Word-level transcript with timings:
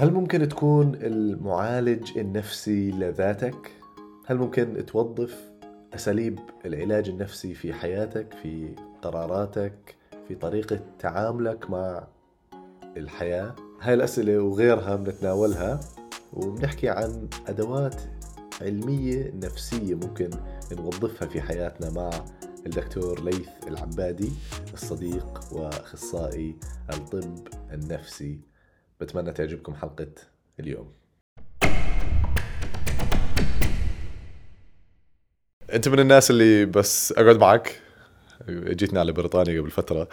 هل 0.00 0.12
ممكن 0.12 0.48
تكون 0.48 0.94
المعالج 0.94 2.18
النفسي 2.18 2.90
لذاتك؟ 2.90 3.70
هل 4.26 4.36
ممكن 4.36 4.86
توظف 4.86 5.50
أساليب 5.94 6.38
العلاج 6.66 7.08
النفسي 7.08 7.54
في 7.54 7.72
حياتك 7.72 8.34
في 8.42 8.74
قراراتك 9.02 9.96
في 10.28 10.34
طريقة 10.34 10.80
تعاملك 10.98 11.70
مع 11.70 12.06
الحياة؟ 12.96 13.54
هاي 13.80 13.94
الأسئلة 13.94 14.38
وغيرها 14.38 14.96
بنتناولها 14.96 15.80
وبنحكي 16.32 16.88
عن 16.88 17.28
أدوات 17.46 18.02
علمية 18.60 19.32
نفسية 19.34 19.94
ممكن 19.94 20.30
نوظفها 20.72 21.28
في 21.28 21.40
حياتنا 21.40 21.90
مع 21.90 22.10
الدكتور 22.66 23.24
ليث 23.24 23.48
العبادي 23.68 24.32
الصديق 24.74 25.40
وأخصائي 25.52 26.56
الطب 26.90 27.48
النفسي 27.72 28.50
بتمنى 29.00 29.32
تعجبكم 29.32 29.74
حلقة 29.74 30.08
اليوم. 30.60 30.92
أنت 35.72 35.88
من 35.88 36.00
الناس 36.00 36.30
اللي 36.30 36.64
بس 36.64 37.12
أقعد 37.12 37.38
معك 37.40 37.80
جيتنا 38.50 39.00
على 39.00 39.12
بريطانيا 39.12 39.60
قبل 39.60 39.70
فترة. 39.70 40.08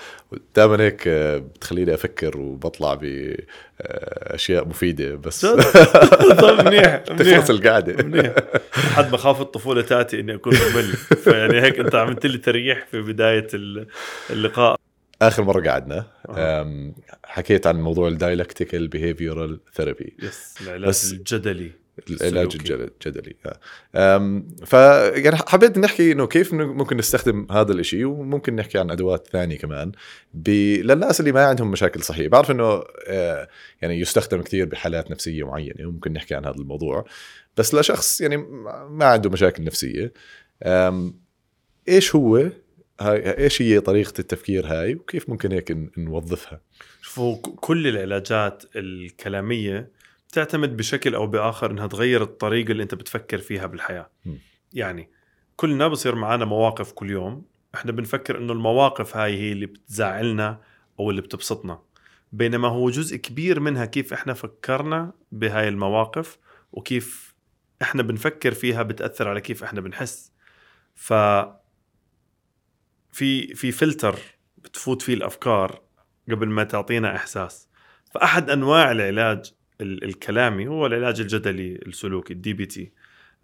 دائما 0.56 0.84
هيك 0.84 1.08
آه، 1.08 1.38
بتخليني 1.38 1.94
أفكر 1.94 2.38
وبطلع 2.38 2.94
بأشياء 2.94 4.68
مفيدة 4.68 5.16
بس 5.16 5.46
طب 6.42 6.66
منيح 6.66 6.98
تخلص 7.20 7.50
القعدة. 7.50 8.04
منيح. 8.04 8.36
لحد 8.78 9.12
ما 9.12 9.18
خاف 9.18 9.42
الطفولة 9.42 9.82
تأتي 9.82 10.20
إني 10.20 10.34
أكون 10.36 10.54
ممل. 10.54 10.84
فيعني 11.24 11.62
هيك 11.62 11.80
أنت 11.80 11.96
عملت 11.96 12.26
لي 12.26 12.38
تريح 12.38 12.86
في 12.92 13.02
بداية 13.02 13.48
اللقاء. 14.30 14.80
آخر 15.22 15.44
مرة 15.44 15.70
قعدنا 15.70 16.08
آه. 16.30 16.94
حكيت 17.24 17.68
عن 17.68 17.82
موضوع 17.82 18.08
ال 18.08 18.14
dialectical 18.14 18.88
behavioral 18.88 19.60
therapy 19.74 20.18
yes 20.24 20.56
العلاج 20.62 21.12
الجدلي 21.14 21.72
العلاج 22.10 22.58
الجدلي 22.72 23.36
ف 24.66 24.74
يعني 25.24 25.38
حبيت 25.48 25.78
نحكي 25.78 26.12
إنه 26.12 26.28
كيف 26.28 26.54
ممكن 26.54 26.98
نستخدم 26.98 27.48
هذا 27.52 27.74
الشيء 27.74 28.06
وممكن 28.06 28.56
نحكي 28.56 28.78
عن 28.78 28.92
أدوات 28.92 29.28
ثانية 29.28 29.58
كمان. 29.58 29.92
ب... 30.34 30.50
للناس 30.84 31.20
اللي 31.20 31.32
ما 31.32 31.46
عندهم 31.46 31.72
مشاكل 31.72 32.04
صحية 32.04 32.28
بعرف 32.28 32.52
إنه 32.52 32.84
آه، 33.08 33.48
يعني 33.82 34.00
يستخدم 34.00 34.42
كثير 34.42 34.66
بحالات 34.66 35.12
نفسية 35.12 35.48
معينة 35.48 35.88
وممكن 35.88 36.14
نحكي 36.14 36.36
عن 36.36 36.46
هذا 36.46 36.56
الموضوع. 36.56 37.06
بس 37.58 37.74
لشخص 37.74 38.22
يعني 38.22 38.38
ما 38.90 39.06
عنده 39.06 39.30
مشاكل 39.30 39.64
نفسية 39.64 40.14
إيش 41.90 42.16
هو 42.16 42.50
هاي 43.02 43.38
إيش 43.38 43.62
هي 43.62 43.80
طريقة 43.80 44.14
التفكير 44.20 44.68
هاي 44.68 44.96
وكيف 44.96 45.30
ممكن 45.30 45.52
هيك 45.52 45.78
نوظفها؟ 45.98 46.62
شوفوا 47.02 47.38
كل 47.42 47.88
العلاجات 47.88 48.64
الكلامية 48.76 49.92
تعتمد 50.32 50.78
بشكل 50.78 51.16
أو 51.16 51.28
بآخر 51.28 51.72
إنها 51.72 51.88
تغير 51.88 52.22
الطريقة 52.22 52.72
اللي 52.72 52.84
أنت 52.84 52.96
بتفكر 52.96 53.38
فيها 53.38 53.66
بالحياة. 53.66 54.10
م. 54.26 54.36
يعني 54.74 55.10
كلنا 55.56 55.88
بصير 55.88 56.16
معنا 56.16 56.46
مواقف 56.46 56.92
كل 56.92 57.10
يوم 57.10 57.46
إحنا 57.76 57.92
بنفكر 57.92 58.38
إنه 58.38 58.54
المواقف 58.54 59.18
هاي 59.18 59.38
هي 59.38 59.52
اللي 59.52 59.66
بتزعلنا 59.66 60.62
أو 61.00 61.10
اللي 61.10 61.22
بتبسطنا. 61.22 61.80
بينما 62.32 62.68
هو 62.68 62.90
جزء 62.90 63.18
كبير 63.18 63.60
منها 63.60 63.86
كيف 63.86 64.14
إحنا 64.14 64.34
فكرنا 64.34 65.14
بهاي 65.32 65.68
المواقف 65.68 66.38
وكيف 66.72 67.36
إحنا 67.82 68.04
بنفكر 68.04 68.54
فيها 68.54 68.84
بتأثر 68.84 69.28
على 69.28 69.42
كيف 69.42 69.64
إحنا 69.64 69.82
بنحس. 69.82 70.32
ف 70.96 71.14
في 73.18 73.56
في 73.56 73.72
فلتر 73.72 74.20
بتفوت 74.58 75.02
فيه 75.02 75.14
الأفكار 75.14 75.82
قبل 76.30 76.48
ما 76.48 76.64
تعطينا 76.64 77.16
إحساس. 77.16 77.70
فأحد 78.14 78.50
أنواع 78.50 78.92
العلاج 78.92 79.54
الكلامي 79.82 80.68
هو 80.68 80.86
العلاج 80.86 81.22
الجدلي 81.22 81.76
السلوكي 81.76 82.34
ال 82.34 82.54
DBT 82.54 82.92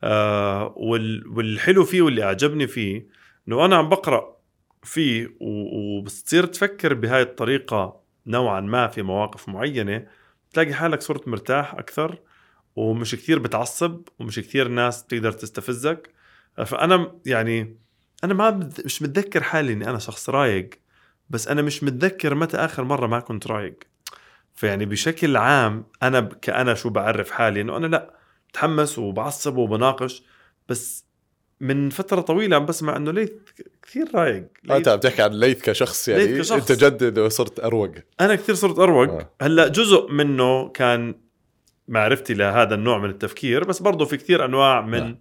آه 0.04 0.74
والحلو 0.78 1.84
فيه 1.86 2.02
واللي 2.02 2.24
أعجبني 2.24 2.68
فيه 2.68 3.08
إنه 3.48 3.66
أنا 3.66 3.76
عم 3.76 3.90
بقرأ 3.90 4.38
فيه 4.84 5.36
وبتصير 5.40 6.46
تفكر 6.46 6.94
بهاي 6.94 7.22
الطريقة 7.22 8.02
نوعا 8.28 8.62
ما 8.62 8.88
في 8.88 9.02
مواقف 9.02 9.50
معينة 9.50 10.08
تلاقي 10.54 10.74
حالك 10.74 11.02
صرت 11.02 11.28
مرتاح 11.28 11.74
أكثر 11.74 12.20
ومش 12.76 13.16
كثير 13.16 13.40
بتعصب 13.40 14.02
ومش 14.20 14.40
كثير 14.40 14.68
ناس 14.68 15.04
بتقدر 15.04 15.32
تستفزك. 15.32 16.14
فأنا 16.66 17.20
يعني 17.26 17.84
أنا 18.24 18.34
ما 18.34 18.70
مش 18.86 19.02
متذكر 19.02 19.44
حالي 19.44 19.74
إني 19.74 19.90
أنا 19.90 20.00
شخص 20.00 20.30
رايق 20.30 20.70
بس 21.30 21.48
أنا 21.48 21.62
مش 21.62 21.84
متذكر 21.84 22.36
متى 22.36 22.58
آخر 22.58 22.84
مرة 22.84 23.08
ما 23.08 23.20
كنت 23.20 23.48
رايق 23.48 23.76
فيعني 24.56 24.86
بشكل 24.86 25.38
عام 25.38 25.86
أنا 26.04 26.22
كأنا 26.22 26.74
شو 26.74 26.90
بعرف 26.90 27.32
حالي 27.32 27.62
إنه 27.62 27.78
أنا 27.78 27.88
لأ 27.88 28.14
بتحمس 28.50 29.00
وبعصب 29.00 29.58
وبناقش 29.58 30.24
بس 30.70 31.06
من 31.60 31.90
فترة 31.90 32.22
طويلة 32.22 32.56
عم 32.56 32.66
بسمع 32.66 32.98
إنه 32.98 33.12
ليث 33.12 33.32
كثير 33.82 34.16
رايق 34.16 34.48
آه، 34.70 34.78
أنت 34.78 34.88
عم 34.88 35.00
تحكي 35.00 35.22
عن 35.22 35.32
ليث 35.32 35.62
كشخص 35.62 36.08
يعني 36.08 36.28
ليث 36.28 36.40
كشخص. 36.40 36.72
أنت 36.72 36.84
جدد 36.84 37.20
وصرت 37.20 37.60
أروق 37.60 37.92
أنا 38.22 38.36
كثير 38.36 38.56
صرت 38.56 38.80
أروق 38.80 39.10
آه. 39.10 39.30
هلأ 39.42 39.68
جزء 39.68 40.12
منه 40.12 40.70
كان 40.70 41.16
معرفتي 41.88 42.34
لهذا 42.34 42.76
النوع 42.76 42.98
من 42.98 43.10
التفكير 43.10 43.64
بس 43.64 43.82
برضه 43.82 44.06
في 44.06 44.18
كثير 44.18 44.46
أنواع 44.46 44.82
من 44.82 45.02
آه. 45.02 45.18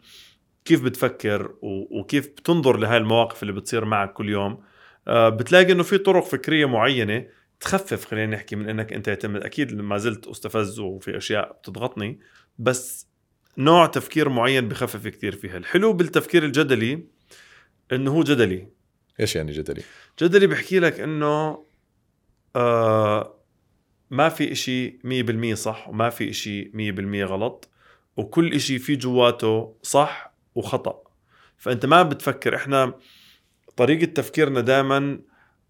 كيف 0.65 0.83
بتفكر 0.83 1.55
وكيف 1.63 2.29
بتنظر 2.29 2.77
لهاي 2.77 2.97
المواقف 2.97 3.43
اللي 3.43 3.53
بتصير 3.53 3.85
معك 3.85 4.13
كل 4.13 4.29
يوم. 4.29 4.63
آه 5.09 5.29
بتلاقي 5.29 5.73
إنه 5.73 5.83
في 5.83 5.99
طرق 5.99 6.25
فكرية 6.25 6.67
معينة 6.67 7.27
تخفف 7.61 8.05
خلينا 8.05 8.37
نحكي 8.37 8.57
من 8.57 8.69
إنك 8.69 8.93
أنت 8.93 9.09
يعتمد 9.09 9.43
أكيد 9.43 9.75
ما 9.75 9.99
زلت 9.99 10.27
أستفز 10.27 10.79
وفي 10.79 11.17
أشياء 11.17 11.53
بتضغطني 11.53 12.21
بس 12.59 13.07
نوع 13.59 13.87
تفكير 13.87 14.29
معين 14.29 14.69
بخفف 14.69 15.09
كثير 15.09 15.33
فيها. 15.37 15.57
الحلو 15.57 15.93
بالتفكير 15.93 16.45
الجدلي 16.45 17.05
إنه 17.93 18.11
هو 18.11 18.23
جدلي. 18.23 18.69
إيش 19.21 19.37
يعني 19.37 19.53
جدلي؟ 19.53 19.83
جدلي 20.23 20.47
بحكي 20.47 20.79
لك 20.79 21.01
إنه 21.01 21.65
آه 22.57 23.39
ما 24.11 24.29
في 24.29 24.53
إشي 24.53 24.99
100% 25.53 25.55
صح 25.55 25.89
وما 25.89 26.11
في 26.11 26.31
إشي 26.31 26.65
100% 26.65 27.29
غلط 27.31 27.69
وكل 28.17 28.53
إشي 28.55 28.79
في 28.79 28.97
جواته 28.97 29.77
صح 29.83 30.32
وخطأ. 30.55 31.03
فأنت 31.59 31.87
ما 31.87 32.03
بتفكر 32.03 32.57
إحنا 32.57 32.95
طريقة 33.77 34.05
تفكيرنا 34.05 34.61
دائما 34.61 35.19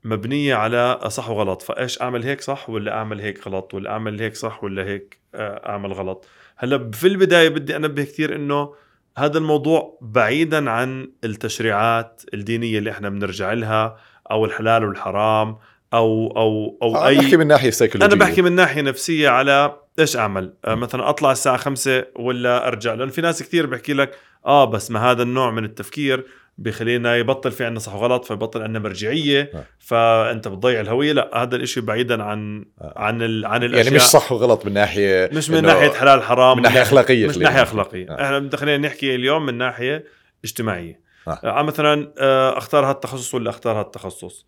مبنية 0.05 0.55
على 0.55 1.01
صح 1.09 1.31
وغلط. 1.31 1.63
فإيش 1.63 2.03
أعمل 2.03 2.23
هيك 2.25 2.41
صح 2.41 2.71
ولا 2.71 2.93
أعمل 2.93 3.21
هيك 3.21 3.49
غلط؟ 3.49 3.75
ولا 3.75 3.91
أعمل 3.91 4.21
هيك 4.21 4.35
صح 4.37 4.65
ولا 4.65 4.85
هيك 4.85 5.19
آه، 5.35 5.69
أعمل 5.69 5.93
غلط. 5.93 6.27
هلأ 6.57 6.91
في 6.91 7.07
البداية 7.07 7.49
بدي 7.49 7.77
أنبه 7.77 8.05
كثير 8.05 8.35
إنه 8.37 8.75
هذا 9.19 9.39
الموضوع 9.39 9.99
بعيدا 10.01 10.71
عن 10.71 11.13
التشريعات 11.25 12.23
الدينية 12.35 12.79
اللي 12.79 12.91
إحنا 12.91 13.09
بنرجع 13.09 13.53
لها 13.53 13.97
أو 14.31 14.45
الحلال 14.45 14.85
والحرام 14.85 15.57
أو 15.95 16.37
أو 16.37 16.79
أو 16.83 17.07
اي 17.07 17.19
بحكي 17.19 17.37
من 17.37 17.47
ناحية 17.47 17.71
سيكولوجيه 17.71 18.07
أنا 18.07 18.25
بحكي 18.25 18.43
من 18.43 18.53
ناحية 18.53 18.83
نفسية 18.83 19.29
على 19.29 19.77
إيش 19.99 20.17
أعمل؟ 20.17 20.55
آه 20.65 20.75
مثلا 20.75 21.09
أطلع 21.09 21.33
الساعة 21.33 21.57
خمسة 21.57 22.05
ولا 22.17 22.67
أرجع؟ 22.69 22.95
لأن 22.95 23.09
في 23.09 23.21
ناس 23.21 23.43
كثير 23.43 23.67
بحكي 23.67 23.93
لك 23.93 24.19
آه 24.47 24.65
بس 24.65 24.91
ما 24.91 25.11
هذا 25.11 25.23
النوع 25.23 25.51
من 25.51 25.65
التفكير 25.65 26.27
بخلينا 26.59 27.17
يبطل 27.17 27.51
في 27.53 27.65
عندنا 27.65 27.81
صح 27.81 27.95
وغلط 27.95 28.25
فيبطل 28.25 28.63
عندنا 28.63 28.79
مرجعية 28.79 29.51
آه. 29.55 29.65
فأنت 29.79 30.49
بتضيع 30.49 30.81
الهوية. 30.81 31.13
لا 31.13 31.43
هذا 31.43 31.57
الإشي 31.57 31.81
بعيدا 31.81 32.23
عن 32.23 32.65
آه. 32.81 32.95
عن 32.97 33.23
ال 33.23 33.47
عن 33.47 33.63
الأشياء. 33.63 33.85
يعني 33.85 33.97
مش 33.97 34.03
صح 34.03 34.33
وغلط 34.33 34.67
من 34.67 34.73
ناحية 34.73 35.31
مش 35.33 35.51
من 35.51 35.63
ناحية 35.63 35.91
حلال 35.91 36.23
حرام 36.23 36.57
من 36.57 36.63
ناحية 36.63 36.83
أخلاقية 36.83 37.27
مش 37.27 37.37
من 37.37 37.43
ناحية 37.43 37.63
أخلاقية. 37.63 38.11
آه. 38.11 38.25
إحنا 38.25 38.57
خلينا 38.57 38.89
نحكي 38.89 39.15
اليوم 39.15 39.47
من 39.47 39.59
ناحية 39.59 40.05
اجتماعية. 40.45 41.01
آه. 41.29 41.63
مثلا 41.63 42.13
أختار 42.59 42.91
هالتخصص 42.91 43.35
ولا 43.35 43.51
أختار 43.51 43.81
هالتخصص؟ 43.81 44.47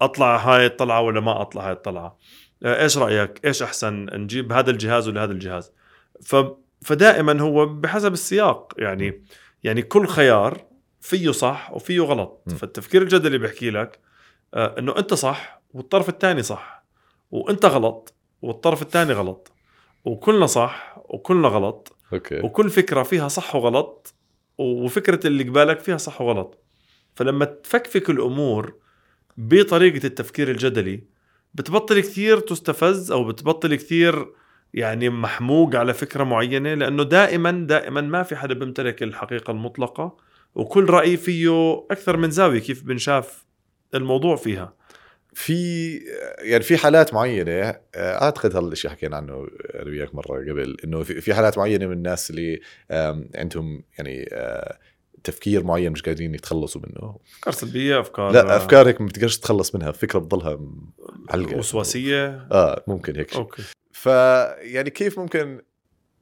أطلع 0.00 0.36
هاي 0.36 0.66
الطلعة 0.66 1.00
ولا 1.00 1.20
ما 1.20 1.40
أطلع 1.40 1.66
هاي 1.66 1.72
الطلعة؟ 1.72 2.18
إيش 2.64 2.98
رأيك؟ 2.98 3.46
إيش 3.46 3.62
أحسن؟ 3.62 4.06
نجيب 4.12 4.52
هذا 4.52 4.70
الجهاز 4.70 5.08
ولا 5.08 5.24
هذا 5.24 5.32
الجهاز؟ 5.32 5.72
ف 6.22 6.36
فدائما 6.82 7.40
هو 7.40 7.66
بحسب 7.66 8.12
السياق 8.12 8.72
يعني 8.78 9.24
يعني 9.64 9.82
كل 9.82 10.06
خيار 10.06 10.64
فيه 11.00 11.30
صح 11.30 11.72
وفيه 11.72 12.00
غلط. 12.00 12.42
م. 12.46 12.50
فالتفكير 12.50 13.02
الجدلي 13.02 13.38
بيحكي 13.38 13.70
لك 13.70 13.98
آه 14.54 14.78
إنه 14.78 14.98
أنت 14.98 15.14
صح 15.14 15.62
والطرف 15.74 16.08
الثاني 16.08 16.42
صح 16.42 16.84
وأنت 17.30 17.64
غلط 17.64 18.14
والطرف 18.42 18.82
الثاني 18.82 19.12
غلط 19.12 19.52
وكلنا 20.04 20.46
صح 20.46 20.98
وكلنا 21.04 21.48
غلط 21.48 21.96
أوكي. 22.12 22.40
وكل 22.40 22.70
فكرة 22.70 23.02
فيها 23.02 23.28
صح 23.28 23.56
وغلط 23.56 24.14
وفكرة 24.58 25.26
اللي 25.26 25.44
قبالك 25.44 25.80
فيها 25.80 25.96
صح 25.96 26.20
وغلط. 26.20 26.58
فلما 27.14 27.44
تفكفك 27.44 28.10
الأمور 28.10 28.74
بطريقة 29.36 30.06
التفكير 30.06 30.50
الجدلي 30.50 31.04
بتبطل 31.54 32.00
كثير 32.00 32.38
تستفز 32.38 33.12
أو 33.12 33.24
بتبطل 33.24 33.74
كثير 33.74 34.26
يعني 34.74 35.08
محموق 35.08 35.76
على 35.76 35.94
فكرة 35.94 36.24
معينة 36.24 36.74
لأنه 36.74 37.02
دائما 37.02 37.50
دائما 37.50 38.00
ما 38.00 38.22
في 38.22 38.36
حدا 38.36 38.54
بيمتلك 38.54 39.02
الحقيقة 39.02 39.50
المطلقة 39.50 40.16
وكل 40.54 40.84
رأي 40.90 41.16
فيه 41.16 41.74
أكثر 41.90 42.16
من 42.16 42.30
زاوية 42.30 42.60
كيف 42.60 42.82
بنشاف 42.82 43.44
الموضوع 43.94 44.36
فيها. 44.36 44.74
في 45.34 45.98
يعني 46.38 46.62
في 46.62 46.76
حالات 46.76 47.14
معينة 47.14 47.76
أعتقد 47.96 48.56
هذا 48.56 48.66
الشيء 48.66 48.90
حكينا 48.90 49.16
عنه 49.16 49.46
أنا 49.74 49.90
وياك 49.90 50.14
مرة 50.14 50.38
قبل 50.38 50.76
إنه 50.84 51.02
في 51.02 51.34
حالات 51.34 51.58
معينة 51.58 51.86
من 51.86 51.92
الناس 51.92 52.30
اللي 52.30 52.60
عندهم 53.34 53.82
يعني 53.98 54.28
آه، 54.32 54.78
تفكير 55.24 55.64
معين 55.64 55.92
مش 55.92 56.02
قادرين 56.02 56.34
يتخلصوا 56.34 56.80
منه. 56.80 57.16
أفكار 57.34 57.54
سلبية 57.54 58.00
أفكار 58.00 58.30
لا 58.30 58.56
أفكار 58.56 58.88
هيك 58.88 59.00
ما 59.00 59.06
بتقدرش 59.06 59.38
تتخلص 59.38 59.74
منها 59.74 59.92
فكرة 59.92 60.18
بتضلها 60.18 60.58
معلقة. 61.30 61.58
وسواسيه 61.58 62.48
آه 62.52 62.84
ممكن 62.86 63.16
هيك 63.16 63.34
أوكي. 63.34 63.62
فيعني 63.92 64.90
كيف 64.90 65.18
ممكن 65.18 65.60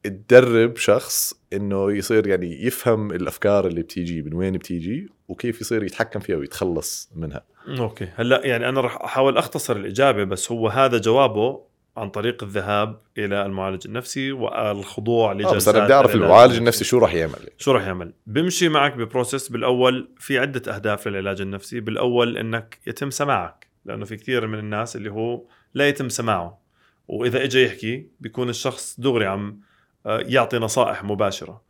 تدرب 0.03 0.77
شخص 0.77 1.33
إنه 1.53 1.91
يصير 1.91 2.27
يعني 2.27 2.65
يفهم 2.65 3.11
الأفكار 3.11 3.67
اللي 3.67 3.81
بتيجي 3.81 4.21
من 4.21 4.33
وين 4.33 4.53
بتيجي 4.53 5.09
وكيف 5.27 5.61
يصير 5.61 5.83
يتحكم 5.83 6.19
فيها 6.19 6.37
ويتخلص 6.37 7.09
منها؟ 7.15 7.45
Okay. 7.79 8.09
هلأ 8.15 8.45
يعني 8.45 8.69
أنا 8.69 8.81
راح 8.81 9.01
أحاول 9.01 9.37
أختصر 9.37 9.75
الإجابة 9.75 10.23
بس 10.23 10.51
هو 10.51 10.67
هذا 10.67 10.97
جوابه 10.97 11.72
عن 11.97 12.09
طريق 12.09 12.43
الذهاب 12.43 13.01
إلى 13.17 13.45
المعالج 13.45 13.81
النفسي 13.85 14.31
والخضوع 14.31 15.31
آه 15.31 15.33
لجلسات 15.33 15.55
بس 15.55 15.67
أنا 15.67 15.83
بدي 15.83 15.93
أعرف 15.93 16.15
المعالج 16.15 16.57
النفسي 16.57 16.83
شو 16.85 16.97
راح 16.97 17.13
يعمل 17.13 17.49
شو 17.57 17.71
راح 17.71 17.83
يعمل؟ 17.83 18.13
بمشي 18.27 18.69
معك 18.69 18.93
ب 18.93 19.00
process 19.00 19.49
بالأول 19.49 20.09
في 20.19 20.39
عدة 20.39 20.75
أهداف 20.75 21.07
للعلاج 21.07 21.41
النفسي، 21.41 21.79
بالأول 21.79 22.37
إنك 22.37 22.79
يتم 22.87 23.09
سماعك، 23.09 23.67
لأنه 23.85 24.05
في 24.05 24.17
كثير 24.17 24.47
من 24.47 24.59
الناس 24.59 24.95
اللي 24.95 25.11
هو 25.11 25.43
لا 25.73 25.87
يتم 25.87 26.09
سماعه، 26.09 26.59
وإذا 27.07 27.43
اجى 27.43 27.65
يحكي 27.65 28.07
بيكون 28.19 28.49
الشخص 28.49 28.99
دغري 28.99 29.25
عم 29.25 29.59
آه، 30.05 30.19
يعطي 30.19 30.57
نصائح 30.57 31.03
مباشرة. 31.03 31.61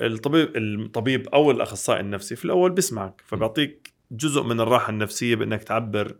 الطبيب 0.00 0.56
الطبيب 0.56 1.28
أو 1.28 1.50
الأخصائي 1.50 2.00
النفسي 2.00 2.36
في 2.36 2.44
الأول 2.44 2.70
بيسمعك، 2.70 3.22
فبيعطيك 3.26 3.92
جزء 4.10 4.42
من 4.42 4.60
الراحة 4.60 4.90
النفسية 4.90 5.34
بإنك 5.34 5.64
تعبر 5.64 6.14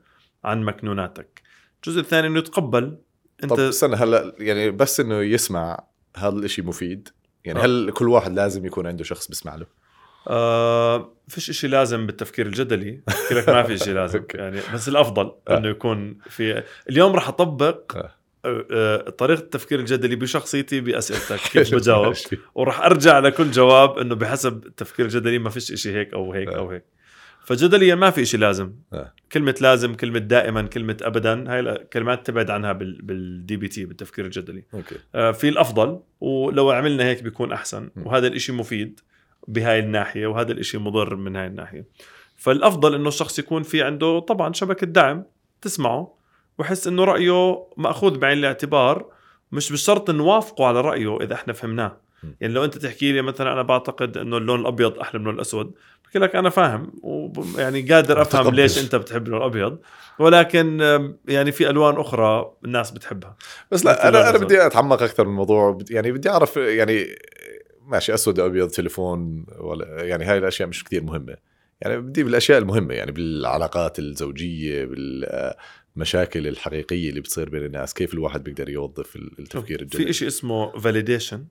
عن 0.44 0.62
مكنوناتك. 0.62 1.42
الجزء 1.76 2.00
الثاني 2.00 2.26
إنه 2.26 2.38
يتقبل 2.38 2.98
انت 3.44 3.50
طب 3.50 3.60
استنى 3.60 3.96
هلا 3.96 4.34
يعني 4.38 4.70
بس 4.70 5.00
انه 5.00 5.22
يسمع 5.22 5.84
هذا 6.16 6.36
الاشي 6.36 6.62
مفيد 6.62 7.08
يعني 7.44 7.60
آه. 7.60 7.64
هل 7.64 7.90
كل 7.90 8.08
واحد 8.08 8.32
لازم 8.32 8.66
يكون 8.66 8.86
عنده 8.86 9.04
شخص 9.04 9.28
بيسمع 9.28 9.54
له 9.54 9.66
آه 10.28 11.12
فيش 11.28 11.50
إشي 11.50 11.68
لازم 11.68 12.06
بالتفكير 12.06 12.46
الجدلي 12.46 13.00
بحكي 13.06 13.34
لك 13.34 13.48
ما 13.48 13.62
في 13.62 13.74
إشي 13.74 13.92
لازم. 14.00 14.24
يعني 14.34 14.60
بس 14.74 14.88
الأفضل 14.88 15.32
آه. 15.48 15.58
إنه 15.58 15.68
يكون 15.68 16.18
في 16.30 16.62
اليوم 16.90 17.12
راح 17.12 17.28
أطبق 17.28 17.96
آه. 17.96 18.14
آه، 18.44 18.66
آه، 18.70 19.10
طريقة 19.10 19.40
التفكير 19.40 19.80
الجدلي 19.80 20.16
بشخصيتي 20.16 20.80
بأسئلتك 20.80 21.40
كيف 21.52 21.74
بجاوب. 21.74 22.14
وراح 22.54 22.80
أرجع 22.80 23.18
لكل 23.18 23.50
جواب 23.50 23.98
إنه 23.98 24.14
بحسب 24.14 24.66
التفكير 24.66 25.06
الجدلي 25.06 25.38
ما 25.38 25.50
فيش 25.50 25.72
إشي 25.72 25.94
هيك 25.94 26.14
أو 26.14 26.32
هيك. 26.32 26.48
أو 26.48 26.70
هيك 26.70 26.84
فجدليا 27.46 27.94
ما 27.94 28.10
في 28.10 28.22
إشي 28.22 28.36
لازم. 28.36 28.72
آه. 28.92 29.12
كلمة 29.32 29.54
لازم 29.60 29.94
كلمة 29.94 30.18
دائما 30.18 30.62
كلمة 30.62 30.96
ابدا 31.02 31.52
هاي 31.52 31.60
الكلمات 31.60 32.26
تبعد 32.26 32.50
عنها 32.50 32.72
بال 32.72 33.56
DBT 33.56 33.84
بالتفكير 33.84 34.24
الجدلي. 34.24 34.64
okay. 34.74 34.96
آه، 35.14 35.32
في 35.32 35.48
الأفضل 35.48 36.00
ولو 36.20 36.70
عملنا 36.70 37.04
هيك 37.04 37.22
بيكون 37.22 37.52
أحسن. 37.52 37.90
م. 37.96 38.06
وهذا 38.06 38.26
الإشي 38.26 38.52
مفيد 38.52 39.00
بهاي 39.48 39.78
الناحية 39.78 40.26
وهذا 40.26 40.52
الإشي 40.52 40.78
مضر 40.78 41.16
من 41.16 41.36
هاي 41.36 41.46
الناحية. 41.46 41.84
فالأفضل 42.36 42.94
إنه 42.94 43.08
الشخص 43.08 43.38
يكون 43.38 43.62
في 43.62 43.82
عنده 43.82 44.18
طبعا 44.18 44.52
شبكة 44.52 44.86
دعم 44.86 45.24
تسمعه 45.60 46.14
ويحس 46.58 46.86
إنه 46.86 47.04
رأيه 47.04 47.66
مأخوذ 47.76 48.18
بعين 48.18 48.38
الاعتبار 48.38 49.06
مش 49.52 49.70
بالشرط 49.70 50.10
نوافقه 50.10 50.66
على 50.66 50.80
رأيه 50.80 51.18
إذا 51.22 51.34
إحنا 51.34 51.52
فهمناه. 51.52 51.96
يعني 52.40 52.54
لو 52.54 52.64
أنت 52.64 52.78
تحكي 52.78 53.12
لي 53.12 53.22
مثلا 53.22 53.52
أنا 53.52 53.62
بعتقد 53.62 54.16
إنه 54.16 54.36
اللون 54.36 54.60
الأبيض 54.60 54.98
أحلى 54.98 55.18
من 55.18 55.20
اللون 55.20 55.34
الأسود. 55.34 55.74
بحكي 56.18 56.24
لك 56.24 56.36
أنا 56.36 56.50
فاهم 56.50 56.92
ويعني 57.02 57.82
قادر 57.82 58.22
أفهم 58.22 58.40
متقبل. 58.40 58.56
ليش 58.56 58.78
أنت 58.84 58.94
بتحب 58.96 59.26
اللون 59.26 59.40
الأبيض 59.40 59.78
ولكن 60.18 60.80
يعني 61.28 61.52
في 61.52 61.70
ألوان 61.70 61.94
أخرى 61.96 62.52
الناس 62.64 62.90
بتحبها 62.90 63.36
بس 63.70 63.84
لا 63.84 63.94
في 63.94 64.08
أنا. 64.08 64.30
أنا 64.30 64.38
بدي 64.38 64.66
أتعمق 64.66 65.02
أكثر 65.02 65.24
من 65.24 65.30
الموضوع 65.30 65.70
بد- 65.70 65.90
يعني 65.90 66.12
بدي 66.12 66.30
أعرف 66.30 66.56
يعني 66.56 67.06
ماشي 67.86 68.14
أسود 68.14 68.40
أبيض 68.40 68.68
تليفون 68.68 69.46
ولا 69.58 70.04
يعني 70.04 70.24
هاي 70.24 70.38
الأشياء 70.38 70.68
مش 70.68 70.84
كثير 70.84 71.02
مهمة 71.02 71.36
يعني 71.80 72.00
بدي 72.00 72.22
بالأشياء 72.24 72.58
المهمة 72.58 72.94
يعني 72.94 73.12
بالعلاقات 73.12 73.98
الزوجية 73.98 74.84
بالمشاكل 74.84 76.46
الحقيقية 76.46 77.10
اللي 77.10 77.20
بتصير 77.20 77.48
بين 77.48 77.64
الناس 77.64 77.94
كيف 77.94 78.14
الواحد 78.14 78.44
بيقدر 78.44 78.68
يوظف 78.68 79.16
التفكير 79.16 79.78
في 79.78 79.84
الجدلي 79.84 80.12
شيء 80.12 80.28
اسمه 80.28 80.78
فاليديشن. 80.78 81.44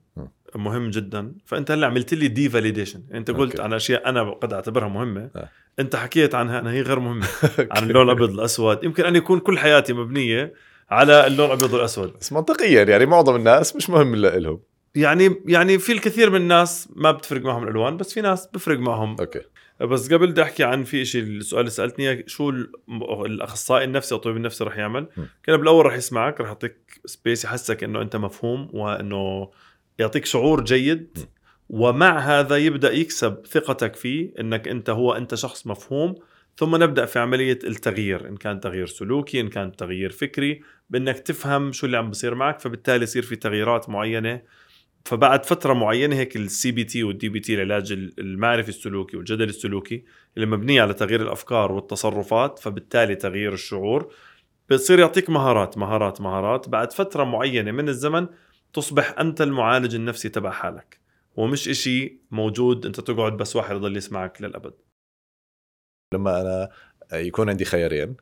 مهم 0.58 0.90
جدا. 0.90 1.34
فأنت 1.46 1.72
هلأ 1.72 1.88
عملت 1.88 2.14
لي 2.14 2.28
devalidation 2.28 3.04
أنت 3.14 3.32
قلت 3.32 3.52
okay. 3.52 3.64
عن 3.64 3.74
أشياء 3.74 4.10
أنا 4.10 4.32
قد 4.32 4.54
أعتبرها 4.54 4.88
مهمة. 4.88 5.30
آه. 5.36 5.50
أنت 5.80 5.96
حكيت 5.96 6.36
عنها 6.36 6.60
انها 6.60 6.72
هي 6.72 6.82
غير 6.82 7.00
مهمة. 7.00 7.28
عن 7.76 7.84
اللون 7.84 8.06
الأبيض 8.06 8.30
الأسود. 8.30 8.84
يمكن 8.84 9.06
أن 9.06 9.16
يكون 9.16 9.40
كل 9.40 9.60
حياتي 9.60 9.94
مبنية 9.94 10.54
على 10.90 11.28
اللون 11.28 11.48
الأبيض 11.48 11.74
والأسود. 11.74 12.14
بس 12.22 12.34
منطقيا 12.34 12.84
يعني 12.84 13.06
معظم 13.06 13.36
الناس 13.36 13.76
مش 13.76 13.90
مهم 13.90 14.16
لهم 14.16 14.60
يعني 14.96 15.42
يعني 15.46 15.80
في 15.80 15.92
الكثير 15.92 16.30
من 16.30 16.36
الناس 16.36 16.90
ما 16.96 17.12
بتفرق 17.12 17.42
معهم 17.42 17.64
الألوان 17.64 17.98
بس 17.98 18.14
في 18.14 18.22
ناس 18.22 18.48
بفرق 18.54 18.80
معهم. 18.80 19.16
okay. 19.20 19.42
بس 19.80 20.14
قبل 20.14 20.28
بدي 20.28 20.42
أحكي 20.42 20.64
عن 20.64 20.84
في 20.84 21.06
شيء 21.06 21.24
السؤال 21.24 21.60
اللي 21.60 21.72
سألتني 21.72 22.10
إياه، 22.10 22.24
شو 22.28 22.54
الأخصائي 23.26 23.84
النفسي 23.84 24.12
أو 24.12 24.18
الطبيب 24.18 24.38
النفسي 24.38 24.64
رح 24.64 24.78
يعمل. 24.78 25.08
كان 25.44 25.58
بالأول 25.58 25.86
رح 25.86 25.96
يسمعك 25.96 26.42
رح 26.42 26.48
يعطيك 26.48 26.76
space 27.06 27.46
يحسك 27.46 27.84
إنه 27.84 28.02
أنت 28.02 28.16
مفهوم 28.16 28.70
وإنه 28.74 29.50
يعطيك 30.00 30.26
شعور 30.26 30.64
جيد. 30.64 31.18
ومع 31.70 32.20
هذا 32.20 32.58
يبدأ 32.58 32.92
يكسب 32.94 33.46
ثقتك 33.46 33.96
فيه 33.96 34.34
إنك 34.40 34.68
أنت 34.68 34.90
هو 34.90 35.14
أنت 35.14 35.36
شخص 35.36 35.68
مفهوم. 35.68 36.16
ثم 36.58 36.84
نبدأ 36.84 37.06
في 37.06 37.20
عملية 37.20 37.60
التغيير 37.64 38.28
إن 38.28 38.38
كان 38.38 38.60
تغيير 38.60 38.86
سلوكي 38.86 39.40
إن 39.40 39.48
كان 39.50 39.76
تغيير 39.76 40.12
فكري 40.12 40.62
بإنك 40.90 41.20
تفهم 41.20 41.72
شو 41.72 41.86
اللي 41.86 41.98
عم 41.98 42.10
بصير 42.10 42.36
معك. 42.36 42.60
فبالتالي 42.60 43.04
يصير 43.04 43.24
في 43.24 43.36
تغييرات 43.36 43.90
معينة. 43.90 44.42
فبعد 45.06 45.46
فترة 45.46 45.74
معينة 45.74 46.16
هيك 46.16 46.36
ال 46.36 46.72
CBT 46.72 47.04
وال 47.04 47.30
DBT 47.30 47.56
العلاج 47.56 47.92
المعرفي 48.20 48.70
السلوكي 48.70 49.18
والجدل 49.18 49.50
السلوكي 49.50 50.04
اللي 50.36 50.48
مبنيه 50.48 50.82
على 50.82 50.94
تغيير 50.94 51.22
الأفكار 51.22 51.72
والتصرفات. 51.72 52.60
فبالتالي 52.60 53.16
تغيير 53.16 53.54
الشعور. 53.54 54.14
بتصير 54.70 55.00
يعطيك 55.00 55.30
مهارات 55.30 55.78
مهارات 55.78 56.22
مهارات. 56.22 56.70
بعد 56.70 56.94
فترة 56.94 57.24
معينة 57.24 57.72
من 57.72 57.90
الزمن 57.90 58.28
تصبح 58.76 59.16
أنت 59.20 59.42
المعالج 59.42 59.96
النفسي 59.96 60.30
تبع 60.30 60.52
حالك. 60.52 61.00
ومش 61.36 61.70
إشي 61.70 62.20
موجود 62.32 62.86
أنت 62.86 63.00
تقعد 63.00 63.38
بس 63.38 63.56
واحد 63.56 63.76
يضل 63.76 63.98
يسمعك 63.98 64.42
للأبد. 64.42 64.74
لما 66.14 66.42
أنا 66.42 66.70
يكون 67.14 67.50
عندي 67.50 67.66
خيارين 67.66 68.16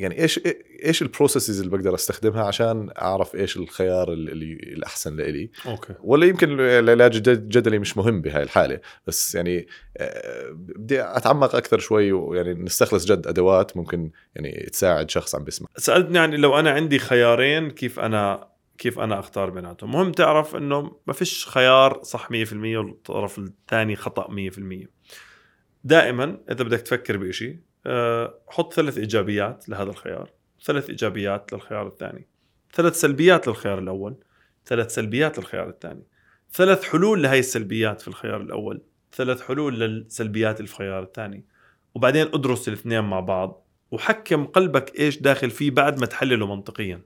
يعني 0.00 0.22
إيش 0.22 0.40
إيش 0.84 1.02
ال 1.02 1.08
processes 1.08 1.60
اللي 1.60 1.76
بقدر 1.76 1.94
أستخدمها 1.94 2.44
عشان 2.44 2.90
أعرف 3.02 3.34
إيش 3.34 3.56
الخيار 3.56 4.12
اللي 4.12 4.52
الأحسن 4.52 5.16
لإلي؟ 5.16 5.50
okay. 5.66 5.94
ولا 6.00 6.26
يمكن 6.26 6.60
العلاج 6.60 7.16
الجد- 7.16 7.28
الجدلي 7.28 7.78
مش 7.78 7.96
مهم 7.96 8.20
بهاي 8.22 8.42
الحالة 8.42 8.80
بس 9.06 9.34
يعني 9.34 9.66
آه، 9.96 10.50
بدي 10.52 11.02
أتعمق 11.02 11.54
أكثر 11.54 11.78
شوي 11.78 12.12
ويعني 12.12 12.54
نستخلص 12.54 13.04
جد 13.04 13.26
أدوات 13.26 13.76
ممكن 13.76 14.10
يعني 14.34 14.68
تساعد 14.72 15.10
شخص 15.10 15.34
عم 15.34 15.44
بيسمع. 15.44 15.68
سألتني 15.76 16.18
يعني 16.18 16.36
لو 16.36 16.58
أنا 16.58 16.70
عندي 16.70 16.98
خيارين 16.98 17.70
كيف 17.70 18.00
أنا 18.00 18.48
كيف 18.78 18.98
أنا 18.98 19.18
أختار 19.18 19.50
بيناتهم؟ 19.50 19.92
مهم 19.92 20.12
تعرف 20.12 20.56
إنه 20.56 20.96
ما 21.06 21.12
فيش 21.12 21.46
خيار 21.48 22.00
صح 22.02 22.28
100% 22.30 22.32
والطرف 22.54 23.38
الثاني 23.38 23.96
خطأ 23.96 24.28
100% 24.30 24.86
دائما 25.84 26.38
إذا 26.50 26.64
بدك 26.64 26.80
تفكر 26.80 27.16
بشيء 27.16 27.56
حط 28.48 28.72
ثلاث 28.72 28.98
إيجابيات 28.98 29.68
لهذا 29.68 29.90
الخيار. 29.90 30.30
ثلاث 30.64 30.90
إيجابيات 30.90 31.52
للخيار 31.52 31.86
الثاني. 31.86 32.28
ثلاث 32.72 33.00
سلبيات 33.00 33.48
للخيار 33.48 33.78
الأول. 33.78 34.16
ثلاث 34.66 34.94
سلبيات 34.94 35.38
للخيار 35.38 35.68
الثاني. 35.68 36.02
ثلاث 36.52 36.84
حلول 36.84 37.22
لهي 37.22 37.38
السلبيات 37.38 38.00
في 38.00 38.08
الخيار 38.08 38.40
الأول. 38.40 38.82
ثلاث 39.12 39.42
حلول 39.42 39.80
للسلبيات 39.80 40.56
في 40.56 40.62
الخيار 40.62 41.02
الثاني. 41.02 41.44
وبعدين 41.94 42.26
ادرس 42.26 42.68
الاثنين 42.68 43.04
مع 43.04 43.20
بعض 43.20 43.66
وحكم 43.90 44.46
قلبك 44.46 45.00
إيش 45.00 45.18
داخل 45.18 45.50
فيه 45.50 45.70
بعد 45.70 46.00
ما 46.00 46.06
تحلله 46.06 46.54
منطقيا. 46.54 47.02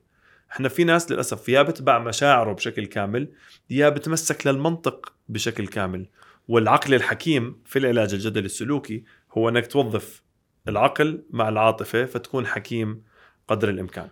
إحنا 0.52 0.68
في 0.68 0.84
ناس 0.84 1.12
للأسف 1.12 1.48
يا 1.48 1.62
بتبع 1.62 1.98
مشاعره 1.98 2.52
بشكل 2.52 2.86
كامل 2.86 3.32
يا 3.70 3.88
بتمسك 3.88 4.46
للمنطق 4.46 5.12
بشكل 5.28 5.66
كامل. 5.66 6.06
والعقل 6.48 6.94
الحكيم 6.94 7.62
في 7.64 7.78
العلاج 7.78 8.14
الجدلي 8.14 8.46
السلوكي 8.46 9.04
هو 9.32 9.48
إنك 9.48 9.66
توظف 9.66 10.23
العقل 10.68 11.24
مع 11.30 11.48
العاطفة 11.48 12.04
فتكون 12.04 12.46
حكيم 12.46 13.02
قدر 13.48 13.68
الإمكان. 13.68 14.08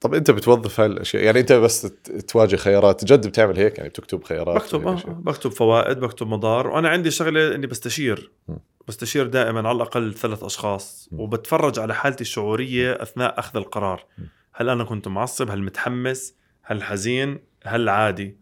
طب 0.00 0.14
أنت 0.14 0.30
بتوظف 0.30 0.80
هاي 0.80 0.86
الاشياء 0.86 1.24
يعني 1.24 1.40
أنت 1.40 1.52
بس 1.52 1.82
تواجه 2.28 2.56
خيارات 2.56 3.04
جد 3.04 3.26
بتعمل 3.26 3.56
هيك؟ 3.56 3.78
يعني 3.78 3.90
بتكتب 3.90 4.24
خيارات 4.24 4.62
بكتب 4.62 4.88
آه؟ 4.88 4.94
بكتب 5.08 5.50
فوائد 5.50 6.00
بكتب 6.00 6.26
مضار 6.26 6.66
وأنا 6.66 6.88
عندي 6.88 7.10
شغلة 7.10 7.54
إني 7.54 7.66
بستشير. 7.66 8.32
م. 8.48 8.56
بستشير 8.88 9.26
دائما 9.26 9.68
على 9.68 9.76
الأقل 9.76 10.14
ثلاث 10.14 10.42
أشخاص 10.42 11.08
م. 11.12 11.20
وبتفرج 11.20 11.78
على 11.78 11.94
حالتي 11.94 12.20
الشعورية 12.20 13.02
أثناء 13.02 13.38
أخذ 13.38 13.56
القرار. 13.56 14.04
م. 14.18 14.22
هل 14.52 14.68
أنا 14.68 14.84
كنت 14.84 15.08
معصب؟ 15.08 15.50
هل 15.50 15.62
متحمس؟ 15.62 16.34
هل 16.62 16.82
حزين؟ 16.82 17.38
هل 17.64 17.88
عادي؟ 17.88 18.36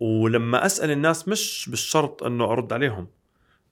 ولما 0.00 0.66
أسأل 0.66 0.90
الناس 0.90 1.28
مش 1.28 1.66
بالشرط 1.70 2.22
إنه 2.22 2.44
أرد 2.44 2.72
عليهم 2.72 3.08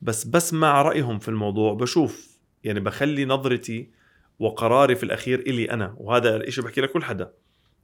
بس 0.00 0.24
بسمع 0.24 0.82
رأيهم 0.82 1.18
في 1.18 1.28
الموضوع 1.28 1.74
بشوف 1.74 2.33
يعني 2.64 2.80
بخلي 2.80 3.24
نظرتي 3.24 3.90
وقراري 4.38 4.94
في 4.94 5.02
الأخير 5.02 5.38
إلي 5.38 5.70
أنا 5.70 5.94
وهذا 5.98 6.36
الشيء 6.36 6.64
بحكي 6.64 6.80
لكل 6.80 7.02
حدا. 7.04 7.32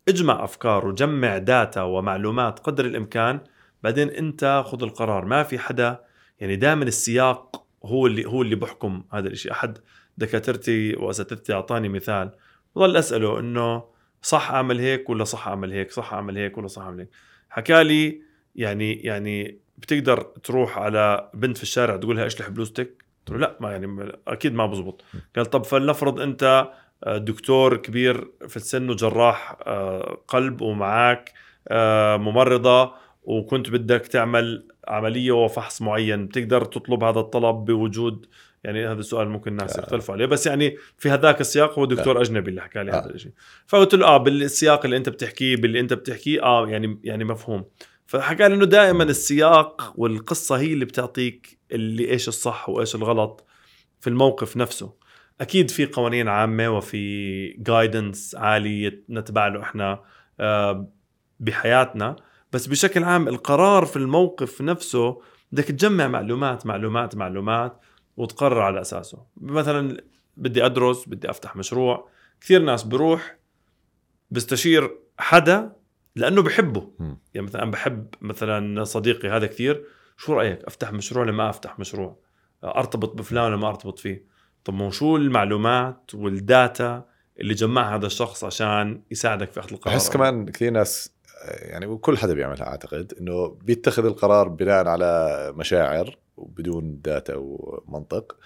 اجمع 0.08 0.44
أفكار 0.44 0.87
وجمع 0.87 1.38
داتا 1.38 1.82
ومعلومات 1.82 2.58
قدر 2.58 2.84
الإمكان 2.84 3.40
بعدين 3.82 4.08
أنت 4.08 4.62
خذ 4.66 4.82
القرار. 4.82 5.25
ما 5.25 5.42
في 5.42 5.58
حدا 5.58 6.00
يعني 6.40 6.56
دائما 6.56 6.84
السياق 6.84 7.66
هو 7.84 8.06
اللي 8.06 8.25
هو 8.25 8.42
اللي 8.42 8.56
بحكم 8.56 9.04
هذا 9.12 9.28
الشيء 9.28 9.52
أحد 9.52 9.78
دكاترتي 10.18 10.94
وأساتذتي 10.94 11.52
أعطاني 11.52 11.88
مثال 11.88 12.30
ضل 12.78 12.96
أسأله 12.96 13.40
إنه 13.40 13.84
صح 14.22 14.50
أعمل 14.50 14.78
هيك 14.78 15.10
ولا 15.10 15.25
صح 15.25 15.49
أعمل 15.49 15.72
هيك 15.72 15.90
صح 15.90 16.14
أعمل 16.14 16.38
هيك 16.38 16.58
ولا 16.58 16.66
صح 16.66 16.82
أعمل 16.82 17.00
هيك. 17.00 17.10
حكى 17.50 17.84
لي 17.84 18.22
يعني 18.54 18.92
يعني 18.92 19.58
بتقدر 19.78 20.20
تروح 20.22 20.78
على 20.78 21.30
بنت 21.34 21.56
في 21.56 21.62
الشارع 21.62 21.96
تقول 21.96 22.16
لها 22.16 22.26
اشلح 22.26 22.49
بلوزتك؟ 22.49 23.04
قلت 23.26 23.30
له 23.30 23.38
لا 23.38 23.56
ما 23.60 23.70
يعني 23.70 24.12
أكيد 24.28 24.54
ما 24.54 24.66
بزبط. 24.66 25.04
قال 25.36 25.46
طب 25.46 25.64
فلنفرض 25.64 26.20
أنت 26.20 26.70
آه، 27.04 27.18
دكتور 27.18 27.76
كبير 27.76 28.30
في 28.48 28.56
السن 28.56 28.90
وجراح 28.90 29.56
آه، 29.66 30.22
قلب 30.28 30.60
ومعاك 30.60 31.32
آه، 31.68 32.16
ممرضة 32.16 32.92
وكنت 33.22 33.70
بدك 33.70 34.06
تعمل 34.06 34.68
عملية 34.88 35.32
وفحص 35.32 35.82
معين 35.82 36.26
بتقدر 36.26 36.64
تطلب 36.64 37.04
هذا 37.04 37.20
الطلب 37.20 37.56
بوجود؟ 37.64 38.26
يعني 38.64 38.86
هذا 38.86 39.00
السؤال 39.00 39.28
ممكن 39.28 39.50
الناس 39.50 39.78
يختلفوا 39.78 40.14
عليه 40.14 40.26
بس 40.26 40.46
يعني 40.46 40.76
في 40.98 41.10
هذاك 41.10 41.40
السياق 41.40 41.78
هو 41.78 41.84
دكتور 41.84 42.20
أجنبي 42.20 42.50
اللي 42.50 42.62
حكى 42.62 42.82
لي 42.82 42.90
هذا 42.90 43.10
الشيء 43.10 43.32
فقلت 43.66 43.94
له 43.94 44.06
آه 44.06 44.16
بالسياق 44.16 44.84
اللي 44.84 44.96
أنت 44.96 45.08
بتحكيه 45.08 45.56
باللي 45.56 45.80
أنت 45.80 45.92
بتحكيه 45.92 46.42
آه 46.42 46.68
يعني 46.68 47.00
يعني 47.04 47.24
مفهوم. 47.24 47.64
فحكى 48.06 48.48
لي 48.48 48.54
إنه 48.54 48.64
دائما 48.64 49.04
السياق 49.04 49.92
والقصة 49.96 50.58
هي 50.58 50.72
اللي 50.72 50.84
بتعطيك 50.84 51.60
اللي 51.72 52.10
إيش 52.10 52.28
الصح 52.28 52.68
وإيش 52.68 52.94
الغلط 52.94 53.46
في 54.00 54.10
الموقف 54.10 54.56
نفسه. 54.56 54.94
أكيد 55.40 55.70
في 55.70 55.86
قوانين 55.86 56.28
عامة 56.28 56.68
وفي 56.68 57.48
جايدنس 57.48 58.34
عالي 58.34 59.02
نتبع 59.10 59.48
له 59.48 59.62
إحنا 59.62 60.02
آه، 60.40 60.88
بحياتنا. 61.40 62.16
بس 62.52 62.66
بشكل 62.66 63.04
عام 63.04 63.28
القرار 63.28 63.84
في 63.86 63.96
الموقف 63.96 64.60
نفسه 64.60 65.20
بدك 65.52 65.64
تجمع 65.64 66.08
معلومات 66.08 66.66
معلومات 66.66 67.16
معلومات 67.16 67.80
وتقرر 68.16 68.60
على 68.60 68.80
أساسه. 68.80 69.26
مثلا 69.36 69.96
بدي 70.36 70.66
أدرس 70.66 71.08
بدي 71.08 71.30
أفتح 71.30 71.56
مشروع. 71.56 72.08
كثير 72.40 72.62
ناس 72.62 72.82
بروح 72.82 73.36
بستشير 74.30 74.90
حدا 75.18 75.72
لأنه 76.16 76.42
بحبه. 76.42 76.90
يعني 77.34 77.46
مثلا 77.46 77.62
أنا 77.62 77.70
بحب 77.70 78.06
مثلا 78.20 78.84
صديقي 78.84 79.28
هذا 79.28 79.46
كثير. 79.46 79.84
شو 80.20 80.32
رأيك؟ 80.32 80.64
أفتح 80.64 80.92
مشروع 80.92 81.24
ولا 81.24 81.32
ما 81.32 81.50
أفتح 81.50 81.78
مشروع؟ 81.78 82.16
أرتبط 82.64 83.14
بفلان 83.14 83.44
ولا 83.44 83.56
ما 83.56 83.68
أرتبط 83.68 83.98
فيه؟ 83.98 84.24
طب 84.64 84.74
ما 84.74 84.90
شو 84.90 85.16
المعلومات 85.16 86.14
وال 86.14 86.44
data 86.44 87.04
اللي 87.40 87.54
جمعها 87.54 87.96
هذا 87.96 88.06
الشخص 88.06 88.44
عشان 88.44 89.02
يساعدك 89.10 89.52
في 89.52 89.60
أخذ 89.60 89.72
القرار؟ 89.72 89.94
بحس 89.94 90.10
كمان 90.10 90.46
كثير 90.46 90.70
ناس 90.70 91.12
يعني 91.48 91.86
وكل 91.86 92.18
حدا 92.18 92.34
بيعملها 92.34 92.66
أعتقد 92.66 93.14
إنه 93.20 93.48
بيتخذ 93.48 94.04
القرار 94.04 94.48
بناء 94.48 94.88
على 94.88 95.52
مشاعر 95.56 96.18
وبدون 96.36 97.00
data 97.04 97.35
ومنطق. 97.36 98.36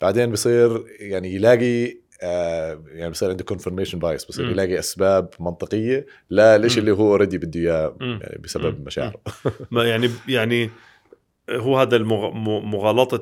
بعدين 0.00 0.32
بصير 0.32 0.84
يعني 1.00 1.34
يلاقي 1.34 1.96
آه 2.22 2.82
يعني 2.86 3.10
بصير 3.10 3.30
عنده 3.30 3.44
confirmation 3.44 3.98
bias 3.98 4.24
بصير 4.24 4.50
يلاقي 4.50 4.78
أسباب 4.78 5.30
منطقية 5.40 6.06
للشيء 6.30 6.80
اللي 6.80 6.92
هو 6.92 7.10
already 7.10 7.38
بده 7.38 7.60
إياه 7.60 7.96
يعني 8.00 8.38
بسبب 8.42 8.86
مشاعره. 8.86 9.20
ما 9.70 9.84
يعني 9.84 10.10
يعني 10.28 10.70
هو 11.50 11.78
هذا 11.78 11.98
مغالطة 11.98 13.20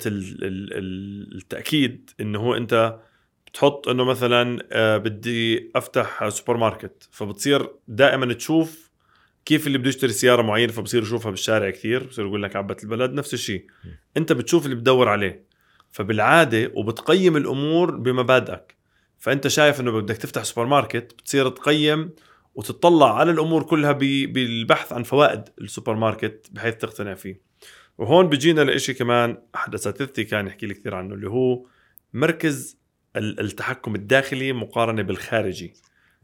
التأكيد 1.34 2.10
إنه 2.20 2.38
هو 2.38 2.54
أنت 2.54 2.98
بتحط 3.46 3.88
إنه 3.88 4.04
مثلا 4.04 4.66
آه، 4.72 4.96
بدي 4.96 5.70
أفتح 5.76 6.28
سوبر 6.28 6.56
ماركت 6.56 7.08
فبتصير 7.10 7.70
دائما 7.88 8.34
تشوف 8.34 8.90
كيف 9.44 9.66
اللي 9.66 9.78
بده 9.78 9.88
يشتري 9.88 10.12
سيارة 10.12 10.42
معينة 10.42 10.72
فبصير 10.72 11.02
يشوفها 11.02 11.30
بالشارع 11.30 11.70
كثير 11.70 12.04
بصير 12.04 12.26
يقول 12.26 12.42
لك 12.42 12.56
عبت 12.56 12.82
البلد 12.82 13.12
نفس 13.12 13.34
الشيء 13.34 13.66
أنت 14.16 14.32
بتشوف 14.32 14.64
اللي 14.64 14.76
بدور 14.76 15.08
عليه. 15.08 15.44
فبالعادة 15.92 16.72
وبتقيم 16.74 17.36
الأمور 17.36 17.96
بمبادئك. 17.96 18.76
فأنت 19.18 19.48
شايف 19.48 19.80
إنه 19.80 19.90
بدك 19.92 20.16
تفتح 20.16 20.44
سوبر 20.44 20.66
ماركت 20.66 21.14
بتصير 21.14 21.48
تقيم 21.48 22.10
وتطلع 22.54 23.18
على 23.18 23.30
الأمور 23.30 23.62
كلها 23.62 23.92
بالبحث 23.92 24.92
عن 24.92 25.02
فوائد 25.02 25.48
السوبر 25.60 25.94
ماركت 25.94 26.46
بحيث 26.52 26.74
تقتنع 26.74 27.14
فيه. 27.14 27.49
وهون 28.00 28.28
بيجينا 28.28 28.60
لإشي 28.60 28.94
كمان 28.94 29.38
احد 29.54 29.74
اساتذتي 29.74 30.24
كان 30.24 30.46
يحكي 30.46 30.66
لي 30.66 30.74
كثير 30.74 30.94
عنه 30.94 31.14
اللي 31.14 31.30
هو 31.30 31.66
مركز 32.14 32.78
التحكم 33.16 33.94
الداخلي 33.94 34.52
مقارنة 34.52 35.02
بالخارجي 35.02 35.74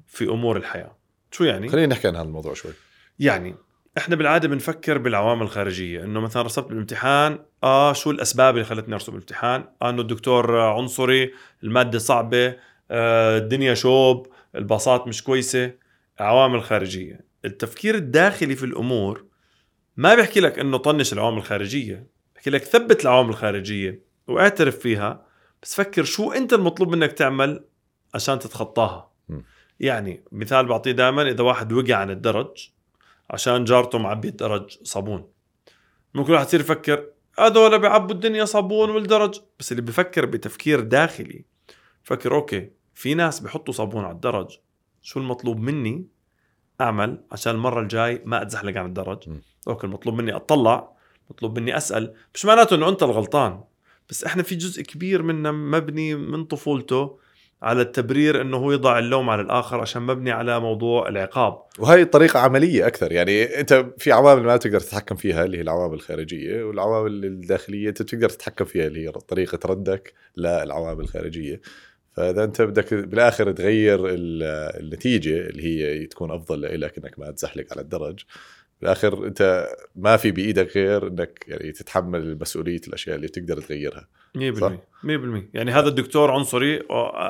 في 0.07 0.25
أمور 0.25 0.57
الحياة. 0.57 0.97
شو 1.31 1.45
يعني؟ 1.45 1.69
خلينا 1.69 1.87
نحكي 1.87 2.09
عن 2.09 2.17
هذا 2.17 2.25
الموضوع 2.25 2.55
شوي. 2.55 2.73
يعني 3.19 3.55
إحنا 3.99 4.17
بالعادة 4.17 4.49
بنفكر 4.49 4.99
بالعوامل 4.99 5.43
الخارجية 5.43 6.05
إنه 6.05 6.21
مثلا 6.21 6.43
رسبت 6.43 6.69
بالامتحان 6.69 7.39
آه 7.65 7.93
شو 7.93 8.11
الأسباب 8.11 8.55
اللي 8.55 8.65
خلتني 8.65 8.95
ارسب 8.95 9.13
بالامتحان؟ 9.13 9.65
آه 9.83 9.91
إنه 9.91 10.03
الدكتور 10.03 10.61
عنصري 10.61 11.33
المادة 11.63 11.99
صعبة 11.99 12.57
آه 12.91 13.39
الدنيا 13.39 13.75
شوب 13.75 14.27
الباصات 14.55 15.09
مش 15.09 15.23
كويسة. 15.23 15.73
عوامل 16.21 16.63
خارجية. 16.63 17.21
التفكير 17.45 17.95
الداخلي 17.95 18.57
في 18.57 18.65
الأمور 18.65 19.26
ما 19.97 20.15
بيحكي 20.15 20.41
لك 20.41 20.59
إنه 20.59 20.77
طنش 20.77 21.13
العوامل 21.13 21.39
الخارجية. 21.39 22.07
بحكي 22.35 22.51
لك 22.51 22.65
ثبت 22.65 23.03
العوامل 23.03 23.31
الخارجية 23.31 24.03
واعترف 24.27 24.79
فيها 24.79 25.27
بس 25.63 25.75
فكر 25.75 26.05
شو 26.05 26.33
أنت 26.33 26.53
المطلوب 26.53 26.89
منك 26.89 27.13
تعمل 27.13 27.65
عشان 28.15 28.39
تتخطاها. 28.39 29.13
م. 29.29 29.41
يعني 29.81 30.25
مثال 30.33 30.67
بعطيه 30.67 30.93
دائما 30.93 31.23
إذا 31.23 31.43
واحد 31.43 31.73
وقع 31.73 31.95
عن 31.95 32.11
الدرج 32.11 32.71
عشان 33.31 33.65
جارته 33.65 33.99
معبي 33.99 34.29
الدرج 34.29 34.79
صابون. 34.83 35.29
ممكن 36.15 36.33
واحد 36.33 36.47
يصير 36.47 36.61
يفكر 36.61 37.07
هذول 37.39 37.79
بيعبوا 37.79 38.15
الدنيا 38.15 38.45
صابون 38.45 38.91
والدرج. 38.91 39.41
بس 39.59 39.73
اللي 39.73 39.83
بفكر 39.83 40.27
بتفكير 40.27 40.81
داخلي 40.81 41.45
فكر 42.03 42.35
okay 42.35 42.71
في 42.95 43.15
ناس 43.15 43.41
بحطوا 43.41 43.75
صابون 43.75 44.05
على 44.05 44.15
الدرج. 44.15 44.59
شو 45.03 45.21
المطلوب 45.21 45.61
مني 45.61 46.07
أعمل 46.81 47.25
عشان 47.33 47.55
المرة 47.55 47.81
الجاي 47.81 48.23
ما 48.25 48.43
أتزحلق 48.43 48.77
عن 48.77 48.87
الدرج؟ 48.87 49.29
م. 49.29 49.41
okay 49.69 49.87
المطلوب 49.87 50.15
مني 50.15 50.37
أطلع 50.37 50.93
مطلوب 51.31 51.59
مني 51.59 51.77
أسأل. 51.77 52.15
مش 52.35 52.45
معناته 52.45 52.77
إنه 52.77 52.89
أنت 52.89 53.03
الغلطان 53.03 53.61
بس 54.11 54.25
إحنا 54.25 54.43
في 54.43 54.55
جزء 54.55 54.83
كبير 54.83 55.23
منا 55.23 55.53
مبني 55.53 56.15
من 56.15 56.45
طفولته 56.45 57.19
على 57.63 57.83
التبرير 57.83 58.41
إنه 58.41 58.57
هو 58.57 58.73
يضع 58.73 58.99
اللوم 58.99 59.31
على 59.31 59.43
الآخر 59.43 59.81
عشان 59.81 60.03
مبني 60.03 60.31
على 60.31 60.61
موضوع 60.61 61.09
العقاب. 61.09 61.63
وهي 61.79 62.05
طريقة 62.05 62.41
عملية 62.41 62.87
أكثر. 62.87 63.13
يعني 63.13 63.61
أنت 63.61 63.87
في 63.99 64.13
عوامل 64.13 64.43
ما 64.43 64.57
تقدر 64.57 64.81
تتحكم 64.81 65.17
فيها 65.17 65.45
اللي 65.45 65.59
هي 65.59 65.63
العوامل 65.63 65.95
الخارجية 65.95 66.65
والعوامل 66.65 67.25
الداخلية 67.25 67.89
أنت 67.89 68.03
تقدر 68.03 68.29
تتحكم 68.29 68.65
فيها 68.65 68.87
اللي 68.87 69.07
هي 69.07 69.13
طريقة 69.13 69.59
ردك 69.67 70.13
للعوامل 70.37 71.01
الخارجية. 71.01 71.61
فإذا 72.13 72.45
أنت 72.45 72.63
بدك 72.63 72.95
بالآخر 72.95 73.53
تغير 73.53 74.01
النتيجة 74.05 75.37
اللي 75.37 75.65
هي 75.65 76.07
تكون 76.07 76.31
أفضل 76.31 76.81
لك 76.81 76.99
إنك 76.99 77.19
ما 77.19 77.31
تزحلق 77.31 77.67
على 77.73 77.81
الدرج. 77.81 78.25
بالاخر 78.81 79.27
أنت 79.27 79.69
ما 79.97 80.17
في 80.17 80.31
بإيدك 80.31 80.77
غير 80.77 81.07
إنك 81.07 81.45
يعني 81.49 81.73
تتحمل 81.73 82.39
مسؤولية 82.41 82.81
الأشياء 82.89 83.17
اللي 83.17 83.29
تقدر 83.29 83.61
تغيرها 83.61 84.09
100% 84.37 84.39
100% 84.39 85.43
يعني 85.55 85.71
هذا 85.71 85.89
الدكتور 85.89 86.31
عنصري 86.31 86.83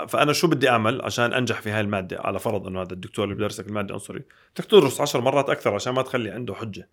فأنا 0.09 0.33
شو 0.33 0.49
بدي 0.49 0.69
أعمل 0.69 1.03
عشان 1.03 1.33
أنجح 1.33 1.61
في 1.61 1.71
هاي 1.71 1.81
المادة؟ 1.81 2.21
على 2.21 2.39
فرض 2.39 2.67
إنه 2.67 2.83
هذا 2.83 2.93
الدكتور 2.93 3.25
اللي 3.25 3.37
بدرسك 3.37 3.67
المادة 3.67 3.95
عنصري 3.95 4.23
بدك 4.57 4.65
تدرس 4.65 5.01
10 5.01 5.21
مرات 5.21 5.51
أكثر 5.51 5.75
عشان 5.75 5.95
ما 5.95 6.03
تخلي 6.03 6.31
عنده 6.31 6.55
حجة. 6.55 6.89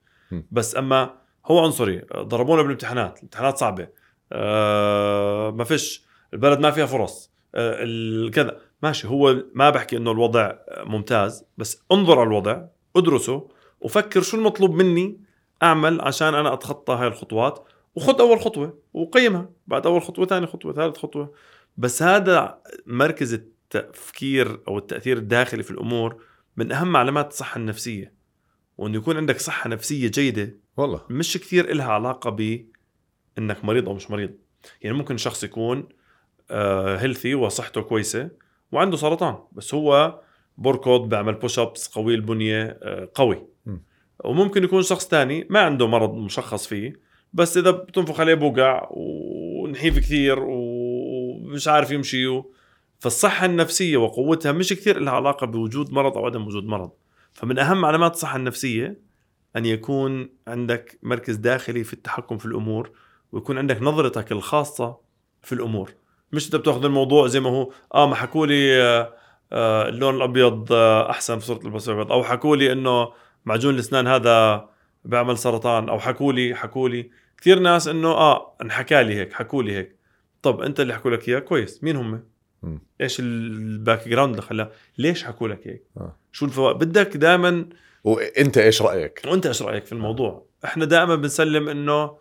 بس 0.52 0.76
أما 0.76 1.14
هو 1.46 1.60
عنصري 1.60 2.02
ضربونا 2.16 2.62
بالامتحانات 2.62 3.18
الامتحانات 3.18 3.58
صعبة. 3.58 3.88
آه 4.32 5.52
ما 5.52 5.64
فيش 5.64 6.06
البلد 6.34 6.60
ما 6.60 6.72
فيها 6.72 6.86
فرص. 6.86 7.32
آه 7.56 8.30
كذا 8.30 8.62
ماشي 8.84 9.08
هو 9.08 9.44
ما 9.54 9.70
بحكي 9.70 9.98
إنه 9.98 10.12
الوضع 10.12 10.54
ممتاز 10.86 11.46
بس 11.58 11.84
انظر 11.92 12.20
على 12.20 12.28
الوضع 12.28 12.62
ادرسه 12.96 13.48
وفكر 13.84 14.22
شو 14.22 14.38
المطلوب 14.38 14.76
مني 14.76 15.20
أعمل 15.64 16.02
عشان 16.02 16.36
أنا 16.36 16.54
أتخطى 16.54 16.94
هاي 16.94 17.08
الخطوات 17.08 17.68
وخذ 17.96 18.20
أول 18.20 18.40
خطوة 18.40 18.80
وقيمها 18.94 19.50
بعد 19.68 19.86
أول 19.86 20.02
خطوة 20.02 20.26
ثاني 20.26 20.48
خطوة 20.48 20.74
ثالث 20.74 20.98
خطوة. 20.98 21.34
بس 21.78 22.04
هذا 22.04 22.62
مركز 22.86 23.34
التفكير 23.34 24.60
أو 24.68 24.78
التأثير 24.78 25.18
الداخلي 25.18 25.64
في 25.64 25.72
الأمور 25.72 26.22
من 26.58 26.72
أهم 26.72 26.98
علامات 26.98 27.32
الصحة 27.32 27.58
النفسية. 27.58 28.14
وإنه 28.78 28.98
يكون 28.98 29.18
عندك 29.18 29.40
صحة 29.40 29.70
نفسية 29.70 30.08
جيدة 30.08 30.58
والله. 30.78 31.02
مش 31.10 31.38
كثير 31.38 31.72
إلها 31.72 31.88
علاقة 31.88 32.30
ب 32.30 32.66
إنك 33.38 33.66
مريض 33.66 33.90
أو 33.90 33.96
مش 33.96 34.12
مريض. 34.12 34.32
يعني 34.82 34.98
ممكن 34.98 35.18
شخص 35.18 35.44
يكون 35.44 35.88
healthy 37.00 37.34
آه، 37.34 37.36
وصحته 37.36 37.82
كويسة 37.82 38.30
وعنده 38.72 38.98
سرطان 38.98 39.38
بس 39.52 39.74
هو 39.74 40.20
بركض 40.58 41.10
بيعمل 41.10 41.34
push 41.34 41.60
ups 41.60 41.88
قوي 41.88 42.16
البنية 42.16 42.80
آه، 42.84 43.10
قوي. 43.16 43.48
وممكن 44.24 44.64
يكون 44.64 44.82
شخص 44.82 45.08
تاني 45.08 45.48
ما 45.50 45.60
عنده 45.60 45.88
مرض 45.88 46.14
مشخص 46.14 46.68
فيه 46.68 47.00
بس 47.34 47.58
إذا 47.58 47.72
بتنفخ 47.72 48.20
عليه 48.20 48.34
بوقع 48.34 48.88
ونحيف 48.92 50.00
كثير 50.00 50.40
ومش 50.40 51.68
عارف 51.68 51.92
يمشي 51.92 52.42
فالصحة 53.00 53.46
النفسية 53.46 53.98
وقوتها 53.98 54.52
مش 54.52 54.74
كثير 54.74 55.00
لها 55.00 55.14
علاقة 55.14 55.48
بوجود 55.48 55.92
مرض 55.92 56.18
أو 56.18 56.26
عدم 56.26 56.48
وجود 56.48 56.64
مرض. 56.64 56.92
فمن 57.34 57.60
أهم 57.60 57.86
علامات 57.86 58.14
الصحة 58.14 58.36
النفسية 58.38 59.00
أن 59.56 59.66
يكون 59.66 60.30
عندك 60.48 61.00
مركز 61.04 61.36
داخلي 61.36 61.84
في 61.84 61.94
التحكم 61.94 62.38
في 62.38 62.46
الأمور 62.46 62.92
ويكون 63.32 63.58
عندك 63.58 63.82
نظرتك 63.82 64.32
الخاصة 64.32 64.98
في 65.42 65.54
الأمور. 65.54 65.94
مش 66.32 66.46
انت 66.46 66.56
بتأخذ 66.56 66.86
الموضوع 66.86 67.28
زي 67.28 67.40
ما 67.40 67.50
هو 67.50 67.72
آه 67.94 68.08
ما 68.08 68.16
حكوا 68.16 68.48
لي 68.48 68.82
آه 68.82 69.02
آه 69.02 69.14
اللون 69.54 70.16
الأبيض 70.16 70.74
آه 70.74 71.10
أحسن 71.10 71.40
في 71.40 71.46
صورة 71.46 71.60
البس 71.66 71.90
الأبيض. 71.90 72.12
أو 72.12 72.24
حكوا 72.24 72.56
لي 72.56 72.72
إنه 72.72 73.14
معجون 73.46 73.74
الأسنان 73.74 74.08
هذا 74.08 74.70
بيعمل 75.06 75.38
سرطان. 75.38 75.90
أو 75.90 76.00
حكوا 76.00 76.34
لي 76.34 76.56
حكوا 76.56 76.90
لي. 76.90 77.10
كثير 77.38 77.60
ناس 77.60 77.88
إنه 77.88 78.08
آه 78.08 78.56
انحكى 78.62 79.04
لي 79.04 79.16
هيك 79.16 79.34
حكوا 79.34 79.64
لي 79.64 79.76
هيك. 79.76 79.96
طب 80.42 80.62
أنت 80.62 80.80
اللي 80.80 80.94
حكوا 80.94 81.12
لك 81.12 81.30
إياه 81.30 81.40
كويس. 81.40 81.84
مين 81.84 81.96
هم. 81.96 82.24
إيش 83.02 83.20
ال 83.20 84.08
background 84.08 84.30
اللي 84.30 84.42
خلاه؟ 84.42 84.72
ليش 84.98 85.24
حكوا 85.24 85.48
لك 85.48 85.68
هيك؟ 85.68 85.84
آه. 85.98 86.18
شو 86.32 86.46
الفوائد 86.46 86.78
بدك 86.78 87.18
دائما 87.18 87.70
وإنت 88.04 88.58
إيش 88.58 88.82
رأيك؟ 88.82 89.22
وإنت 89.28 89.46
إيش 89.46 89.62
رأيك 89.62 89.86
في 89.86 89.92
الموضوع؟ 89.92 90.46
إحنا 90.66 90.86
دائما 90.86 91.16
بنسلم 91.16 91.70
إنه 91.70 92.18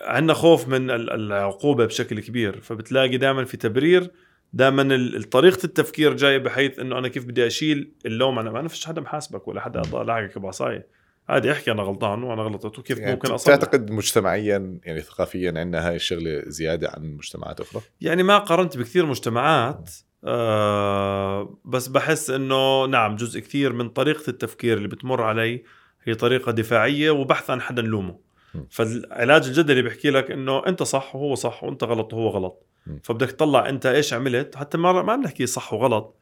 عندنا 0.00 0.34
خوف 0.34 0.68
من 0.68 0.90
ال- 0.90 1.10
العقوبة 1.10 1.86
بشكل 1.86 2.20
كبير. 2.20 2.60
فبتلاقي 2.60 3.16
دائما 3.16 3.44
في 3.44 3.56
تبرير 3.56 4.10
دائما 4.54 5.20
طريقة 5.30 5.64
التفكير 5.64 6.16
جاية 6.16 6.38
بحيث 6.38 6.78
إنه 6.78 6.98
أنا 6.98 7.08
كيف 7.08 7.24
بدي 7.24 7.46
أشيل 7.46 7.92
اللوم. 8.06 8.38
أنا 8.38 8.50
ما 8.50 8.68
فيش 8.68 8.86
حدا 8.86 9.00
محاسبك 9.00 9.48
ولا 9.48 9.60
حدا 9.60 9.80
لاحقك 9.80 10.38
بعصايه 10.38 10.86
عادي 11.28 11.52
أحكي 11.52 11.70
أنا 11.70 11.82
غلطان 11.82 12.22
وأنا 12.22 12.42
غلطت. 12.42 12.78
وكيف 12.78 12.98
يعني 12.98 13.12
ممكن 13.12 13.30
اصلح 13.30 13.56
تعتقد 13.56 13.90
مجتمعيا 13.90 14.80
يعني 14.84 15.00
ثقافيا 15.00 15.52
عندنا 15.56 15.88
هاي 15.88 15.96
الشغلة 15.96 16.42
زيادة 16.46 16.90
عن 16.90 17.14
مجتمعات 17.14 17.60
أخرى؟ 17.60 17.82
يعني 18.00 18.22
ما 18.22 18.38
قارنت 18.38 18.78
بكثير 18.78 19.06
مجتمعات 19.06 19.90
آه 20.24 21.58
بس 21.64 21.88
بحس 21.88 22.30
إنه 22.30 22.86
نعم 22.86 23.16
جزء 23.16 23.40
كثير 23.40 23.72
من 23.72 23.88
طريقة 23.88 24.30
التفكير 24.30 24.76
اللي 24.76 24.88
بتمر 24.88 25.22
علي 25.22 25.64
هي 26.04 26.14
طريقة 26.14 26.52
دفاعية 26.52 27.10
وبحث 27.10 27.50
عن 27.50 27.60
حدا 27.60 27.82
نلومه. 27.82 28.23
فالعلاج 28.70 29.46
الجدلي 29.46 29.82
بيحكي 29.82 30.10
لك 30.10 30.30
إنه 30.30 30.66
أنت 30.66 30.82
صح 30.82 31.16
وهو 31.16 31.34
صح 31.34 31.64
وأنت 31.64 31.84
غلط 31.84 32.14
وهو 32.14 32.28
غلط. 32.28 32.66
فبدك 33.02 33.30
تطلع 33.30 33.68
أنت 33.68 33.86
إيش 33.86 34.12
عملت؟ 34.12 34.56
حتى 34.56 34.78
ما 34.78 35.02
ما 35.02 35.16
بنحكي 35.16 35.46
صح 35.46 35.72
وغلط. 35.72 36.20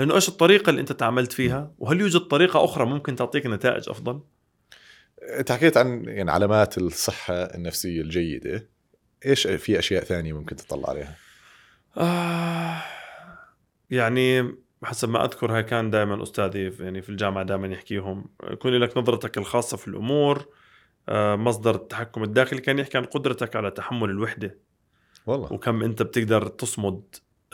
إنه 0.00 0.14
إيش 0.14 0.28
الطريقة 0.28 0.70
اللي 0.70 0.80
أنت 0.80 0.92
تعاملت 0.92 1.32
فيها؟ 1.32 1.72
وهل 1.78 2.00
يوجد 2.00 2.20
طريقة 2.20 2.64
أخرى 2.64 2.86
ممكن 2.86 3.16
تعطيك 3.16 3.46
نتائج 3.46 3.88
أفضل؟ 3.88 4.20
أنت 5.38 5.52
حكيت 5.52 5.76
عن 5.76 6.04
يعني 6.04 6.30
علامات 6.30 6.78
الصحة 6.78 7.34
النفسية 7.34 8.00
الجيدة. 8.00 8.68
إيش 9.26 9.46
في 9.46 9.78
أشياء 9.78 10.04
ثانية 10.04 10.32
ممكن 10.32 10.56
تطلع 10.56 10.90
عليها؟ 10.90 11.16
آه 11.96 12.82
يعني 13.90 14.54
حسب 14.84 15.08
ما 15.08 15.24
أذكر 15.24 15.56
هاي 15.56 15.62
كان 15.62 15.90
دائما 15.90 16.22
أستاذي 16.22 16.72
يعني 16.80 17.02
في 17.02 17.08
الجامعة 17.08 17.44
دائما 17.44 17.68
يحكيهم. 17.68 18.26
يكون 18.50 18.72
لك 18.72 18.96
نظرتك 18.96 19.38
الخاصة 19.38 19.76
في 19.76 19.88
الأمور 19.88 20.46
مصدر 21.36 21.74
التحكم 21.74 22.22
الداخلي 22.22 22.60
كان 22.60 22.78
يحكي 22.78 22.98
عن 22.98 23.04
قدرتك 23.04 23.56
على 23.56 23.70
تحمل 23.70 24.10
الوحدة. 24.10 24.58
والله. 25.26 25.52
وكم 25.52 25.82
انت 25.82 26.02
بتقدر 26.02 26.46
تصمد 26.46 27.02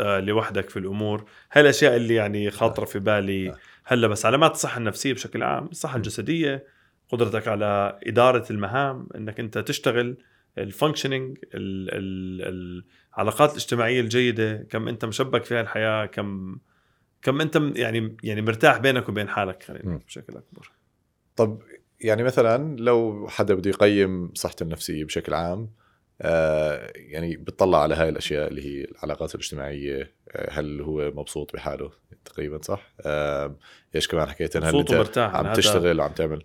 آه، 0.00 0.21
لوحدك 0.21 0.71
في 0.71 0.78
الأمور. 0.78 1.25
هاي 1.52 1.62
الأشياء 1.62 1.97
اللي 1.97 2.14
يعني 2.14 2.50
خاطرة 2.50 2.85
في 2.85 2.99
بالي 2.99 3.50
آه. 3.50 3.57
هلأ 3.85 4.07
بس 4.07 4.26
علامات 4.26 4.50
الصحة 4.50 4.78
النفسية 4.78 5.12
بشكل 5.12 5.43
عام 5.43 5.67
الصحة. 5.67 5.97
الجسدية 5.97 6.67
قدرتك 7.09 7.49
على 7.49 7.99
إدارة 8.07 8.52
المهام 8.52 9.09
إنك 9.14 9.40
انت 9.40 9.59
تشتغل 9.59 10.17
الفانكشننج 10.59 11.38
العلاقات 11.55 13.50
الاجتماعية 13.50 14.00
الجيدة 14.00 14.67
كم 14.71 14.88
انت 14.88 15.05
مشبك 15.05 15.45
في 15.45 15.61
الحياة 15.61 16.07
كم 16.07 16.57
كم 17.23 17.40
انت 17.40 17.57
يعني 17.76 18.17
يعني 18.23 18.43
مرتاح 18.43 18.78
بينك 18.78 19.09
وبين 19.09 19.28
حالك 19.28 19.62
خلينا 19.62 19.97
بشكل 20.07 20.37
أكبر. 20.37 20.71
طب 21.37 21.62
يعني 22.01 22.23
مثلا 22.23 22.77
لو 22.77 23.27
حدا 23.29 23.55
بده 23.55 23.71
يقيم 23.71 24.35
صحته 24.35 24.63
النفسية 24.65 25.05
بشكل 25.05 25.35
عام 25.35 25.71
آه 26.23 26.93
يعني 26.97 27.37
بتطلع 27.37 27.83
على 27.83 27.95
هاي 27.95 28.09
الأشياء 28.09 28.49
اللي 28.49 28.67
هي 28.67 28.85
العلاقات 28.85 29.35
الاجتماعية 29.35 30.15
آه 30.31 30.51
هل 30.53 30.81
هو 30.81 31.11
مبسوط 31.11 31.53
بحاله 31.55 31.91
تقريبا 32.25 32.59
صح؟ 32.63 32.93
آه 33.01 33.57
إيش 33.95 34.09
كمان 34.09 34.29
حكيت 34.29 34.57
هل 34.57 34.63
مبسوط 34.63 34.79
أنت 34.81 34.91
ومرتاح 34.93 35.35
عم 35.37 35.47
هذا- 35.47 35.55
تشتغل 35.57 36.01
وعم 36.01 36.13
تعمل 36.13 36.43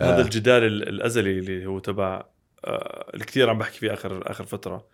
هذا. 0.00 0.20
الجدال 0.22 0.62
ال- 0.62 0.88
الأزلي 0.88 1.38
اللي 1.38 1.66
هو 1.66 1.78
تبع 1.78 2.26
اللي 3.14 3.24
كثير 3.24 3.50
عم 3.50 3.58
بحكي 3.58 3.78
فيه 3.78 3.92
آخر 3.92 4.30
آخر 4.30 4.44
فترة 4.44 4.86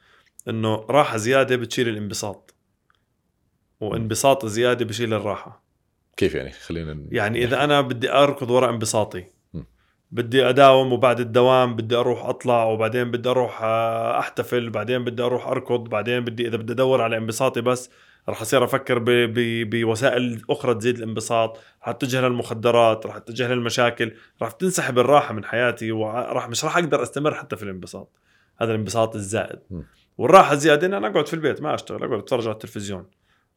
إنه 0.49 0.75
راحة 0.91 1.17
زيادة 1.17 1.57
بتشيل 1.57 1.89
الانبساط 1.89 2.55
وانبساط 3.81 4.47
زيادة 4.47 4.85
بشيل 4.85 5.15
الراحة 5.15 5.65
كيف 6.17 6.35
يعني 6.35 6.51
خلينا 6.51 7.07
يعني 7.11 7.45
إذا 7.45 7.65
أنا 7.65 7.81
بدي 7.81 8.13
أركض 8.13 8.51
وراء 8.51 8.71
انبساطي. 8.71 9.25
بدي 10.13 10.49
أداوم 10.49 10.93
وبعد 10.93 11.21
الدوام 11.21 11.77
بدي 11.77 11.97
أروح 11.97 12.25
أطلع 12.25 12.65
وبعدين 12.65 13.11
بدي 13.11 13.29
أروح 13.31 13.63
آه، 13.63 14.19
أحتفل 14.19 14.71
بعدين 14.71 15.05
بدي 15.05 15.23
أروح 15.23 15.47
أركض 15.47 15.81
بعدين 15.81 16.21
بدي 16.21 16.49
إذا 16.49 16.57
بدي 16.57 16.73
أدور 16.73 17.03
على 17.03 17.17
انبساطي 17.17 17.61
بس 17.61 17.91
رح 18.29 18.41
أصير 18.41 18.65
أفكر 18.65 18.99
ب... 18.99 19.05
ب... 19.11 19.71
بوسائل 19.71 20.43
أخرى 20.51 20.75
تزيد 20.75 20.97
الانبساط. 20.97 21.57
رح 21.83 21.89
أتجه 21.89 22.21
للمخدرات 22.21 23.07
رح 23.07 23.17
أتجه 23.17 23.49
للمشاكل 23.49 24.13
رح 24.43 24.51
تنسحب 24.51 24.99
الراحة 24.99 25.35
من 25.35 25.45
حياتي 25.45 25.93
وراح 25.93 26.49
مش 26.49 26.65
رح 26.65 26.77
أقدر 26.77 27.03
أستمر 27.03 27.35
حتى 27.35 27.57
في 27.57 27.63
الانبساط. 27.63 28.09
هذا 28.61 28.71
الانبساط 28.71 29.15
الزائد. 29.15 29.59
والراحة 30.19 30.53
الزيادة 30.53 30.87
ان 30.87 30.95
أنا 30.95 31.07
أقعد 31.07 31.27
في 31.27 31.35
البيت 31.35 31.63
ما 31.63 31.75
أشتغل 31.75 32.05
أقعد 32.05 32.19
أتفرج 32.19 32.47
على 32.47 32.53
التلفزيون. 32.53 33.07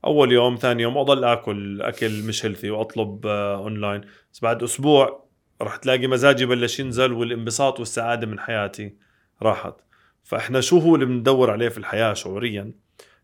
أول 0.06 0.32
يوم 0.32 0.56
ثاني 0.56 0.84
يوم 0.84 0.98
أضل 0.98 1.24
آكل 1.24 1.82
أكل 1.82 2.24
مش 2.24 2.46
healthy 2.46 2.70
وأطلب 2.70 3.28
آه، 3.28 3.58
اونلاين 3.58 4.02
بس 4.34 4.40
بعد 4.40 4.64
أسبوع 4.64 5.27
راح 5.62 5.76
تلاقي 5.76 6.08
مزاجي 6.08 6.46
بلش 6.46 6.80
ينزل 6.80 7.14
والانبساط 7.14 7.80
والسعادة 7.80 8.28
من 8.28 8.40
حياتي 8.40 8.96
راحت. 9.42 9.76
فإحنا 10.24 10.62
شو 10.62 10.80
هو 10.80 10.96
اللي 10.96 11.06
بندور 11.06 11.52
عليه 11.52 11.70
في 11.70 11.78
الحياة 11.78 12.14
شعوريا؟ 12.14 12.72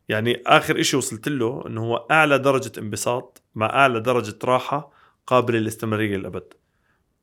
يعني 0.09 0.43
آخر 0.47 0.79
إشي 0.79 0.97
وصلت 0.97 1.29
له 1.29 1.67
إنه 1.67 1.81
هو 1.81 1.95
أعلى 2.11 2.37
درجة 2.37 2.71
انبساط 2.77 3.43
مع 3.55 3.65
أعلى 3.65 3.99
درجة 3.99 4.35
راحة 4.43 4.91
قابلة 5.27 5.59
للاستمرارية 5.59 6.17
للأبد. 6.17 6.53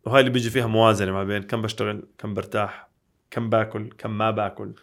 وهاي 0.07 0.20
اللي 0.20 0.31
بيجي 0.31 0.51
فيها 0.51 0.66
موازنة 0.66 1.12
ما 1.12 1.25
بين 1.25 1.42
كم 1.42 1.62
بشتغل 1.62 2.09
كم 2.18 2.35
برتاح 2.35 2.90
كم 3.31 3.51
باكل 3.51 3.90
كم 3.99 4.18
ما 4.18 4.31
باكل 4.31 4.75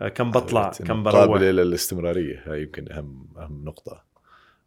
آه، 0.00 0.08
كم 0.08 0.30
بطلع 0.30 0.70
كم 0.70 1.02
بروح. 1.02 1.16
قابله 1.16 1.50
للاستمرارية 1.50 2.42
هاي 2.46 2.62
يمكن 2.62 2.92
أهم 2.92 3.28
أهم 3.36 3.64
نقطة. 3.64 4.04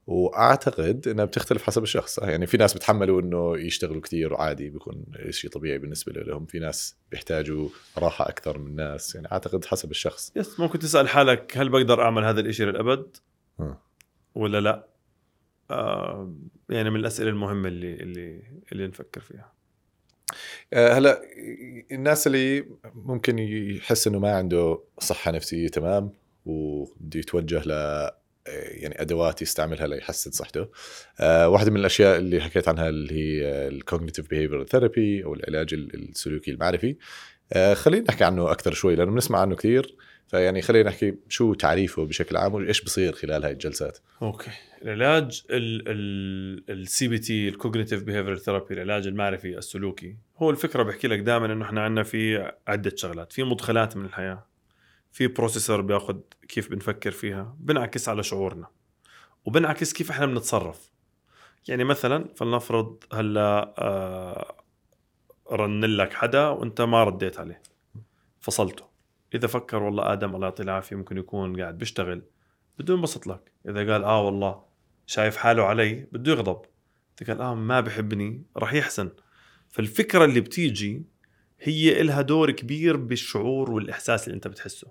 وأعتقد 0.10 1.08
إنها 1.08 1.26
بتختلف 1.26 1.64
حسب 1.64 1.84
الشخص؟ 1.84 2.20
يعني 2.20 2.48
في 2.48 2.58
ناس 2.58 2.74
بتحملوا 2.74 3.22
إنه 3.22 3.58
يشتغلوا 3.58 4.02
كثير 4.02 4.34
وعادي 4.34 4.70
بيكون 4.70 5.06
شيء 5.30 5.50
طبيعي 5.50 5.78
بالنسبة 5.78 6.12
لهم. 6.12 6.46
في 6.46 6.60
ناس 6.60 6.96
بيحتاجوا 7.12 7.70
راحة 7.98 8.30
أكثر 8.30 8.58
من 8.58 8.76
ناس. 8.76 9.16
يعني 9.16 9.32
أعتقد 9.32 9.66
حسب 9.66 9.92
الشخص. 9.92 10.32
yes 10.36 10.60
ممكن 10.60 10.80
تسأل 10.80 11.10
حالك 11.10 11.58
هل 11.58 11.70
بقدر 11.70 12.02
أعمل 12.02 12.24
هذا 12.24 12.40
الإشي 12.40 12.66
للأبد؟ 12.66 13.18
آه. 13.60 13.82
ولا 14.36 14.60
لا؟ 14.62 14.88
آه 15.72 16.34
يعني 16.70 16.90
من 16.90 17.00
الأسئلة 17.00 17.30
المهمة 17.30 17.68
اللي 17.68 17.94
اللي 17.94 18.44
اللي 18.72 18.88
نفكر 18.88 19.22
فيها. 19.22 19.54
آه، 20.74 20.94
هلا 20.94 21.22
الناس 21.92 22.28
اللي 22.28 22.66
ممكن 22.96 23.40
يحس 23.40 24.08
إنه 24.08 24.20
ما 24.20 24.36
عنده 24.36 24.84
صحة 25.00 25.32
نفسية 25.32 25.68
تمام 25.68 26.12
وبده 26.46 27.20
يتوجه 27.20 27.62
ل 27.66 27.72
يعني 28.48 29.02
أدوات 29.02 29.42
يستعملها 29.42 29.88
ليحسن 29.88 30.32
صحته. 30.32 30.68
آه، 31.20 31.50
واحدة 31.50 31.72
من 31.72 31.78
الأشياء 31.78 32.18
اللي 32.18 32.42
حكيت 32.42 32.68
عنها 32.68 32.90
اللي 32.90 33.14
هي 33.14 33.68
ال 33.68 33.74
cognitive 33.74 34.30
behavioral 34.30 34.66
therapy 34.70 35.24
أو 35.24 35.34
العلاج 35.34 35.74
ال- 35.74 36.10
السلوكي 36.10 36.52
المعرفي. 36.52 36.96
آه، 37.54 37.74
خلينا 37.74 38.06
نحكي 38.10 38.24
عنه 38.24 38.52
أكثر 38.52 38.74
شوي 38.74 38.96
لأنه 38.96 39.12
بنسمع 39.12 39.40
عنه 39.40 39.56
كثير 39.56 39.96
فيعني 40.28 40.62
خلينا 40.62 40.90
نحكي 40.90 41.16
شو 41.30 41.54
تعريفه 41.54 42.06
بشكل 42.06 42.38
عام 42.38 42.54
وإيش 42.54 42.82
بصير 42.82 43.14
خلال 43.14 43.44
هاي 43.44 43.52
الجلسات. 43.52 43.98
أوكي 44.22 44.52
العلاج 44.82 45.42
ال 46.70 47.08
CBT 47.08 47.18
ال 47.18 47.50
cognitive 47.50 48.04
behavioral 48.04 48.40
therapy 48.42 48.74
العلاج 48.74 49.08
المعرفي 49.08 49.58
السلوكي 49.58 50.16
هو 50.38 50.50
الفكرة 50.50 50.84
بحكي 50.84 51.08
لك 51.08 51.20
دائما 51.20 51.46
إنه 51.54 51.66
إحنا 51.66 51.82
عندنا 51.82 52.04
في 52.04 52.52
عدة 52.68 52.92
شغلات 52.96 53.34
في 53.34 53.44
مدخلات 53.44 53.98
من 53.98 54.06
الحياة 54.06 54.46
في 55.12 55.28
processor 55.28 55.82
بياخذ 55.82 56.18
كيف 56.48 56.70
بنفكر 56.70 57.12
فيها 57.12 57.56
بنعكس 57.60 58.10
على 58.10 58.24
شعورنا 58.24 58.68
وبنعكس 59.46 59.94
كيف 59.94 60.12
إحنا 60.12 60.26
بنتصرف. 60.26 60.92
يعني 61.68 61.84
مثلا 61.84 62.34
فلنفرض 62.36 63.04
هلأ 63.14 63.76
آه 63.78 64.56
رن 65.52 65.86
لك 65.86 66.14
حدا 66.14 66.48
وأنت 66.48 66.82
ما 66.82 67.04
رديت 67.04 67.40
عليه 67.40 67.62
فصلته. 68.40 68.86
إذا 69.34 69.48
فكر 69.48 69.84
والله 69.84 70.14
آدم 70.14 70.36
الله 70.36 70.48
يعطيه 70.48 70.64
العافية 70.64 70.96
ممكن 70.96 71.18
يكون 71.18 71.62
قاعد 71.62 71.78
بيشتغل 71.78 72.22
بده 72.80 72.94
ينبسط 72.94 73.28
لك. 73.28 73.52
إذا 73.70 73.94
قال 73.94 74.04
آه 74.04 74.22
والله 74.26 74.64
شايف 75.06 75.38
حاله 75.38 75.64
علي 75.64 76.08
بده 76.12 76.32
يغضب. 76.32 76.62
إذا 77.22 77.34
قال 77.34 77.42
آه 77.42 77.56
ما 77.56 77.80
بحبني 77.82 78.44
راح 78.58 78.74
يحزن. 78.74 79.10
فالفكرة 79.70 80.26
اللي 80.26 80.42
بتيجي 80.42 81.04
هي 81.62 82.02
إلها 82.02 82.22
دور 82.22 82.52
كبير 82.52 82.98
بالشعور 82.98 83.72
والإحساس 83.72 84.28
اللي 84.28 84.36
أنت 84.36 84.48
بتحسه. 84.48 84.88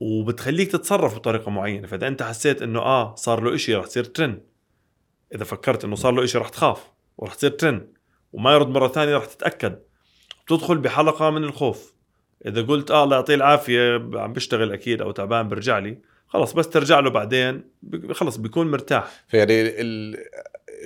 وبتخليك 0.00 0.72
تتصرف 0.72 1.14
بطريقة 1.14 1.50
معينة. 1.50 1.86
فإذا 1.86 2.08
أنت 2.08 2.22
حسيت 2.22 2.62
إنه 2.62 2.80
آه 2.80 3.14
صار 3.14 3.40
له 3.40 3.54
إشي 3.54 3.74
رح 3.74 3.86
تصير 3.86 4.04
ترن 4.04 4.40
إذا 5.34 5.44
فكرت 5.44 5.84
إنه 5.84 5.96
صار 5.96 6.12
له 6.12 6.24
إشي 6.24 6.38
رح 6.38 6.48
تخاف 6.48 6.90
ورح 7.18 7.34
تصير 7.34 7.50
ترن 7.50 7.88
وما 8.32 8.52
يرد 8.52 8.68
مرة 8.68 8.88
ثانية 8.88 9.16
رح 9.16 9.24
تتأكد. 9.24 9.78
بتدخل 10.46 10.78
بحلقة 10.78 11.30
من 11.30 11.44
الخوف. 11.44 11.94
إذا 12.46 12.62
قلت 12.62 12.90
آه 12.90 13.04
الله 13.04 13.16
يعطيه 13.16 13.34
العافية 13.34 14.10
عم 14.14 14.32
بيشتغل 14.32 14.72
أكيد 14.72 15.02
أو 15.02 15.10
تعبان 15.10 15.48
برجع 15.48 15.78
لي. 15.78 15.98
خلص 16.26 16.52
بس 16.52 16.68
ترجع 16.68 17.00
له 17.00 17.10
بعدين 17.10 17.64
خلص 18.12 18.36
بيكون 18.36 18.70
مرتاح. 18.70 19.24
فيعني 19.28 19.52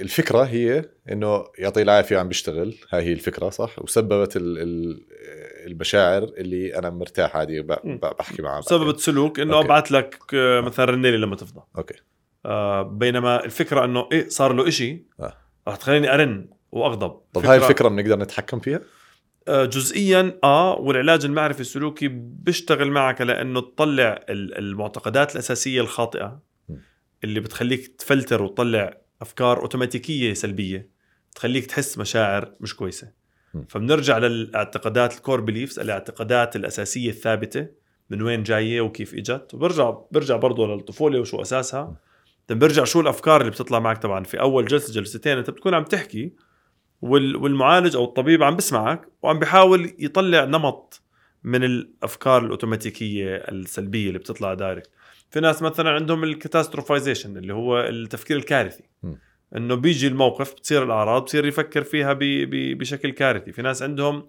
الفكرة 0.01 0.43
هي 0.43 0.85
إنه 1.13 1.45
يعطيه 1.59 1.83
العافية 1.83 2.19
عم 2.19 2.29
بيشتغل. 2.29 2.75
هاي 2.91 3.03
هي 3.05 3.13
الفكرة 3.13 3.51
صح؟ 3.51 3.79
وسببت 3.79 4.37
ال- 4.37 4.59
ال- 4.59 5.07
المشاعر 5.67 6.23
اللي 6.23 6.79
أنا 6.79 6.91
مرتاح 6.91 7.37
عادي 7.37 7.63
بحكي 8.19 8.43
معه 8.43 8.61
سببت 8.61 9.01
سلوك 9.01 9.41
إنه. 9.41 9.61
أبعث 9.61 9.93
لك 9.93 10.19
مثلا 10.35 10.85
رنيلي 10.85 11.17
لما 11.17 11.37
تفضى. 11.37 11.61
أوكي. 11.79 11.95
آه 12.47 12.83
بينما 12.83 13.45
الفكرة 13.45 13.85
إنه 13.85 14.09
إيه 14.13 14.29
صار 14.29 14.53
له 14.53 14.69
إشي 14.69 15.05
آه. 15.21 15.37
رح 15.69 15.77
تخليني 15.77 16.15
أرن 16.15 16.49
وأغضب. 16.73 17.21
طب 17.33 17.47
هاي 17.47 17.57
الفكرة 17.57 17.89
بنقدر 17.89 18.19
نتحكم 18.19 18.61
فيها؟ 18.61 18.81
آه، 19.49 19.65
جزئيا 19.65 20.39
آه 20.45 20.75
والعلاج 20.81 21.25
المعرفي 21.25 21.61
السلوكي 21.61 22.09
بيشتغل 22.13 22.91
معك 22.91 23.21
لإنه 23.21 23.61
تطلع 23.61 24.25
ال- 24.29 24.59
المعتقدات 24.59 25.33
الأساسية 25.33 25.81
الخاطئة. 25.81 26.41
اللي 27.25 27.41
بتخليك 27.41 27.87
تفلتر 27.99 28.43
وتطلع 28.43 28.99
أفكار 29.23 29.59
أوتوماتيكية 29.61 30.35
سلبية 30.35 30.89
تخليك 31.35 31.67
تحس 31.67 31.99
مشاعر 31.99 32.53
مش 32.61 32.77
كويسة. 32.77 33.13
فبنرجع 33.69 34.19
للاعتقادات 34.19 35.17
ال 35.17 35.21
core 35.21 35.41
beliefs 35.41 35.79
الاعتقادات 35.79 36.57
الأساسية 36.57 37.11
الثابتة 37.11 37.67
من 38.11 38.23
وين 38.23 38.43
جاية 38.43 38.81
وكيف 38.81 39.15
إجت. 39.15 39.51
وبرجع 39.55 39.91
برجع 40.11 40.37
برضه 40.37 40.67
للطفولة 40.67 41.21
وشو 41.21 41.43
أساسها. 41.43 41.97
برجع 42.51 42.85
شو 42.85 43.01
الأفكار 43.01 43.41
اللي 43.41 43.51
بتطلع 43.53 43.79
معك 43.79 43.99
طبعا. 44.03 44.25
في 44.25 44.41
أول 44.41 44.67
جلسة 44.67 44.93
جلستين 44.93 45.39
أنت 45.39 45.51
بتكون 45.51 45.75
عم 45.75 45.85
تحكي 45.85 46.33
وال- 47.03 47.37
والمعالج 47.37 47.97
أو 47.97 48.05
الطبيب 48.05 48.43
عم 48.43 48.57
بسمعك 48.57 49.09
وعم 49.23 49.39
بيحاول 49.39 49.95
يطلع 49.99 50.45
نمط 50.45 51.03
من 51.45 51.65
الأفكار 51.65 52.45
الأوتوماتيكية 52.45 53.37
السلبية 53.37 54.09
اللي 54.09 54.19
بتطلع 54.19 54.55
direct. 54.55 54.91
في 55.31 55.41
ناس 55.41 55.63
مثلا 55.63 55.91
عندهم 55.91 56.25
ال 56.25 56.31
catastrophization 56.31 57.37
اللي 57.37 57.55
هو 57.55 57.81
التفكير 57.81 58.37
الكارثي. 58.37 58.85
م. 59.03 59.15
إنه 59.57 59.75
بيجي 59.75 60.07
الموقف 60.07 60.53
بتصير 60.55 60.83
الأعراض 60.83 61.25
بصير 61.25 61.47
يفكر 61.47 61.83
فيها 61.83 62.13
ب- 62.13 62.19
ب- 62.25 62.79
بشكل 62.79 63.11
كارثي. 63.11 63.53
في 63.53 63.63
ناس 63.63 63.83
عندهم 63.83 64.29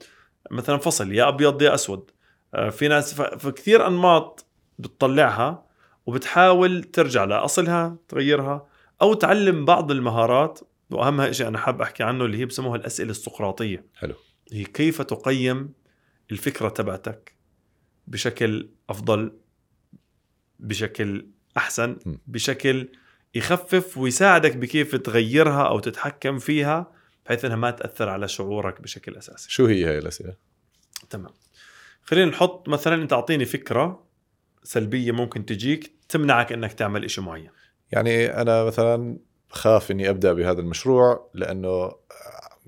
مثلا 0.51 0.77
فصل 0.77 1.11
يا 1.11 1.27
أبيض 1.27 1.61
يا 1.61 1.73
أسود. 1.73 2.11
آه، 2.55 2.69
في 2.69 2.87
ناس 2.87 3.13
فكثير 3.21 3.87
أنماط 3.87 4.45
بتطلعها 4.79 5.65
وبتحاول 6.05 6.83
ترجع 6.83 7.23
لأصلها 7.23 7.97
تغيرها 8.07 8.67
أو 9.01 9.13
تعلم 9.13 9.65
بعض 9.65 9.91
المهارات. 9.91 10.59
واهمها 10.89 11.31
شيء 11.31 11.47
أنا 11.47 11.57
حاب 11.57 11.81
أحكي 11.81 12.03
عنه 12.03 12.25
اللي 12.25 12.37
هي 12.37 12.45
بسموها 12.45 12.75
الأسئلة 12.75 13.11
السقراطية. 13.11 13.85
حلو. 13.95 14.13
هي 14.51 14.63
كيف 14.63 15.01
تقيم 15.01 15.73
الفكرة 16.31 16.69
تبعتك 16.69 17.35
بشكل 18.07 18.69
أفضل 18.89 19.31
بشكل 20.59 21.27
أحسن. 21.57 21.97
بشكل 22.27 22.89
يخفف 23.35 23.97
ويساعدك 23.97 24.57
بكيف 24.57 24.95
تغيرها 24.95 25.67
أو 25.67 25.79
تتحكم 25.79 26.39
فيها 26.39 26.91
بحيث 27.25 27.45
إنها 27.45 27.55
ما 27.55 27.71
تأثر 27.71 28.09
على 28.09 28.27
شعورك 28.27 28.81
بشكل 28.81 29.15
أساسي. 29.15 29.49
شو 29.49 29.65
هي 29.65 29.85
هاي 29.85 29.97
الأسئلة؟ 29.97 30.33
تمام. 31.09 31.31
خلينا 32.03 32.31
نحط 32.31 32.69
مثلا 32.69 32.95
أنت 33.01 33.13
أعطيني 33.13 33.45
فكرة 33.45 34.07
سلبية 34.63 35.11
ممكن 35.11 35.45
تجيك 35.45 35.91
تمنعك 36.09 36.51
إنك 36.51 36.73
تعمل 36.73 37.05
إشي 37.05 37.21
معين. 37.21 37.49
يعني 37.91 38.41
أنا 38.41 38.63
مثلا 38.63 39.19
بخاف 39.49 39.91
إني 39.91 40.09
أبدأ 40.09 40.33
بهذا 40.33 40.59
المشروع 40.59 41.31
لأنه 41.33 41.91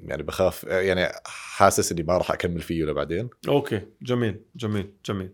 يعني 0.03 0.23
بخاف 0.23 0.63
يعني 0.63 1.09
حاسس 1.25 1.91
إني 1.91 2.03
ما 2.03 2.17
راح 2.17 2.31
أكمل 2.31 2.61
فيه 2.61 2.83
لبعدين 2.83 3.29
أوكي 3.47 3.81
جميل 4.01 4.41
جميل 4.55 4.93
جميل. 5.05 5.31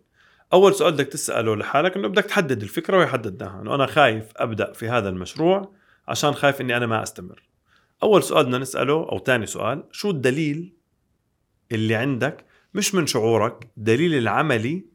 أول 0.54 0.76
سؤال 0.76 0.94
بدك 0.94 1.08
تسأله 1.08 1.56
لحالك 1.56 1.96
إنه 1.96 2.08
بدك 2.08 2.26
تحدد 2.26 2.62
الفكرة 2.62 2.98
وهي 2.98 3.08
حددناها 3.08 3.62
إنه 3.62 3.76
أنا 3.76 3.86
خايف 3.86 4.26
أبدأ 4.36 4.74
في 4.74 4.90
هذا 4.90 5.10
المشروع 5.10 5.74
عشان 6.08 6.34
خايف 6.34 6.62
إني 6.62 6.78
أنا 6.78 6.86
ما 6.86 7.04
أستمر. 7.04 7.44
أول 8.04 8.24
سؤال 8.24 8.46
بدنا 8.46 8.58
نسأله 8.58 8.94
أو 8.94 9.20
ثاني 9.20 9.46
سؤال 9.46 9.84
شو 9.92 10.10
الدليل 10.10 10.74
اللي 11.72 11.96
عندك؟ 11.96 12.46
مش 12.74 12.96
من 12.96 13.08
شعورك 13.08 13.70
الدليل 13.78 14.14
العملي 14.14 14.86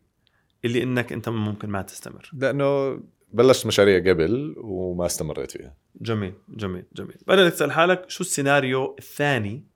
اللي 0.65 0.83
إنك 0.83 1.13
أنت 1.13 1.29
ممكن 1.29 1.69
ما 1.69 1.83
تستمر. 1.83 2.31
لأنه 2.33 3.01
بلشت 3.33 3.67
مشاريع 3.67 4.13
قبل 4.13 4.55
وما 4.59 5.07
استمريت 5.07 5.51
فيها. 5.51 5.77
جميل 6.01 6.35
جميل 6.49 6.85
جميل. 6.93 7.17
بعدين 7.27 7.45
بدك 7.45 7.55
تسال 7.55 7.73
حالك 7.73 8.11
شو 8.11 8.25
السيناريو 8.25 8.97
الثاني 8.99 9.67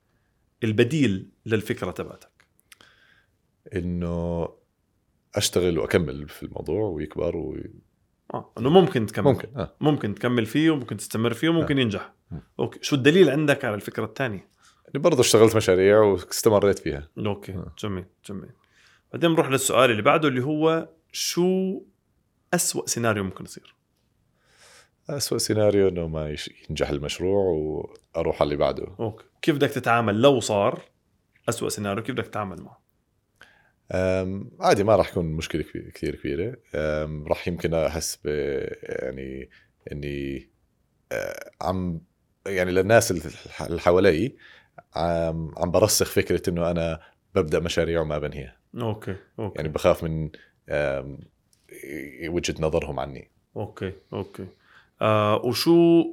البديل 0.64 1.30
للفكرة 1.46 1.90
تبعتك؟ 1.90 2.46
إنه 3.74 4.48
أشتغل 5.34 5.78
وأكمل 5.78 6.28
في 6.28 6.42
الموضوع 6.42 6.88
ويكبر 6.88 7.36
و... 7.36 7.56
آه 8.34 8.52
إنه 8.58 8.70
ممكن 8.70 9.06
تكمل. 9.06 9.32
ممكن 9.32 9.48
آه. 9.56 9.74
ممكن 9.80 10.14
تكمل 10.14 10.46
فيه 10.46 10.70
وممكن 10.70 10.96
تستمر 10.96 11.34
فيه 11.34 11.48
وممكن 11.48 11.78
ينجح. 11.78 12.12
مم. 12.30 12.42
أوكي. 12.58 12.78
شو 12.82 12.96
الدليل 12.96 13.30
عندك 13.30 13.64
على 13.64 13.74
الفكرة 13.74 14.04
الثانية؟ 14.04 14.48
يعني 14.86 14.98
برضه 14.98 15.20
اشتغلت 15.20 15.56
مشاريع 15.56 15.98
واستمريت 15.98 16.78
فيها. 16.78 17.08
أوكي. 17.18 17.52
آه. 17.52 17.74
جميل 17.78 18.04
جميل. 18.28 18.50
بعدين 19.12 19.30
بنروح 19.30 19.48
للسؤال 19.48 19.90
اللي 19.90 20.02
بعده 20.02 20.28
اللي 20.28 20.44
هو 20.44 20.88
شو 21.12 21.80
أسوأ 22.54 22.86
سيناريو 22.86 23.24
ممكن 23.24 23.44
يصير؟ 23.44 23.74
أسوأ 25.10 25.38
سيناريو 25.38 25.88
إنه 25.88 26.08
ما 26.08 26.36
ينجح 26.68 26.90
المشروع 26.90 27.44
وأروح 27.44 28.42
على 28.42 28.48
اللي 28.48 28.56
بعده. 28.56 28.86
أوكي. 29.00 29.24
كيف 29.42 29.56
بدك 29.56 29.70
تتعامل؟ 29.70 30.22
لو 30.22 30.40
صار 30.40 30.80
أسوأ 31.48 31.68
سيناريو 31.68 32.04
كيف 32.04 32.14
بدك 32.14 32.26
تتعامل 32.26 32.62
معه؟ 32.62 32.83
عادي 34.60 34.84
ما 34.84 34.96
راح 34.96 35.10
يكون 35.10 35.24
مشكلة 35.24 35.62
كثير 35.94 36.14
كبيرة. 36.16 36.56
راح 37.28 37.48
يمكن 37.48 37.74
أحس 37.74 38.18
ب 38.24 38.28
يعني 38.82 39.50
إني 39.92 40.50
عم 41.62 42.00
يعني 42.46 42.70
للناس 42.70 43.10
اللي 43.60 43.80
حوالي 43.80 44.36
عم 44.96 45.54
عم 45.56 45.70
برسخ 45.70 46.10
فكرة 46.10 46.50
إنه 46.50 46.70
أنا 46.70 47.00
ببدأ 47.34 47.60
مشاريع 47.60 48.00
وما 48.00 48.18
بنهيها. 48.18 48.56
أوكي 48.74 49.16
أوكي. 49.38 49.56
يعني 49.56 49.68
بخاف 49.68 50.04
من 50.04 50.30
وجهة 52.28 52.54
نظرهم 52.60 53.00
عني. 53.00 53.30
أوكي 53.56 53.92
أوكي. 54.12 54.46
آه 55.02 55.36
وشو 55.36 56.04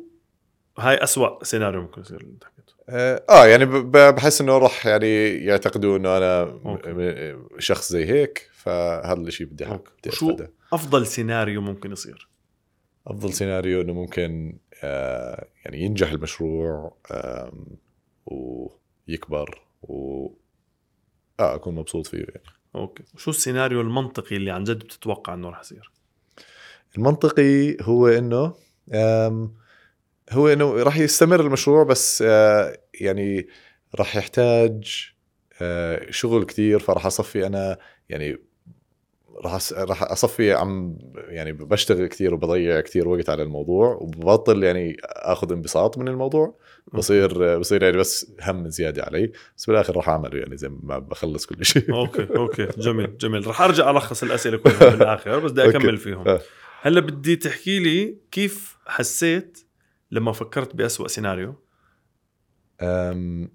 هاي 0.81 0.95
أسوأ 1.03 1.43
سيناريو 1.43 1.81
ممكن 1.81 2.01
يصير 2.01 2.17
حكيته 2.43 2.73
آه 2.89 3.23
آه، 3.29 3.45
يعني 3.47 3.65
بحس 4.11 4.41
إنه 4.41 4.57
راح 4.57 4.85
يعني 4.85 5.29
يعتقدوا 5.45 5.97
انه 5.97 6.17
أنا 6.17 6.41
أوكي. 6.41 7.37
شخص 7.59 7.91
زي 7.91 8.05
هيك 8.05 8.49
فهذا 8.53 9.21
الشيء 9.21 9.47
بدي. 9.47 9.65
بدي 9.65 10.09
اتفاداه 10.33 10.49
أفضل 10.73 11.07
سيناريو 11.07 11.61
ممكن 11.61 11.91
يصير 11.91 12.29
أفضل 13.07 13.33
سيناريو 13.33 13.81
إنه 13.81 13.93
ممكن 13.93 14.57
آه 14.83 15.47
يعني 15.65 15.81
ينجح 15.81 16.11
المشروع 16.11 16.95
آم، 17.11 17.65
ويكبر 18.25 19.61
و 19.81 20.27
آه 21.39 21.55
أكون 21.55 21.75
مبسوط 21.75 22.07
فيه 22.07 22.17
يعني. 22.17 22.43
أوكي 22.75 23.03
وشو 23.15 23.31
السيناريو 23.31 23.81
المنطقي 23.81 24.35
اللي 24.35 24.51
عن 24.51 24.63
جد 24.63 24.79
بتتوقع 24.79 25.33
إنه 25.33 25.49
رح 25.49 25.59
يصير 25.59 25.91
المنطقي 26.97 27.77
هو 27.81 28.07
إنه 28.07 28.53
هو 30.31 30.47
إنه 30.47 30.83
راح 30.83 30.97
يستمر 30.97 31.41
المشروع 31.41 31.83
بس 31.83 32.23
آه 32.27 32.77
يعني 32.93 33.47
راح 33.95 34.15
يحتاج 34.15 35.11
آه 35.61 36.11
شغل 36.11 36.43
كثير 36.43 36.79
فراح 36.79 37.05
أصفي 37.05 37.47
أنا 37.47 37.77
يعني 38.09 38.37
راح 39.43 39.59
راح 39.73 40.03
أصفي 40.03 40.53
عم 40.53 40.97
يعني 41.29 41.51
بشتغل 41.51 42.07
كثير 42.07 42.33
وبضيع 42.33 42.81
كثير 42.81 43.07
وقت 43.07 43.29
على 43.29 43.43
الموضوع 43.43 43.93
وببطل 44.01 44.63
يعني 44.63 44.97
آخذ 45.03 45.51
انبساط 45.51 45.97
من 45.97 46.07
الموضوع. 46.07 46.55
بصير 46.93 47.57
بصير 47.59 47.83
يعني 47.83 47.97
بس 47.97 48.31
هم 48.41 48.69
زيادة 48.69 49.03
علي 49.03 49.31
بس 49.57 49.65
بالآخر 49.65 49.95
راح 49.95 50.09
أعمله 50.09 50.39
يعني 50.39 50.57
زي 50.57 50.69
ما 50.83 50.99
بخلص 50.99 51.45
كل 51.45 51.65
شيء. 51.65 51.93
أوكي 51.93 52.27
أوكي. 52.35 52.67
جميل 52.85 53.17
جميل. 53.17 53.47
رح 53.47 53.61
أرجع 53.61 53.89
ألخص 53.91 54.23
الأسئلة 54.23 54.57
كلها 54.57 54.89
بالآخر 54.89 55.39
بس 55.39 55.51
بدي. 55.51 55.69
أكمل 55.69 55.97
فيهم. 55.97 56.27
آه. 56.27 56.41
هلأ 56.81 56.99
بدي 56.99 57.35
تحكي 57.35 57.79
لي 57.79 58.17
كيف 58.31 58.77
حسيت 58.85 59.59
لما 60.11 60.31
فكرت 60.31 60.75
بأسوأ 60.75 61.07
سيناريو؟ 61.07 61.55
أم، 62.81 63.51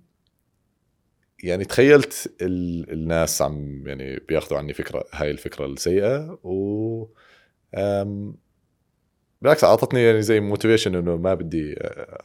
يعني 1.43 1.65
تخيلت 1.65 2.35
ال- 2.43 2.93
الناس 2.93 3.43
عم 3.43 3.87
يعني 3.89 4.19
بياخذوا 4.19 4.59
عني 4.59 4.73
فكرة 4.73 5.05
هاي 5.13 5.31
الفكرة 5.31 5.67
السيئة 5.67 6.39
و 6.43 7.07
أم، 7.75 8.37
بالعكس 9.43 9.65
أعطتني 9.65 10.03
يعني 10.03 10.23
زي 10.23 10.41
motivation 10.41 10.95
إنه 10.95 11.17
ما 11.17 11.35
بدي 11.35 11.75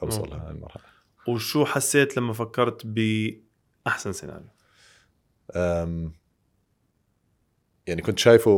أوصل. 0.03 0.29
لهي 0.29 0.51
المرحلة. 0.51 0.83
وشو 1.27 1.65
حسيت 1.65 2.17
لما 2.17 2.33
فكرت 2.33 2.81
بأحسن 2.85 4.13
سيناريو؟ 4.13 4.47
أم، 5.55 6.13
يعني 7.87 8.01
كنت 8.01 8.19
شايفه 8.19 8.51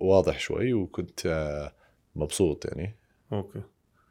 واضح 0.00 0.38
شوي 0.38 0.72
وكنت 0.72 1.70
مبسوط 2.16 2.66
يعني. 2.66 2.96
أوكي 3.32 3.62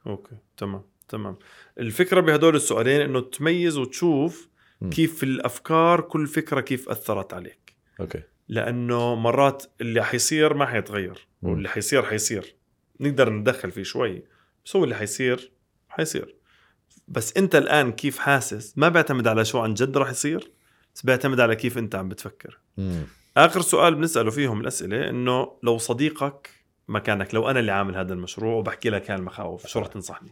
أوكي 0.07 0.37
تمام. 0.57 0.83
تمام. 1.09 1.35
الفكرة 1.79 2.21
بهدول 2.21 2.55
السؤالين 2.55 3.01
إنه 3.01 3.19
تميز 3.19 3.77
وتشوف 3.77 4.49
م. 4.81 4.89
كيف 4.89 5.23
الأفكار 5.23 6.01
كل 6.01 6.27
فكرة 6.27 6.61
كيف 6.61 6.89
أثرت 6.89 7.33
عليك. 7.33 7.75
أوكي. 7.99 8.21
لأنه 8.49 9.15
مرات 9.15 9.65
اللي 9.81 10.03
حيصير 10.03 10.53
ما 10.53 10.65
حيتغير 10.65 11.27
مم. 11.41 11.49
واللي 11.49 11.69
حيصير 11.69 12.03
حيصير. 12.03 12.55
نقدر 12.99 13.29
ندخل 13.29 13.71
فيه 13.71 13.83
شوي 13.83 14.23
بس 14.65 14.75
هو 14.75 14.83
اللي 14.83 14.95
حيصير 14.95 15.51
حيصير. 15.89 16.35
بس 17.07 17.37
أنت 17.37 17.55
الآن 17.55 17.91
كيف 17.91 18.17
حاسس؟ 18.17 18.73
ما 18.77 18.89
بيعتمد 18.89 19.27
على 19.27 19.45
شو 19.45 19.59
عن 19.59 19.73
جد 19.73 19.97
راح 19.97 20.09
يصير 20.09 20.51
بس 20.95 21.01
بيعتمد 21.01 21.39
على 21.39 21.55
كيف 21.55 21.77
أنت 21.77 21.95
عم 21.95 22.09
بتفكر. 22.09 22.59
مم. 22.77 23.03
آخر 23.37 23.61
سؤال 23.61 23.95
بنسأله 23.95 24.31
فيهم 24.31 24.61
الأسئلة 24.61 25.09
إنه 25.09 25.51
لو 25.63 25.77
صديقك 25.77 26.49
مكانك 26.87 27.35
لو 27.35 27.49
أنا 27.49 27.59
اللي 27.59 27.71
عامل 27.71 27.95
هذا 27.95 28.13
المشروع 28.13 28.53
وبحكي 28.55 28.89
لك 28.89 29.11
هاي 29.11 29.19
المخاوف 29.19 29.67
شو 29.67 29.79
رح 29.79 29.87
تنصحني؟ 29.87 30.29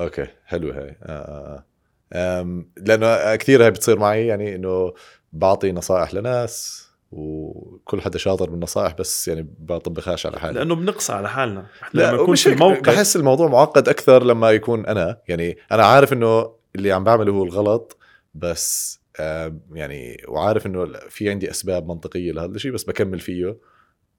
أوكي 0.00 0.26
حلوة 0.46 0.78
هاي. 0.78 0.96
آه. 1.02 1.64
آم، 2.12 2.70
لأنه 2.76 3.36
كثير 3.36 3.64
هاي 3.64 3.70
بتصير 3.70 3.98
معي 3.98 4.26
يعني 4.26 4.54
إنه 4.54 4.92
بعطي 5.32 5.72
نصائح 5.72 6.14
لناس 6.14 6.86
وكل 7.12 8.00
حدا 8.00 8.18
شاطر 8.18 8.50
بالنصائح 8.50 8.94
بس 8.94 9.28
يعني 9.28 9.48
بطبخهاش 9.58 10.26
على 10.26 10.40
حالي. 10.40 10.58
لأنه 10.58 10.74
بنقصى 10.74 11.12
على 11.12 11.28
حالنا. 11.28 11.66
إحنا 11.82 12.00
لا 12.00 12.10
لما 12.10 12.22
نكون 12.22 12.32
مش 12.32 12.42
في 12.42 12.52
الموقف 12.52 12.80
بحس 12.80 13.16
الموضوع 13.16 13.48
معقد 13.48 13.88
أكثر 13.88 14.24
لما 14.24 14.50
يكون 14.50 14.86
أنا 14.86 15.20
يعني 15.28 15.56
أنا 15.72 15.84
عارف 15.84 16.12
إنه 16.12 16.54
اللي 16.76 16.92
عم 16.92 17.04
بعمله 17.04 17.32
هو 17.32 17.44
الغلط 17.44 17.96
بس 18.34 19.00
آه 19.20 19.56
يعني 19.72 20.22
وعارف 20.28 20.66
إنه 20.66 20.92
في 21.08 21.30
عندي 21.30 21.50
أسباب 21.50 21.88
منطقية 21.88 22.32
لهذا 22.32 22.54
الشيء 22.54 22.72
بس 22.72 22.84
بكمل 22.84 23.20
فيه. 23.20 23.56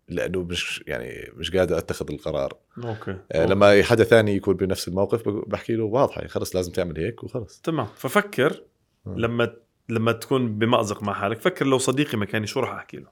لأنه 0.09 0.43
مش 0.43 0.83
يعني 0.87 1.31
مش 1.33 1.51
قادر 1.51 1.77
أتخذ 1.77 2.11
القرار. 2.11 2.57
أوكي. 2.83 3.17
آه 3.31 3.45
لما 3.45 3.83
حدا 3.83 4.03
ثاني 4.03 4.35
يكون 4.35 4.55
بنفس 4.55 4.87
الموقف 4.87 5.29
بحكي 5.29 5.75
له 5.75 5.83
واضحه 5.83 6.27
خلص 6.27 6.55
لازم 6.55 6.71
تعمل 6.71 6.97
هيك 6.97 7.23
وخلص. 7.23 7.61
تمام. 7.61 7.87
ففكر. 7.95 8.63
لما 9.05 9.53
لما 9.89 10.11
تكون 10.11 10.59
بمأزق 10.59 11.03
مع 11.03 11.13
حالك 11.13 11.41
فكر 11.41 11.67
لو 11.67 11.77
صديقي 11.77 12.17
مكاني 12.17 12.47
شو 12.47 12.59
راح 12.59 12.69
أحكي 12.69 12.97
له؟ 12.97 13.07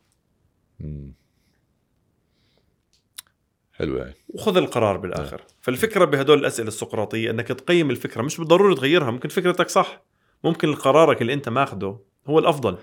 مم. 0.80 1.14
حلو 3.74 3.98
يعني. 3.98 4.16
وخذ 4.30 4.58
القرار 4.58 4.98
بالآخر. 4.98 5.42
فالفكرة 5.62 6.06
بهدول 6.06 6.40
الأسئلة 6.40 6.68
السقراطية 6.68 7.32
إنك 7.32 7.48
تقيم 7.48 7.90
الفكرة 7.90 8.22
مش 8.22 8.38
بالضروره 8.38 8.76
تغيرها 8.76 9.12
ممكن 9.12 9.30
فكرتك 9.30 9.70
صح. 9.70 10.04
ممكن 10.44 10.76
قرارك 10.76 11.22
اللي 11.22 11.34
أنت 11.34 11.50
ماخده 11.50 12.00
هو 12.28 12.40
الأفضل. 12.40 12.78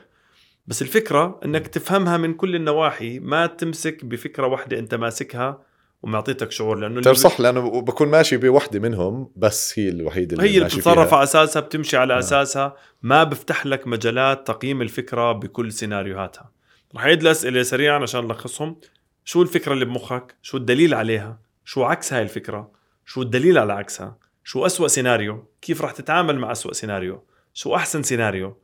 بس 0.66 0.82
الفكرة 0.82 1.40
إنك 1.44 1.66
تفهمها 1.66 2.16
من 2.16 2.34
كل 2.34 2.54
النواحي 2.54 3.18
ما 3.18 3.46
تمسك 3.46 4.04
بفكرة 4.04 4.46
واحدة 4.46 4.78
أنت 4.78 4.94
ماسكها 4.94 5.62
ومعطيتك 6.02 6.50
شعور 6.50 6.76
لأنه 6.78 6.94
طيب 6.94 7.06
اللي 7.06 7.14
صح 7.14 7.40
لأنه 7.40 7.80
بكون 7.80 8.08
ماشي 8.08 8.36
بوحدة 8.36 8.80
منهم 8.80 9.30
بس 9.36 9.78
هي 9.78 9.88
الوحيدة 9.88 10.36
اللي 10.36 10.50
هي 10.50 10.56
اللي 10.56 10.68
بتتصرف. 10.68 11.14
على 11.14 11.22
أساسها 11.22 11.60
بتمشي 11.60 11.96
على 11.96 12.14
آه. 12.14 12.18
أساسها. 12.18 12.76
ما 13.02 13.24
بفتح 13.24 13.66
لك 13.66 13.86
مجالات 13.86 14.46
تقييم 14.46 14.82
الفكرة 14.82 15.32
بكل 15.32 15.72
سيناريوهاتها. 15.72 16.50
رح 16.96 17.04
اعيد 17.04 17.20
الاسئله 17.22 17.62
سريعا 17.62 18.02
عشان 18.02 18.24
نلخصهم 18.24 18.76
شو 19.24 19.42
الفكرة 19.42 19.72
اللي 19.72 19.84
بمخك؟ 19.84 20.34
شو 20.42 20.56
الدليل 20.56 20.94
عليها؟ 20.94 21.38
شو 21.64 21.84
عكس 21.84 22.12
هاي 22.12 22.22
الفكرة؟ 22.22 22.70
شو 23.06 23.22
الدليل 23.22 23.58
على 23.58 23.72
عكسها؟ 23.72 24.16
شو 24.44 24.66
أسوأ 24.66 24.88
سيناريو؟ 24.88 25.44
كيف 25.62 25.82
رح 25.82 25.90
تتعامل 25.90 26.38
مع 26.38 26.52
أسوأ 26.52 26.72
سيناريو؟ 26.72 27.24
شو 27.54 27.74
أحسن 27.74 28.02
سيناريو؟ 28.02 28.56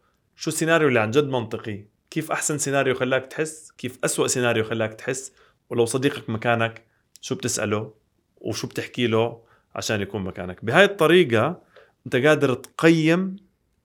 شو 0.42 0.50
السيناريو 0.50 0.88
اللي 0.88 1.00
عن 1.00 1.10
جد 1.10 1.28
منطقي؟ 1.28 1.84
كيف 2.10 2.32
أحسن 2.32 2.58
سيناريو 2.58 2.94
خلاك 2.94 3.26
تحس؟ 3.26 3.72
كيف 3.78 3.98
أسوأ 4.04 4.26
سيناريو 4.26 4.64
خلاك 4.64 4.94
تحس؟ 4.94 5.32
ولو 5.70 5.84
صديقك 5.84 6.30
مكانك 6.30 6.82
شو 7.20 7.34
بتسأله؟ 7.34 7.94
وشو 8.40 8.66
بتحكي 8.66 9.06
له 9.06 9.42
عشان 9.74 10.00
يكون 10.00 10.22
مكانك؟ 10.22 10.64
بهاي 10.64 10.84
الطريقة 10.84 11.62
أنت 12.06 12.16
قادر 12.16 12.54
تقيم 12.54 13.36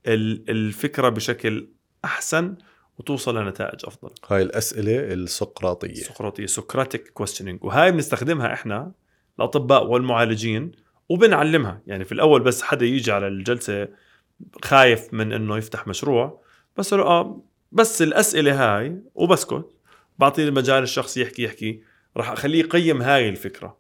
ال- 0.07 0.49
الفكرة 0.49 1.09
بشكل 1.09 1.67
أحسن 2.05 2.55
وتوصل 2.97 3.37
لنتائج 3.37 3.79
أفضل. 3.85 4.09
هاي 4.27 4.41
الأسئلة 4.41 5.13
السقراطية. 5.13 5.93
سقراطية 5.93 6.45
Socratic 6.45 7.07
questioning 7.09 7.63
وهاي 7.63 7.91
بنستخدمها 7.91 8.53
إحنا 8.53 8.91
الاطباء 9.39 9.85
والمعالجين 9.87 10.71
وبنعلمها. 11.09 11.81
يعني 11.87 12.05
في 12.05 12.11
الأول 12.11 12.41
بس 12.41 12.61
حدا 12.61 12.85
يجي 12.85 13.11
على 13.11 13.27
الجلسة 13.27 13.87
خايف 14.63 15.13
من 15.13 15.33
إنه 15.33 15.57
يفتح 15.57 15.87
مشروع 15.87 16.46
بس 16.77 16.93
آه 16.93 17.41
بس 17.71 18.01
الأسئلة 18.01 18.77
هاي 18.77 19.01
وبسكت. 19.15 19.65
بعطيه 20.19 20.43
المجال 20.43 20.83
الشخص 20.83 21.17
يحكي 21.17 21.43
يحكي. 21.43 21.81
راح 22.17 22.31
أخليه 22.31 22.59
يقيم 22.59 23.01
هاي 23.01 23.29
الفكرة. 23.29 23.77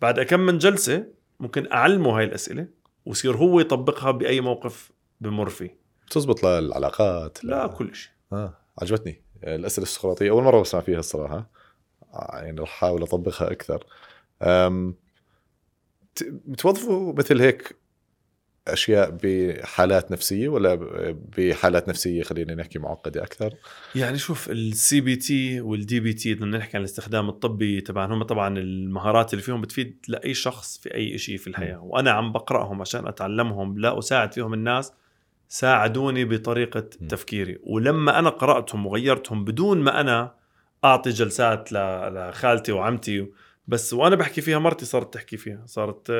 بعد 0.00 0.20
كم 0.20 0.40
من 0.40 0.58
جلسة 0.58 1.06
ممكن 1.40 1.72
أعلمه 1.72 2.18
هاي 2.18 2.24
الأسئلة 2.24 2.68
ويصير 3.06 3.36
هو 3.36 3.60
يطبقها 3.60 4.10
بأي 4.10 4.40
موقف 4.40 4.92
بمر 5.20 5.48
فيه. 5.48 5.78
بتزبط 6.06 6.44
للعلاقات 6.44 7.44
لا 7.44 7.66
كل 7.66 7.94
شيء. 7.94 8.12
آه 8.32 8.54
عجبتني. 8.82 9.22
الأسئلة 9.44 9.82
السقراطية 9.82 10.30
أول 10.30 10.42
مرة 10.42 10.60
بسمع 10.60 10.80
فيها 10.80 10.98
الصراحة. 10.98 11.50
آه، 12.14 12.40
يعني 12.42 12.60
رح 12.60 12.68
أحاول 12.68 13.02
أطبقها 13.02 13.50
أكثر. 13.50 13.84
بتوظفوا 16.22 17.12
مثل 17.12 17.40
هيك 17.40 17.76
أشياء 18.72 19.18
بحالات 19.22 20.12
نفسية 20.12 20.48
ولا 20.48 20.74
بحالات 21.38 21.88
نفسية 21.88 22.22
خلينا 22.22 22.54
نحكي 22.54 22.78
معقدة 22.78 23.22
أكثر؟ 23.22 23.54
يعني 23.94 24.18
شوف 24.18 24.50
ال 24.50 25.00
CBT 25.00 25.60
وال 25.60 26.00
DBT 26.00 26.34
بدنا 26.34 26.58
نحكي 26.58 26.76
عن 26.76 26.80
الاستخدام 26.80 27.28
الطبي 27.28 27.80
تبعهم 27.80 28.12
هم 28.12 28.22
طبعا 28.22 28.58
المهارات 28.58 29.32
اللي 29.32 29.42
فيهم 29.42 29.60
بتفيد 29.60 29.96
لأي 30.08 30.34
شخص 30.34 30.78
في 30.78 30.94
أي 30.94 31.18
شيء 31.18 31.36
في 31.36 31.46
الحياة. 31.46 31.80
وأنا 31.82 32.10
عم 32.10 32.32
بقرأهم 32.32 32.80
عشان 32.80 33.06
أتعلمهم 33.06 33.78
لا 33.78 33.98
أساعد 33.98 34.32
فيهم 34.32 34.54
الناس 34.54 34.92
ساعدوني 35.48 36.24
بطريقة. 36.24 36.80
تفكيري. 36.80 37.58
ولما 37.62 38.18
أنا 38.18 38.30
قرأتهم 38.30 38.86
وغيرتهم 38.86 39.44
بدون 39.44 39.78
ما 39.78 40.00
أنا 40.00 40.34
أعطي 40.84 41.10
جلسات 41.10 41.72
لخالتي 41.72 42.72
وعمتي 42.72 43.26
بس 43.68 43.92
وأنا 43.92 44.16
بحكي 44.16 44.40
فيها 44.40 44.58
مرتي 44.58 44.84
صارت 44.84 45.14
تحكي 45.14 45.36
فيها. 45.36 45.62
صارت 45.66 46.12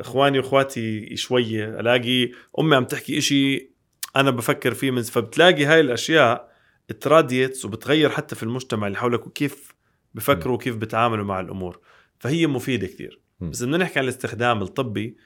إخواني 0.00 0.38
وإخواتي 0.38 1.16
شوية 1.16 1.80
ألاقي 1.80 2.30
أمي 2.58 2.76
عم 2.76 2.84
تحكي 2.84 3.18
إشي 3.18 3.70
أنا 4.16 4.30
بفكر 4.30 4.74
فيه 4.74 4.90
من 4.90 5.02
فبتلاقي 5.02 5.64
هاي 5.64 5.80
الأشياء 5.80 6.52
تراديتس 7.00 7.64
وبتغير 7.64 8.10
حتى 8.10 8.34
في 8.34 8.42
المجتمع 8.42 8.86
اللي 8.86 8.98
حولك 8.98 9.26
وكيف 9.26 9.74
بفكروا 10.14 10.54
وكيف 10.54 10.76
بتعاملوا 10.76 11.24
مع 11.24 11.40
الأمور. 11.40 11.80
فهي 12.18 12.46
مفيدة 12.46 12.86
كثير. 12.86 13.20
بس 13.40 13.62
بدنا 13.62 13.76
نحكي 13.76 13.98
عن 13.98 14.04
الاستخدام 14.04 14.62
الطبي. 14.62 15.16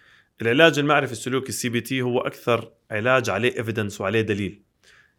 العلاج 0.43 0.79
المعرفي 0.79 1.13
السلوكي 1.13 1.49
ال 1.49 1.69
CBT 1.69 2.03
هو 2.03 2.21
أكثر 2.21 2.73
علاج 2.91 3.31
عليه 3.31 3.57
evidence 3.59 4.01
وعليه 4.01 4.21
دليل. 4.21 4.63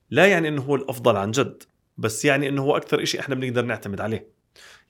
لا 0.09 0.25
يعني 0.27 0.47
إنه 0.47 0.61
هو 0.61 0.75
الأفضل 0.75 1.15
عن 1.15 1.31
جد 1.31 1.63
بس 1.97 2.25
يعني 2.25 2.49
إنه 2.49 2.61
هو 2.61 2.77
أكثر 2.77 3.05
شيء 3.05 3.19
إحنا 3.19 3.35
بنقدر 3.35 3.65
نعتمد 3.65 4.01
عليه. 4.01 4.27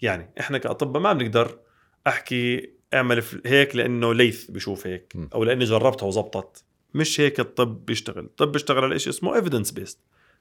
يعني 0.02 0.34
إحنا 0.40 0.58
كأطباء 0.58 1.02
ما 1.02 1.14
بنقدر 1.14 1.60
أحكي 2.08 2.70
أعمل 2.94 3.24
هيك 3.46 3.76
لأنه 3.76 4.14
ليث 4.14 4.52
بشوف 4.52 4.88
هيك. 4.88 5.14
أو 5.34 5.44
لأني 5.44 5.66
جربتها 5.66 6.06
وزبطت. 6.08 6.64
مش 6.94 7.22
هيك 7.22 7.40
الطب 7.40 7.86
بيشتغل. 7.86 8.24
الطب 8.26 8.52
بيشتغل 8.52 8.84
على 8.84 9.00
شيء 9.00 9.14
اسمه 9.14 9.36
evidence 9.36 9.72
based 9.72 10.00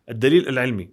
الدليل 0.09 0.49
العلمي. 0.49 0.91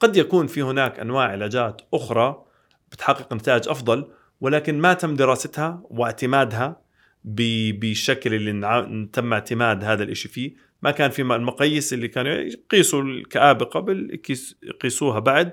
قد 0.00 0.16
يكون 0.16 0.46
في 0.46 0.62
هناك 0.62 1.00
أنواع 1.00 1.24
علاجات 1.28 1.82
أخرى 1.94 2.44
بتحقق 2.92 3.32
نتائج 3.34 3.68
أفضل 3.68 4.08
ولكن 4.40 4.78
ما 4.78 4.94
تم 4.94 5.14
دراستها 5.16 5.82
واعتمادها 5.84 6.80
بالشكل 7.24 8.34
اللي 8.34 9.08
تم 9.12 9.32
اعتماد 9.32 9.84
هذا 9.84 10.02
الإشي 10.02 10.28
فيه. 10.28 10.54
ما 10.82 10.90
كان 10.90 11.10
في 11.10 11.22
المقاييس 11.22 11.92
اللي 11.92 12.08
كانوا 12.08 12.32
يقيسوا 12.32 13.02
الكآبة 13.02 13.64
قبل 13.64 14.10
يقيس- 14.12 14.54
يقيسوها 14.62 15.18
بعد 15.18 15.52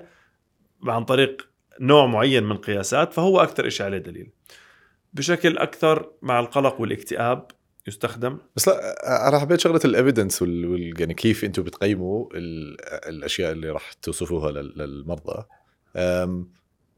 عن 0.84 1.04
طريق 1.04 1.48
نوع 1.80 2.06
معين 2.06 2.42
من 2.44 2.56
قياسات 2.56 3.12
فهو 3.12 3.40
أكثر 3.40 3.68
شيء 3.68 3.86
عليه 3.86 3.98
دليل. 3.98 4.30
بشكل 5.16 5.58
أكثر 5.58 6.10
مع 6.22 6.40
القلق 6.40 6.80
والاكتئاب 6.80 7.46
يستخدم. 7.86 8.38
بس 8.56 8.68
لا 8.68 9.28
أنا 9.28 9.38
حبيت 9.38 9.60
شغلة 9.60 9.80
ال 9.84 9.90
evidence 9.90 10.42
وال... 10.42 10.66
وال... 10.66 11.00
يعني 11.00 11.14
كيف 11.14 11.44
أنتم 11.44 11.62
بتقيموا 11.62 12.28
ال... 12.34 12.76
الأشياء 13.08 13.52
اللي 13.52 13.70
راح 13.70 13.92
توصفوها 13.92 14.52
لل... 14.52 14.72
للمرضى. 14.76 15.44
أم... 15.96 16.50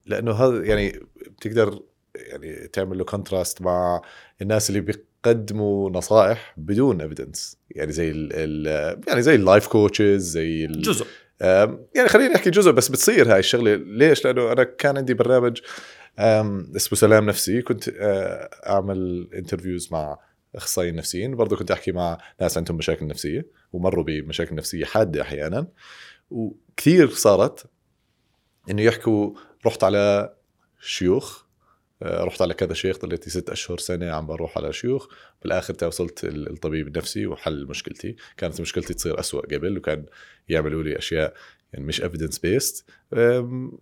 لأنه 0.07 0.33
هذا 0.33 0.65
يعني 0.65 1.01
بتقدر 1.27 1.83
يعني 2.15 2.69
تعمل 2.69 2.99
له 2.99 3.05
contrast 3.05 3.63
مع 3.63 4.03
الناس 4.43 4.71
اللي 4.71 4.81
بيقدموا 4.81 5.91
نصائح 5.91 6.55
بدون 6.57 7.01
evidence 7.01 7.59
يعني 7.71 7.93
زي 7.93 8.11
ال... 8.11 8.29
ال... 8.33 8.67
يعني 9.09 9.23
زي 9.23 9.35
ال 9.35 9.41
life 9.41 9.67
coaches 9.67 10.23
زي 10.23 10.65
ال... 10.65 10.83
جزء. 10.83 11.07
يعني 11.95 12.09
خليني 12.09 12.35
أحكي 12.37 12.51
جزء 12.51 12.71
بس 12.71 12.89
بتصير 12.89 13.33
هاي 13.33 13.39
الشغلة. 13.39 13.75
ليش؟ 13.75 14.25
لأنه 14.25 14.53
أنا 14.53 14.65
كان 14.65 14.97
عندي 14.97 15.15
برنامج 15.15 15.61
اسمه 16.19 16.99
سلام 16.99 17.27
نفسي. 17.27 17.63
كنت 17.63 17.89
أه، 17.89 18.51
أعمل 18.67 19.29
interviews 19.35 19.93
مع 19.93 20.19
أخصائيين 20.55 20.95
نفسيين. 20.97 21.37
برضه 21.37 21.57
كنت 21.57 21.71
أحكي 21.71 21.93
مع 21.93 22.19
ناس 22.41 22.59
عندهم 22.59 22.77
مشاكل 22.77 23.07
نفسية 23.07 23.47
ومروا 23.73 24.05
بمشاكل 24.05 24.55
نفسية 24.55 24.85
حادة 24.85 25.23
أحيانا. 25.23 25.67
وكثير 26.31 27.09
صارت 27.09 27.65
إنه 28.71 28.83
يحكوا 28.83 29.35
رحت 29.67 29.85
على 29.85 30.35
شيوخ 30.81 31.49
آه، 32.03 32.25
رحت 32.25 32.43
على 32.43 32.55
كذا 32.55 32.75
شيخ 32.75 32.99
ضليت 32.99 33.29
ست 33.29 33.51
أشهر 33.51 33.79
سنة 33.79 34.11
عم 34.11 34.27
بروح 34.27 34.59
على 34.59 34.73
شيوخ. 34.73 35.09
بالآخر 35.43 35.75
تا 35.75 35.87
وصلت 35.87 36.25
ال- 36.25 36.51
الطبيب 36.51 36.87
النفسي 36.89 37.27
وحل 37.27 37.67
مشكلتي. 37.67 38.17
كانت 38.37 38.61
مشكلتي 38.61 38.95
تصير 38.95 39.21
أسوأ 39.21 39.41
قبل 39.41 39.79
وكان 39.79 40.07
يعملوا 40.49 40.83
لي 40.83 40.99
أشياء 40.99 41.35
يعني 41.73 41.85
مش 41.87 42.03
evidence 42.03 42.39
based 42.39 42.85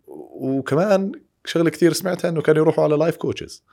وكمان 0.07 1.13
شغلة 1.47 1.71
كثير 1.71 1.93
سمعتها 1.93 2.29
إنه 2.29 2.43
كانوا 2.43 2.63
يروحوا 2.63 2.85
على 2.85 2.97
life 2.97 3.17
coach 3.17 3.57
ز 3.57 3.65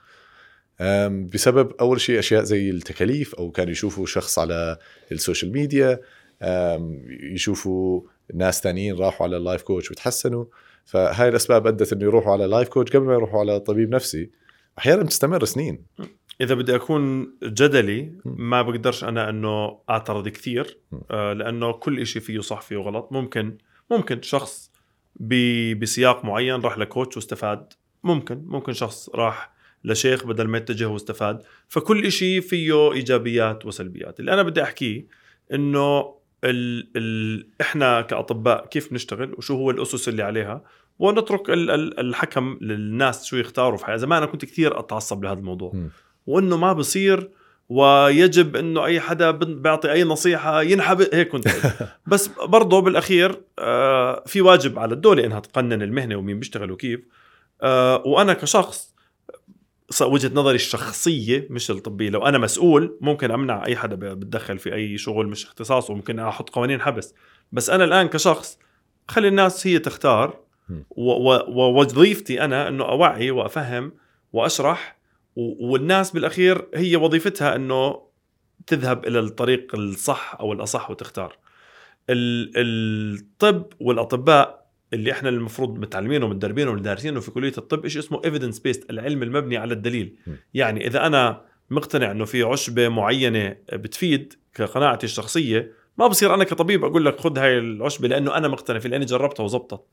بسبب 1.34 1.72
أول 1.82 2.02
شيء 2.02 2.20
أشياء 2.20 2.44
زي 2.44 2.70
التكاليف 2.70 3.36
أو 3.36 3.52
كانوا 3.52 3.72
يشوفوا 3.72 4.06
شخص 4.06 4.40
على 4.40 4.78
ال 5.12 5.17
social 5.17 5.52
media 5.52 6.00
يشوفوا 7.34 8.02
ناس 8.34 8.62
ثانيين 8.62 8.96
راحوا 8.96 9.28
على 9.28 9.38
ال 9.38 9.42
life 9.42 9.62
coach 9.62 9.92
وتحسنوا. 9.92 10.46
فهاي 10.86 11.30
الأسباب 11.30 11.68
أدت 11.68 11.94
إنه 11.94 12.04
يروحوا 12.04 12.32
على 12.32 12.46
life 12.46 12.70
coach 12.70 12.92
قبل 12.92 13.06
ما 13.06 13.14
يروحوا 13.14 13.40
على 13.40 13.60
طبيب 13.60 13.90
نفسي. 13.90 14.32
أحيانا 14.78 15.04
بتستمر 15.04 15.46
سنين. 15.46 15.86
إذا 16.42 16.56
بدي 16.56 16.76
أكون 16.76 17.34
جدلي. 17.44 18.14
ما 18.26 18.62
بقدرش 18.62 19.04
أنا 19.04 19.30
إنه 19.30 19.80
أعترض 19.90 20.28
كثير. 20.28 20.80
آه 21.12 21.34
لأنه 21.34 21.72
كل 21.72 22.00
إشي 22.00 22.20
فيه 22.20 22.40
صح 22.40 22.62
فيه 22.62 22.78
غلط. 22.78 23.10
ممكن 23.12 23.58
ممكن 23.92 24.22
شخص 24.22 24.72
بسياق 25.16 26.26
معين 26.26 26.62
راح 26.62 26.78
ل 26.78 26.84
coach 26.84 27.16
واستفاد. 27.16 27.74
ممكن 28.04 28.44
ممكن 28.46 28.74
شخص 28.74 29.10
راح 29.16 29.54
لشيخ 29.84 30.26
بدل 30.26 30.48
ما 30.48 30.58
يتجه 30.58 30.88
واستفاد. 30.88 31.44
فكل 31.68 32.06
إشي 32.06 32.42
فيه 32.42 32.94
إيجابيات 32.94 33.66
وسلبيات. 33.66 34.20
اللي 34.20 34.34
أنا 34.34 34.44
بدي 34.44 34.64
أحكيه 34.64 35.08
إنه 35.54 36.16
ال 36.44 36.90
ال 36.96 37.48
إحنا 37.62 38.02
كأطباء 38.02 38.66
كيف 38.66 38.94
نشتغل 38.94 39.34
وشو 39.38 39.56
هو 39.56 39.72
الأسس 39.72 40.10
اللي 40.10 40.24
عليها؟ 40.24 40.64
ونترك 41.00 41.50
ال 41.50 41.72
ال 41.72 42.00
الحكم 42.00 42.58
للناس 42.62 43.26
شو 43.26 43.38
يختاروا 43.38 43.78
في 43.78 43.86
حياتهم 43.86 44.02
زمان 44.02 44.24
أنا 44.24 44.32
كنت 44.32 44.46
كثير 44.46 44.80
أتعصب 44.80 45.24
لهذا 45.24 45.40
الموضوع. 45.40 45.72
م. 45.74 45.90
وإنه 46.28 46.58
ما 46.58 46.74
بصير 46.74 47.30
ويجب 47.74 48.56
إنه 48.56 48.86
أي 48.86 49.00
حدا 49.00 49.32
بيعطي 49.32 49.92
أي 49.92 50.04
نصيحة 50.04 50.62
ينحب 50.62 51.02
هيك 51.14 51.28
كنت. 51.28 51.48
بس 52.12 52.28
برضه 52.28 52.80
بالأخير 52.80 53.42
آه، 53.60 54.24
في 54.26 54.42
واجب 54.42 54.80
على 54.80 54.94
الدولة 54.94 55.26
إنها 55.26 55.40
تقنن 55.40 55.82
المهنة 55.82 56.16
ومين 56.16 56.40
بيشتغل 56.40 56.72
وكيف. 56.72 57.00
آه، 57.62 58.04
وأنا 58.06 58.34
كشخص 58.34 58.94
وجهة 60.02 60.32
نظري 60.34 60.56
الشخصية 60.56 61.48
مش 61.50 61.72
الطبية. 61.72 62.10
لو 62.10 62.26
أنا 62.26 62.38
مسؤول 62.38 62.98
ممكن 63.02 63.32
أمنع 63.32 63.66
أي 63.66 63.76
حدا 63.76 63.96
بتدخل 63.96 64.58
في 64.58 64.74
أي 64.74 64.98
شغل 64.98 65.28
مش 65.28 65.46
اختصاصه 65.46 65.94
وممكن 65.94 66.20
أحط 66.20 66.50
قوانين 66.50 66.82
حبس. 66.82 67.14
بس 67.52 67.70
أنا 67.70 67.84
الآن 67.84 68.08
كشخص 68.08 68.60
خلي 69.08 69.28
الناس 69.28 69.68
هي 69.68 69.80
تختار. 69.80 70.40
ووظيفتي 70.90 72.46
أنا 72.46 72.68
إنه 72.68 72.84
أوعي 72.84 73.32
وأفهم 73.32 73.92
وأشرح 74.34 74.98
والناس 75.36 76.12
بالأخير 76.12 76.68
هي 76.76 76.96
وظيفتها 76.96 77.56
إنه 77.56 78.02
تذهب 78.68 79.08
إلى 79.08 79.20
الطريق 79.20 79.76
الصح 79.76 80.36
أو 80.40 80.54
الأصح 80.54 80.92
وتختار. 80.92 81.38
ال- 82.10 82.52
الطب 82.58 83.66
والأطباء 83.80 84.64
اللي 84.94 85.12
إحنا 85.12 85.30
المفروض 85.30 85.80
متعلمينه 85.80 86.26
ومتدربينه 86.26 86.72
ومدارسينه 86.72 87.20
في 87.20 87.32
كلية 87.32 87.54
الطب 87.58 87.88
شيء 87.88 88.02
اسمه 88.02 88.22
evidence 88.26 88.60
based 88.60 88.90
العلم 88.90 89.24
المبني 89.24 89.58
على 89.58 89.74
الدليل. 89.74 90.16
م. 90.28 90.32
يعني 90.54 90.88
إذا 90.88 91.06
أنا 91.08 91.42
مقتنع 91.70 92.12
إنه 92.12 92.26
في 92.26 92.44
عشبة 92.44 92.90
معينة 92.90 93.56
بتفيد 93.74 94.34
كقناعتي 94.54 95.06
الشخصية 95.06 95.72
ما 95.98 96.08
بصير 96.08 96.34
أنا 96.34 96.44
كطبيب 96.44 96.86
أقول 96.86 97.06
لك 97.06 97.20
خذ 97.20 97.38
هاي 97.40 97.58
العشبة 97.58 98.08
لأنه 98.08 98.38
أنا 98.38 98.48
مقتنع 98.48 98.80
فيه 98.80 98.90
لاني 98.90 99.06
جربتها 99.06 99.44
وزبطت. 99.44 99.84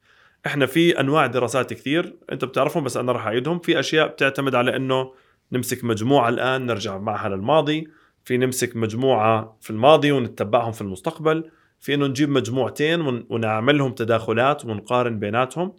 إحنا 0.46 0.66
في 0.66 1.00
أنواع 1.00 1.26
دراسات 1.26 1.72
كثير 1.72 2.16
أنت 2.32 2.44
بتعرفهم 2.44 2.84
بس 2.84 2.96
أنا 2.96 3.12
راح 3.12 3.26
أعيدهم 3.26 3.58
في 3.58 3.80
أشياء 3.80 4.06
بتعتمد 4.08 4.54
على 4.54 4.76
إنه 4.76 5.12
نمسك 5.52 5.84
مجموعة 5.84 6.28
الآن 6.28 6.66
نرجع 6.66 6.98
معها 6.98 7.28
للماضي 7.28 7.88
في 8.24 8.36
نمسك 8.36 8.76
مجموعة 8.76 9.56
في 9.60 9.70
الماضي 9.70 10.12
ونتبعهم 10.12 10.72
في 10.72 10.80
المستقبل. 10.80 11.50
في 11.80 11.94
إنه 11.94 12.06
نجيب 12.06 12.28
مجموعتين 12.30 13.00
ون- 13.00 13.26
ونعملهم 13.30 13.92
تداخلات 13.92 14.64
ونقارن 14.64 15.18
بيناتهم. 15.18 15.72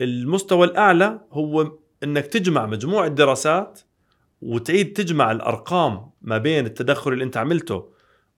المستوى 0.00 0.66
الأعلى 0.66 1.20
هو 1.32 1.72
إنك 2.04 2.26
تجمع 2.26 2.66
مجموعه 2.66 3.08
دراسات 3.08 3.80
وتعيد 4.42 4.92
تجمع 4.92 5.32
الأرقام 5.32 6.10
ما 6.22 6.38
بين 6.38 6.66
التدخل 6.66 7.12
اللي 7.12 7.24
أنت 7.24 7.36
عملته 7.36 7.88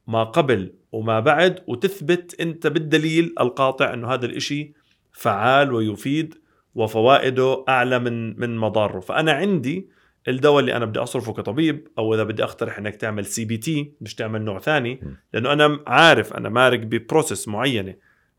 ما 0.07 0.25
قبل 0.25 0.73
وما 0.93 1.21
بعد 1.21 1.63
وتثبت 1.67 2.41
أنت 2.41 2.67
بالدليل 2.67 3.35
القاطع 3.41 3.95
إنه 3.95 4.09
هذا 4.09 4.27
الإشي 4.27 4.73
فعال 5.13 5.73
ويفيد 5.73 6.35
وفوائده 6.75 7.65
أعلى 7.69 7.99
من 7.99 8.41
من 8.41 8.57
مضاره. 8.57 9.01
فأنا 9.01 9.33
عندي 9.33 9.89
الدواء 10.29 10.61
اللي 10.61 10.77
أنا 10.77 10.85
بدي 10.85 10.99
أصرفه 10.99 11.33
كطبيب 11.33 11.89
أو 11.99 12.15
إذا 12.15 12.23
بدي 12.23 12.45
أقترح 12.45 12.79
إنك 12.79 12.97
تعمل 12.97 13.27
CBT 13.27 13.93
مش 14.01 14.15
تعمل 14.15 14.43
نوع 14.43 14.59
ثاني. 14.59 15.01
لأنه 15.33 15.53
أنا 15.53 15.81
عارف 15.87 16.33
أنا 16.33 16.49
مارق 16.49 16.79
ب 16.79 16.87
process 16.88 17.49
معينة 17.49 17.95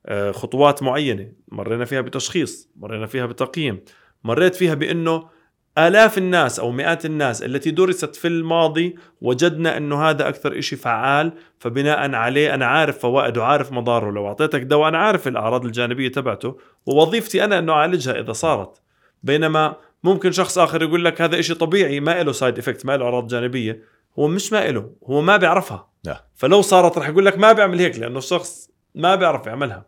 آه، 0.06 0.32
خطوات 0.32 0.84
معينة 0.84 1.32
مرينا 1.48 1.86
فيها 1.86 2.02
بتشخيص 2.02 2.69
مرينا 2.76 3.06
فيها 3.06 3.26
بتقييم 3.26 3.80
مريت 4.24 4.56
فيها 4.56 4.74
بإنه 4.74 5.30
آلاف 5.78 6.17
الناس 6.17 6.60
أو 6.60 6.72
مئات 6.72 7.06
الناس 7.06 7.43
التي 7.43 7.72
درست 7.72 8.15
في 8.15 8.28
الماضي 8.28 8.96
وجدنا 9.22 9.78
أنه 9.78 10.04
هذا 10.10 10.28
أكثر 10.28 10.60
إشي 10.60 10.76
فعال 10.76 11.32
فبناء 11.60 12.15
عليه 12.15 12.54
أنا 12.54 12.65
عارف 12.65 13.00
فوائده 13.00 13.41
وعارف 13.41 13.72
مضاره 13.72 14.12
لو 14.12 14.28
أعطيتك 14.28 14.62
دواء 14.62 14.89
أنا 14.89 14.98
عارف 14.98 15.28
الأعراض 15.28 15.65
الجانبية 15.65 16.12
تبعته 16.12 16.58
ووظيفتي 16.86 17.43
أنا 17.43 17.60
أنه 17.60 17.74
أعالجها 17.74 18.19
إذا 18.19 18.32
صارت 18.32 18.82
بينما 19.24 19.76
ممكن 20.04 20.32
شخص 20.32 20.58
آخر 20.58 20.84
يقول 20.84 21.06
لك 21.06 21.22
هذا 21.22 21.39
إشي 21.39 21.54
طبيعي 21.56 22.00
ما 22.00 22.24
له 22.24 22.32
side 22.32 22.58
effect 22.58 22.86
ما 22.86 22.98
له 22.98 23.06
أعراض 23.06 23.28
جانبية. 23.28 23.82
هو 24.20 24.28
مش 24.28 24.54
ما 24.54 24.72
له 24.72 24.89
هو 25.06 25.22
ما 25.22 25.38
بيعرفها. 25.38 25.89
نعم. 26.06 26.16
فلو 26.36 26.62
صارت 26.62 26.98
رح 26.98 27.10
يقول 27.10 27.26
لك 27.26 27.38
ما 27.38 27.52
بيعمل 27.52 27.80
هيك 27.80 28.00
لأنه 28.00 28.18
الشخص 28.18 28.70
ما 28.96 29.16
بيعرف 29.16 29.46
يعملها. 29.48 29.86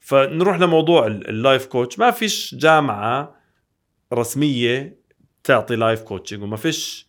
فنروح 0.00 0.58
لموضوع 0.60 1.06
ال- 1.06 1.28
ال 1.28 1.36
life 1.36 1.66
coach 1.66 1.98
ما 1.98 2.10
فيش 2.10 2.54
جامعة 2.54 3.34
رسمية 4.12 4.98
تعطي 5.44 5.76
life 5.76 6.00
coaching 6.02 6.42
وما 6.42 6.56
فيش 6.56 7.08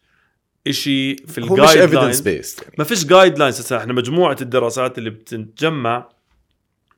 إشي 0.67 1.15
في 1.15 1.38
ال 1.38 1.41
guide 1.41 1.60
evidence 1.82 2.21
lines 2.27 2.55
يعني. 2.62 2.75
ما 2.78 2.84
فيش 2.84 3.06
guidelines 3.05 3.73
إحنا 3.73 3.93
مجموعة 3.93 4.38
الدراسات 4.41 4.97
اللي 4.97 5.10
بتتجمع 5.10 6.10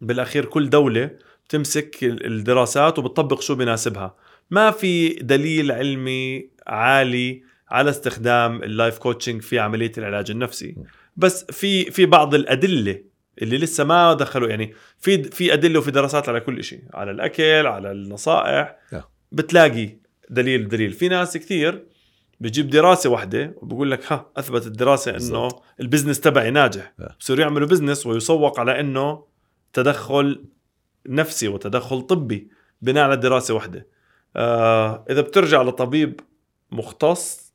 بالأخير 0.02 0.46
كل 0.46 0.70
دولة 0.70 1.10
بتمسك 1.48 2.04
ال- 2.04 2.26
الدراسات 2.26 3.00
وبتطبق 3.00 3.42
شو 3.42 3.56
بناسبها. 3.56 4.16
ما 4.52 4.72
في 4.72 5.10
دليل 5.10 5.72
علمي 5.72 6.50
عالي 6.68 7.44
على 7.70 7.90
استخدام 7.90 8.64
ال 8.64 8.71
life 8.71 8.98
coaching 8.98 9.42
في 9.42 9.60
عملية 9.60 9.92
العلاج 9.98 10.32
النفسي 10.32 10.76
بس 11.18 11.46
في 11.46 11.92
في 11.92 12.06
بعض 12.06 12.36
الأدلة 12.36 13.04
اللي 13.42 13.58
لسه 13.58 13.84
ما 13.84 14.14
دخلوا 14.14 14.50
يعني 14.50 14.74
في 15.00 15.24
في 15.24 15.54
أدلة 15.54 15.80
وفي 15.80 15.92
دراسات 15.92 16.30
على 16.30 16.40
كل 16.40 16.64
شيء 16.64 16.84
على 16.94 17.12
الأكل 17.12 17.68
على 17.68 17.92
النصائح. 17.92 18.76
بتلاقي 19.32 19.98
دليل 20.30 20.68
دليل 20.68 20.92
في 20.94 21.08
ناس 21.08 21.38
كثير 21.38 21.86
بجيب 22.40 22.70
دراسة 22.70 23.10
واحدة 23.10 23.54
وبقول 23.58 23.92
لك 23.92 24.12
ها 24.12 24.32
اثبت 24.38 24.68
الدراسة 24.68 25.12
إنه. 25.12 25.18
ال 25.80 25.84
business 25.84 26.20
تبعي 26.20 26.52
ناجح. 26.52 26.94
بصيروا 27.20 27.42
يعملوا 27.42 27.68
business 27.68 28.06
ويسوق 28.06 28.60
على 28.60 28.80
إنه 28.80 29.24
تدخل 29.74 30.46
نفسي 31.08 31.48
وتدخل 31.48 32.02
طبي 32.02 32.48
بناء 32.82 33.04
على 33.04 33.18
دراسة 33.18 33.54
واحدة 33.54 33.88
آه 34.36 35.06
إذا 35.10 35.22
بترجع 35.22 35.62
لطبيب 35.62 36.20
مختص 36.72 37.54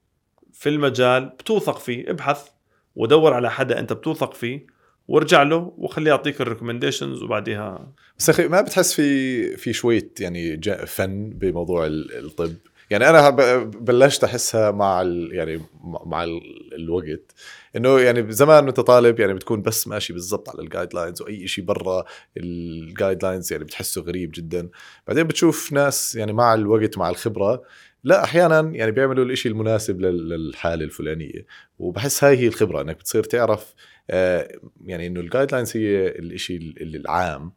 في 0.53 0.69
المجال 0.69 1.25
بتوثق 1.25 1.79
فيه 1.79 2.11
ابحث 2.11 2.49
ودور 2.97 3.35
على 3.35 3.51
حدا 3.51 3.79
أنت 3.79 3.93
بتوثق 3.93 4.35
فيه 4.35 4.67
وارجع 5.09 5.43
له 5.43 5.73
وخليه 5.79 6.11
يعطيك 6.11 6.41
ال 6.41 6.46
recommendations 6.46 7.23
وبعديها. 7.23 7.93
بس 8.19 8.31
أخي 8.31 8.49
ما 8.49 8.61
بتحس 8.61 8.95
في 8.95 9.57
في 9.57 9.73
شوية 9.73 10.11
يعني 10.21 10.61
فن 10.87 11.31
بموضوع 11.31 11.87
ال- 11.87 12.25
الطب؟ 12.25 12.53
يعني 12.91 13.09
أنا 13.11 13.31
بلشت 13.65 14.25
أحسها 14.25 14.71
مع 14.71 15.03
ال 15.03 15.31
يعني 15.33 15.63
مع- 15.85 16.03
مع 16.07 16.25
ال- 16.25 16.75
الوقت. 16.75 17.33
إنه 17.77 18.01
يعني 18.01 18.33
زمان 18.33 18.65
وأنت 18.65 18.81
طالب 18.81 19.21
يعني 19.21 19.35
بتكون 19.35 19.63
بس 19.63 19.89
ماشي 19.89 20.13
بالضبط 20.13 20.49
على 20.49 20.61
ال 20.63 20.95
guidelines 20.95 21.23
وأي 21.23 21.47
شيء 21.47 21.65
برا 21.65 22.05
ال 22.37 23.23
guidelines 23.25 23.53
يعني 23.53 23.65
بتحسه 23.65 24.01
غريب 24.03 24.31
جدا. 24.35 24.69
بعدين 25.07 25.25
بتشوف 25.25 25.73
ناس 25.73 26.15
يعني 26.17 26.33
مع 26.33 26.55
الوقت 26.55 26.99
مع 26.99 27.11
الخبرة 27.11 27.63
لا 28.05 28.25
أحيانا 28.25 28.61
يعني 28.75 28.91
بيعملوا 28.93 29.25
الإشي 29.25 29.49
المناسب 29.49 30.01
لل- 30.01 30.29
للحالة 30.29 30.85
الفلانية. 30.85 31.47
وبحس 31.79 32.25
هاي 32.25 32.37
هي 32.39 32.47
الخبرة 32.47 32.81
إنك 32.83 32.97
بتصير 32.97 33.25
تعرف 33.25 33.75
آه، 34.11 34.49
يعني 34.85 35.07
إنه 35.07 35.21
ال 35.21 35.53
guidelines 35.53 35.77
هي 35.77 36.07
الإشي 36.09 36.57
ال- 36.57 36.97
العام. 36.97 37.53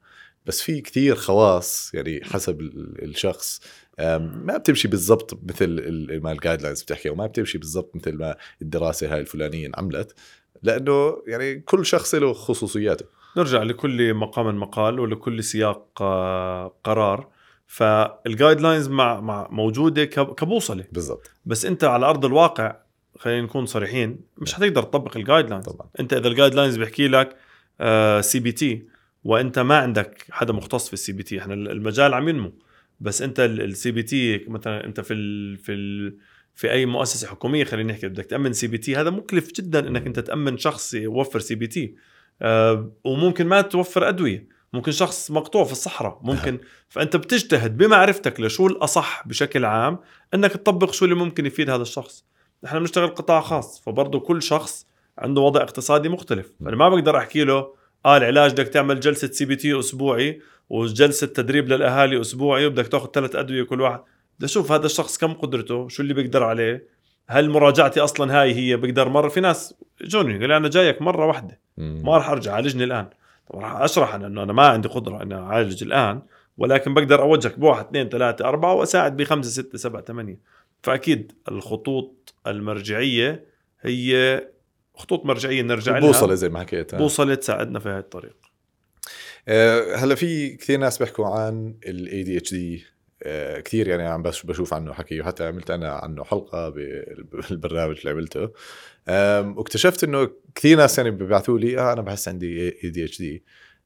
بس 0.46 0.62
في 0.62 0.82
كثير 0.82 1.16
خواص 1.16 1.92
يعني 1.94 2.22
حسب 2.24 2.62
ال- 2.62 3.04
الشخص. 3.04 3.62
ما 4.20 4.58
بتمشي 4.58 4.88
بالضبط 4.88 5.40
مثل 5.44 6.20
ما 6.24 6.32
ال 6.32 6.62
guidelines 6.62 6.84
بتحكي 6.84 7.10
وما 7.10 7.26
بتمشي 7.26 7.58
بالضبط 7.58 7.96
مثل 7.96 8.18
ما 8.18 8.36
الدراسة 8.62 9.14
هاي 9.14 9.20
الفلانيه 9.20 9.68
انعملت 9.68 10.16
لأنه 10.64 11.24
يعني 11.28 11.60
كل 11.60 11.86
شخص 11.86 12.16
له 12.16 12.34
خصوصياته. 12.34 13.06
نرجع 13.38 13.64
لكل 13.64 14.14
مقام 14.14 14.60
مقال 14.60 15.00
ولكل 15.00 15.44
سياق 15.44 16.02
آه، 16.02 16.76
قرار. 16.84 17.28
فال 17.68 18.62
guidelines 18.62 18.88
مع 18.88 19.20
مع 19.20 19.48
موجودة 19.52 20.06
كبوصلة. 20.06 20.86
بالضبط. 20.92 21.32
بس 21.46 21.66
أنت 21.66 21.84
على 21.84 22.06
أرض 22.06 22.26
الواقع 22.26 22.76
خلينا 23.20 23.42
نكون 23.42 23.66
صريحين 23.66 24.20
مش 24.38 24.54
حتقدر 24.54 24.84
تطبق 24.84 25.18
ال 25.18 25.50
guidelines 25.50 25.66
طبعا. 25.66 25.88
أنت 26.00 26.14
إذا 26.14 26.28
ال 26.28 26.56
guidelines 26.56 26.78
بيحكي 26.78 27.08
لك 27.08 27.36
CBT 28.22 28.88
وأنت 29.24 29.60
ما 29.60 29.78
عندك 29.78 30.26
حدا 30.32 30.54
مختص 30.54 30.88
في 30.88 30.94
ال 30.94 31.12
CBT 31.12 31.40
إحنا 31.40 31.54
المجال 31.54 32.14
عم 32.14 32.30
ينمو. 32.30 32.52
بس 33.00 33.22
انت 33.22 33.40
ال 33.40 33.92
CBT 33.92 34.46
مثلا 34.48 34.86
انت 34.86 35.00
في 35.00 35.14
ال 35.14 35.58
في 35.58 35.72
ال 35.72 36.18
في 36.56 36.72
أي 36.72 36.86
مؤسسة 36.86 37.28
حكومية 37.28 37.64
خلينا 37.64 37.94
نحكي 37.94 38.08
بدك 38.08 38.26
تأمن 38.26 38.54
CBT 38.54 38.96
هذا 38.96 39.10
مكلف 39.10 39.52
جدا 39.52 39.88
إنك 39.88 40.08
أنت 40.08 40.20
تأمن 40.20 40.58
شخص 40.58 40.94
يوفر 40.94 41.40
CBT 41.40 41.96
وممكن 43.04 43.48
ما 43.48 43.62
توفر 43.62 44.10
أدوية 44.10 44.60
ممكن 44.74 44.92
شخص 44.92 45.32
مقطوع 45.32 45.64
في 45.64 45.72
الصحراء 45.72 46.20
ممكن. 46.24 46.60
فأنت 46.90 47.16
بتجتهد 47.16 47.78
بمعرفتك 47.78 48.40
لشو 48.40 48.68
الأصح 48.68 49.28
بشكل 49.28 49.66
عام 49.66 50.00
إنك 50.34 50.52
تطبق 50.52 50.92
شو 50.92 51.06
اللي 51.06 51.16
ممكن 51.16 51.46
يفيد 51.46 51.70
هذا 51.70 51.82
الشخص. 51.82 52.26
نحن 52.64 52.80
بنشتغل 52.80 53.08
قطاع 53.08 53.42
خاص 53.42 53.82
فبرضه 53.82 54.20
كل 54.20 54.44
شخص 54.44 54.88
عنده 55.18 55.42
وضع 55.42 55.62
اقتصادي 55.62 56.10
مختلف. 56.10 56.52
فأنا 56.66 56.76
ما 56.76 56.90
بقدر 56.90 57.18
أحكي 57.18 57.44
له 57.44 57.74
آه 58.06 58.18
العلاج 58.18 58.52
بدك 58.52 58.68
تعمل 58.68 59.00
جلسة 59.00 59.28
CBT 59.28 59.80
أسبوعي 59.80 60.42
وجلسة 60.70 61.28
تدريب 61.28 61.68
للأهالي 61.68 62.22
أسبوعي 62.22 62.66
وبدك 62.66 62.88
تاخذ 62.88 63.12
ثلاث 63.12 63.36
أدوية 63.36 63.64
كل 63.64 63.82
واحد. 63.82 64.00
بدي 64.38 64.46
أشوف 64.46 64.72
هذا 64.72 64.86
الشخص 64.86 65.18
كم 65.18 65.34
قدرته 65.34 65.88
شو 65.88 66.04
اللي 66.04 66.14
بيقدر 66.14 66.44
عليه 66.44 66.88
هل 67.28 67.50
مراجعتي 67.50 68.00
أصلا 68.00 68.42
هاي 68.42 68.56
هي 68.56 68.78
بقدر 68.78 69.10
مرة؟ 69.10 69.30
في 69.30 69.40
ناس 69.40 69.76
جوني 70.02 70.40
قال 70.40 70.52
أنا 70.52 70.68
جايك 70.70 71.02
مرة 71.02 71.26
واحدة. 71.26 71.60
ما 71.78 72.18
راح 72.18 72.30
أرجع 72.30 72.54
عالجني 72.54 72.84
الآن. 72.84 73.10
راح 73.52 73.76
أشرح 73.76 74.16
أنا 74.16 74.28
إنه 74.28 74.44
أنا 74.44 74.54
ما 74.54 74.68
عندي 74.68 74.88
قدرة 74.88 75.22
إني 75.22 75.36
أعالج 75.36 75.84
الآن 75.84 76.22
ولكن 76.58 76.94
بقدر 76.94 77.22
أوجهك 77.22 77.60
بواحد 77.60 77.86
اثنين 77.86 78.10
ثلاثة 78.10 78.46
أربعة 78.46 78.74
وأساعد 78.74 79.18
بخمسة 79.18 79.50
ستة 79.50 79.78
سبعة 79.78 80.02
ثمانية. 80.02 80.40
فأكيد 80.84 81.32
الخطوط 81.52 82.34
المرجعية 82.48 83.46
هي 83.82 84.42
خطوط 85.00 85.26
مرجعية 85.26 85.62
نرجع 85.62 85.98
لها. 85.98 86.08
بوصلة 86.08 86.36
زي 86.36 86.50
ما 86.50 86.60
حكيت. 86.60 86.96
بوصلة 86.96 87.36
تساعدنا 87.36 87.80
في 87.80 87.90
هاي 87.90 88.00
الطريق. 88.00 88.36
آه، 89.48 89.96
هلا 89.96 90.16
في 90.16 90.50
كثير 90.56 90.80
ناس 90.80 90.98
بيحكوا 90.98 91.28
عن 91.28 91.76
ال 91.86 92.24
ADHD 92.24 92.86
كثير 93.66 93.88
يعني 93.88 94.04
عم 94.04 94.22
بش 94.22 94.44
بشوف 94.44 94.74
عنه 94.74 94.94
حكي 94.94 95.22
وحتى 95.22 95.44
عملت 95.48 95.72
أنا 95.72 95.90
عنه 95.92 96.24
حلقة 96.24 96.70
بال- 96.70 97.24
بالبرنامج 97.50 97.98
اللي 97.98 98.10
عملته. 98.10 98.50
واكتشفت 99.58 100.04
إنه 100.04 100.30
كثير 100.56 100.78
ناس 100.78 100.98
يعني 100.98 101.12
بيبعثوا 101.12 101.60
لي 101.60 101.78
آه 101.80 101.94
أنا 101.94 102.02
بحس 102.02 102.28
عندي 102.28 102.70
ADHD 102.84 103.44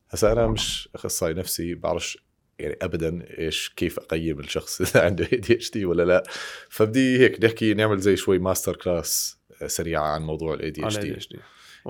هسا 0.09 0.32
أنا 0.32 0.47
مش 0.47 0.89
أخصائي 0.95 1.34
نفسي 1.34 1.76
بعرفش 1.76 2.18
يعني 2.59 2.78
ابدا 2.82 3.26
إيش 3.39 3.74
كيف 3.76 3.99
أقيم 3.99 4.39
الشخص 4.39 4.82
إذا 4.82 5.05
عنده 5.05 5.28
ADHD 5.34 5.86
ولا 5.86 6.03
لا. 6.03 6.24
فبدي 6.70 7.20
هيك 7.20 7.43
نحكي 7.45 7.74
نعمل 7.74 7.99
زي 7.99 8.16
شوي 8.16 8.39
masterclass 8.39 9.39
سريعة 9.68 10.01
عن 10.01 10.22
موضوع 10.22 10.53
ال 10.53 10.69
ADHD. 10.69 11.17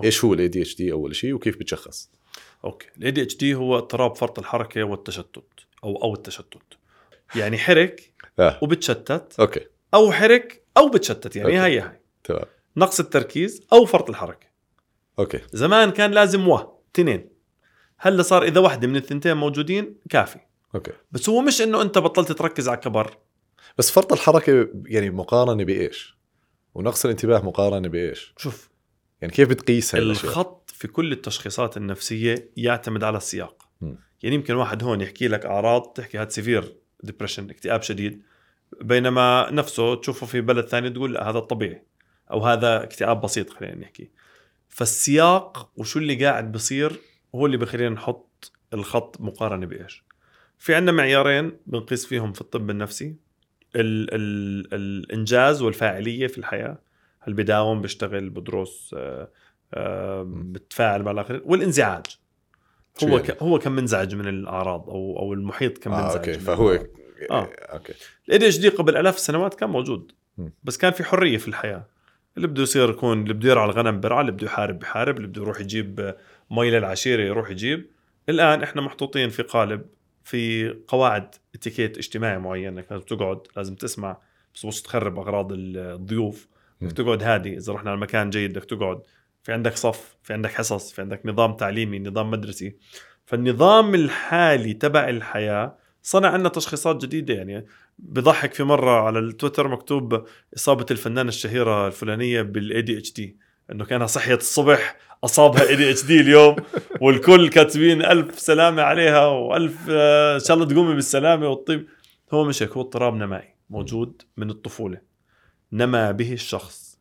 إيش 0.03 0.25
هو 0.25 0.33
ال 0.33 0.47
ADHD 0.47 0.91
أول 0.91 1.15
شيء 1.15 1.33
وكيف 1.33 1.57
بتشخص؟ 1.57 2.11
okay. 2.65 2.87
ال 2.97 3.11
ADHD 3.11 3.55
هو 3.55 3.77
اضطراب 3.77 4.15
فرط 4.15 4.39
الحركة 4.39 4.83
والتشتت 4.83 5.43
أو 5.83 6.03
أو 6.03 6.13
التشتت. 6.13 6.57
يعني 7.35 7.57
حرك 7.57 8.13
آه. 8.39 8.59
وبتشتت. 8.61 9.35
okay. 9.39 9.65
أو 9.93 10.11
حرك 10.11 10.63
أو 10.77 10.89
بتشتت 10.89 11.35
يعني 11.35 11.47
okay. 11.49 11.59
هي 11.59 11.81
هي 11.81 11.99
تمام. 12.23 12.45
نقص 12.77 12.99
التركيز 12.99 13.67
أو 13.73 13.85
فرط 13.85 14.09
الحركة. 14.09 14.47
okay. 15.19 15.39
زمان 15.51 15.91
كان 15.91 16.11
لازم 16.11 16.47
التنتين 16.47 17.29
هلا 17.97 18.21
صار 18.23 18.43
إذا 18.43 18.59
واحدة 18.59 18.87
من 18.87 18.95
الثنتين 18.95 19.37
موجودين 19.37 19.95
كافي. 20.09 20.39
okay. 20.75 20.91
بس 21.11 21.29
هو 21.29 21.41
مش 21.41 21.61
إنه 21.61 21.81
أنت 21.81 21.97
بطلت 21.97 22.31
تركز 22.31 22.67
على 22.67 22.77
كبر. 22.77 23.17
بس 23.77 23.91
فرط 23.91 24.13
الحركة 24.13 24.69
يعني 24.85 25.09
مقارنة 25.09 25.63
بإيش؟ 25.63 26.12
ونقص 26.75 27.05
الانتباه 27.05 27.45
مقارنة 27.45 27.87
بإيش؟ 27.87 28.33
شوف 28.37 28.69
يعني 29.21 29.33
كيف 29.33 29.49
بتقيس؟ 29.49 29.95
الخط 29.95 30.71
في 30.71 30.87
كل 30.87 31.11
التشخيصات 31.11 31.77
النفسية 31.77 32.51
يعتمد 32.57 33.03
على 33.03 33.17
السياق 33.17 33.67
م. 33.81 33.95
يعني 34.23 34.35
يمكن 34.35 34.53
واحد 34.53 34.83
هون 34.83 35.01
يحكي 35.01 35.27
لك 35.27 35.45
أعراض 35.45 35.81
تحكي 35.81 36.17
هاد 36.17 36.31
severe 36.31 36.75
depression 37.03 37.49
اكتئاب 37.49 37.81
شديد 37.81 38.21
بينما 38.81 39.51
نفسه 39.51 39.95
تشوفه 39.95 40.25
في 40.25 40.41
بلد 40.41 40.65
ثاني 40.65 40.89
تقول 40.89 41.13
لا 41.13 41.29
هذا 41.29 41.37
الطبيعي 41.37 41.83
أو 42.31 42.45
هذا 42.45 42.83
اكتئاب 42.83 43.21
بسيط 43.21 43.49
خلينا 43.49 43.75
نحكي 43.75 44.11
فالسياق 44.69 45.71
وشو 45.75 45.99
اللي 45.99 46.25
قاعد 46.25 46.51
بصير 46.51 46.99
هو 47.35 47.45
اللي 47.45 47.57
بخلينا 47.57 47.89
نحط 47.89 48.51
الخط 48.73 49.21
مقارنة 49.21 49.65
بإيش 49.65 50.03
في 50.57 50.75
عندنا 50.75 50.91
معيارين 50.91 51.57
بنقيس 51.65 52.05
فيهم 52.05 52.33
في 52.33 52.41
الطب 52.41 52.69
النفسي 52.69 53.15
ال 53.75 54.13
ال 54.13 54.73
الإنجاز 54.73 55.61
والفاعلية 55.61 56.27
في 56.27 56.37
الحياة 56.37 56.77
هل 57.19 57.33
بداوم 57.33 57.81
بيشتغل 57.81 58.29
بدرس 58.29 58.95
آه، 58.97 59.29
آه، 59.73 60.23
بتفاعل 60.27 61.03
مع 61.03 61.11
الآخرين 61.11 61.41
والإنزعاج 61.45 62.05
هو؟ 63.03 63.19
ك... 63.19 63.43
هو 63.43 63.59
كم 63.59 63.71
منزعج 63.71 64.15
من 64.15 64.27
الأعراض 64.27 64.89
أو 64.89 65.19
أو 65.19 65.33
المحيط 65.33 65.77
كم 65.77 65.93
آه 65.93 66.03
منزعج 66.03 66.17
okay 66.17 66.31
من 66.31 66.39
فهو 66.39 66.71
الأعراض. 66.71 66.89
آه. 67.31 67.49
okay 67.73 67.93
ال 68.27 68.37
ADHD 68.37 68.69
قبل 68.69 68.97
ألاف 68.97 69.15
السنوات 69.15 69.53
كان 69.53 69.69
موجود 69.69 70.11
م. 70.37 70.49
بس 70.63 70.77
كان 70.77 70.91
في 70.91 71.03
حرية 71.03 71.37
في 71.37 71.47
الحياة 71.47 71.87
اللي 72.37 72.47
بده 72.47 72.63
يصير 72.63 72.89
يكون 72.89 73.21
اللي 73.23 73.33
بده 73.33 73.49
يرعى 73.49 73.65
الغنم 73.65 73.99
برعى 73.99 74.21
اللي 74.21 74.31
بده 74.31 74.45
يحارب 74.45 74.79
بحارب 74.79 75.17
اللي 75.17 75.27
بده 75.27 75.41
يروح 75.41 75.59
يجيب 75.59 76.15
مي 76.51 76.71
للعشيرة 76.71 77.21
يروح 77.21 77.49
يجيب 77.49 77.85
الآن 78.29 78.63
إحنا 78.63 78.81
محطوطين 78.81 79.29
في 79.29 79.43
قالب 79.43 79.85
في 80.23 80.69
قواعد 80.87 81.35
اتيكيت 81.63 81.97
اجتماعي 81.97 82.39
معين 82.39 82.77
انك 82.77 82.91
لازم 82.91 83.03
تقعد 83.05 83.39
لازم 83.57 83.75
تسمع 83.75 84.17
بس 84.55 84.65
مش 84.65 84.81
تخرب 84.81 85.19
أغراض 85.19 85.47
الضيوف. 85.51 86.47
بدك 86.81 86.91
تقعد 86.91 87.23
هادي 87.23 87.57
إذا 87.57 87.73
رحنا 87.73 87.91
على 87.91 87.99
مكان 87.99 88.29
جيد 88.29 88.51
بدك 88.51 88.65
تقعد. 88.65 89.01
في 89.43 89.53
عندك 89.53 89.75
صف 89.75 90.15
في 90.23 90.33
عندك 90.33 90.51
حصص 90.51 90.91
في 90.91 91.01
عندك 91.01 91.21
نظام 91.25 91.53
تعليمي 91.53 91.99
نظام 91.99 92.31
مدرسي. 92.31 92.75
فالنظام 93.25 93.95
الحالي 93.95 94.73
تبع 94.73 95.09
الحياة 95.09 95.77
صنع 96.01 96.35
لنا 96.35 96.49
تشخيصات 96.49 97.05
جديدة. 97.05 97.33
يعني 97.33 97.65
بضحك 97.99 98.53
في 98.53 98.63
مرة 98.63 99.01
على 99.01 99.19
التويتر 99.19 99.67
مكتوب 99.67 100.25
إصابة 100.55 100.85
الفنانة 100.91 101.29
الشهيرة 101.29 101.87
الفلانية 101.87 102.41
بال 102.41 102.81
ADHD 102.81 103.37
إنه 103.73 103.85
كانها 103.85 104.07
صحيت 104.07 104.39
الصبح 104.39 104.97
أصابها 105.23 105.69
ADHD 105.69 106.21
اليوم 106.21 106.55
والكل 107.01 107.49
كاتبين 107.49 108.01
ألف 108.01 108.39
سلامة 108.39 108.81
عليها 108.81 109.25
وألف 109.25 109.77
آه، 109.89 110.35
إن 110.35 110.39
شاء 110.39 110.57
الله 110.57 110.67
تقومي 110.67 110.95
بالسلامة 110.95 111.47
والطيب. 111.47 111.87
هو 112.33 112.43
مش 112.43 112.63
هيك 112.63 112.71
هو 112.71 112.81
اضطراب 112.81 113.15
نمائي 113.15 113.55
موجود 113.69 114.21
من 114.37 114.49
الطفولة. 114.49 115.01
نما 115.71 116.11
به 116.11 116.33
الشخص. 116.33 116.99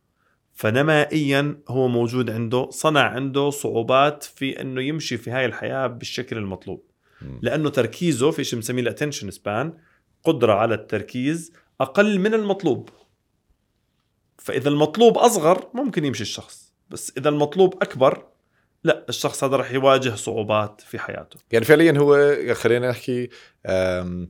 فنمائيا 0.55 1.59
هو 1.68 1.89
موجود 1.89 2.31
عنده 2.31 2.70
صنع 2.70 3.01
عنده 3.01 3.51
صعوبات 3.51 4.25
في 4.25 4.61
إنه 4.61 4.83
يمشي 4.83 5.16
في 5.16 5.31
هاي 5.31 5.47
الحياة 5.47 5.87
بالشكل 5.87 6.37
المطلوب. 6.39 6.85
لأنه 7.43 7.70
تركيزه 7.70 8.31
في 8.31 8.45
شيء 8.45 8.59
بنسميه 8.59 8.83
الاتنشن 8.83 9.31
سبان 9.31 9.75
قدرة 10.25 10.53
على 10.53 10.75
التركيز 10.75 11.53
أقل 11.81 12.18
من 12.18 12.35
المطلوب. 12.35 12.89
فإذا 14.39 14.68
المطلوب 14.68 15.18
أصغر 15.18 15.70
ممكن 15.75 16.05
يمشي 16.05 16.23
الشخص. 16.23 16.62
بس 16.93 17.12
إذا 17.18 17.28
المطلوب 17.28 17.82
أكبر 17.82 18.24
لا 18.84 19.05
الشخص 19.09 19.45
هذا 19.45 19.57
رح 19.57 19.72
يواجه 19.72 20.14
صعوبات 20.14 20.80
في 20.80 20.99
حياته. 20.99 21.38
يعني 21.53 21.64
فعليا 21.64 21.99
هو 21.99 22.36
خلينا 22.55 22.90
نحكي 22.90 23.28
آه، 23.66 24.26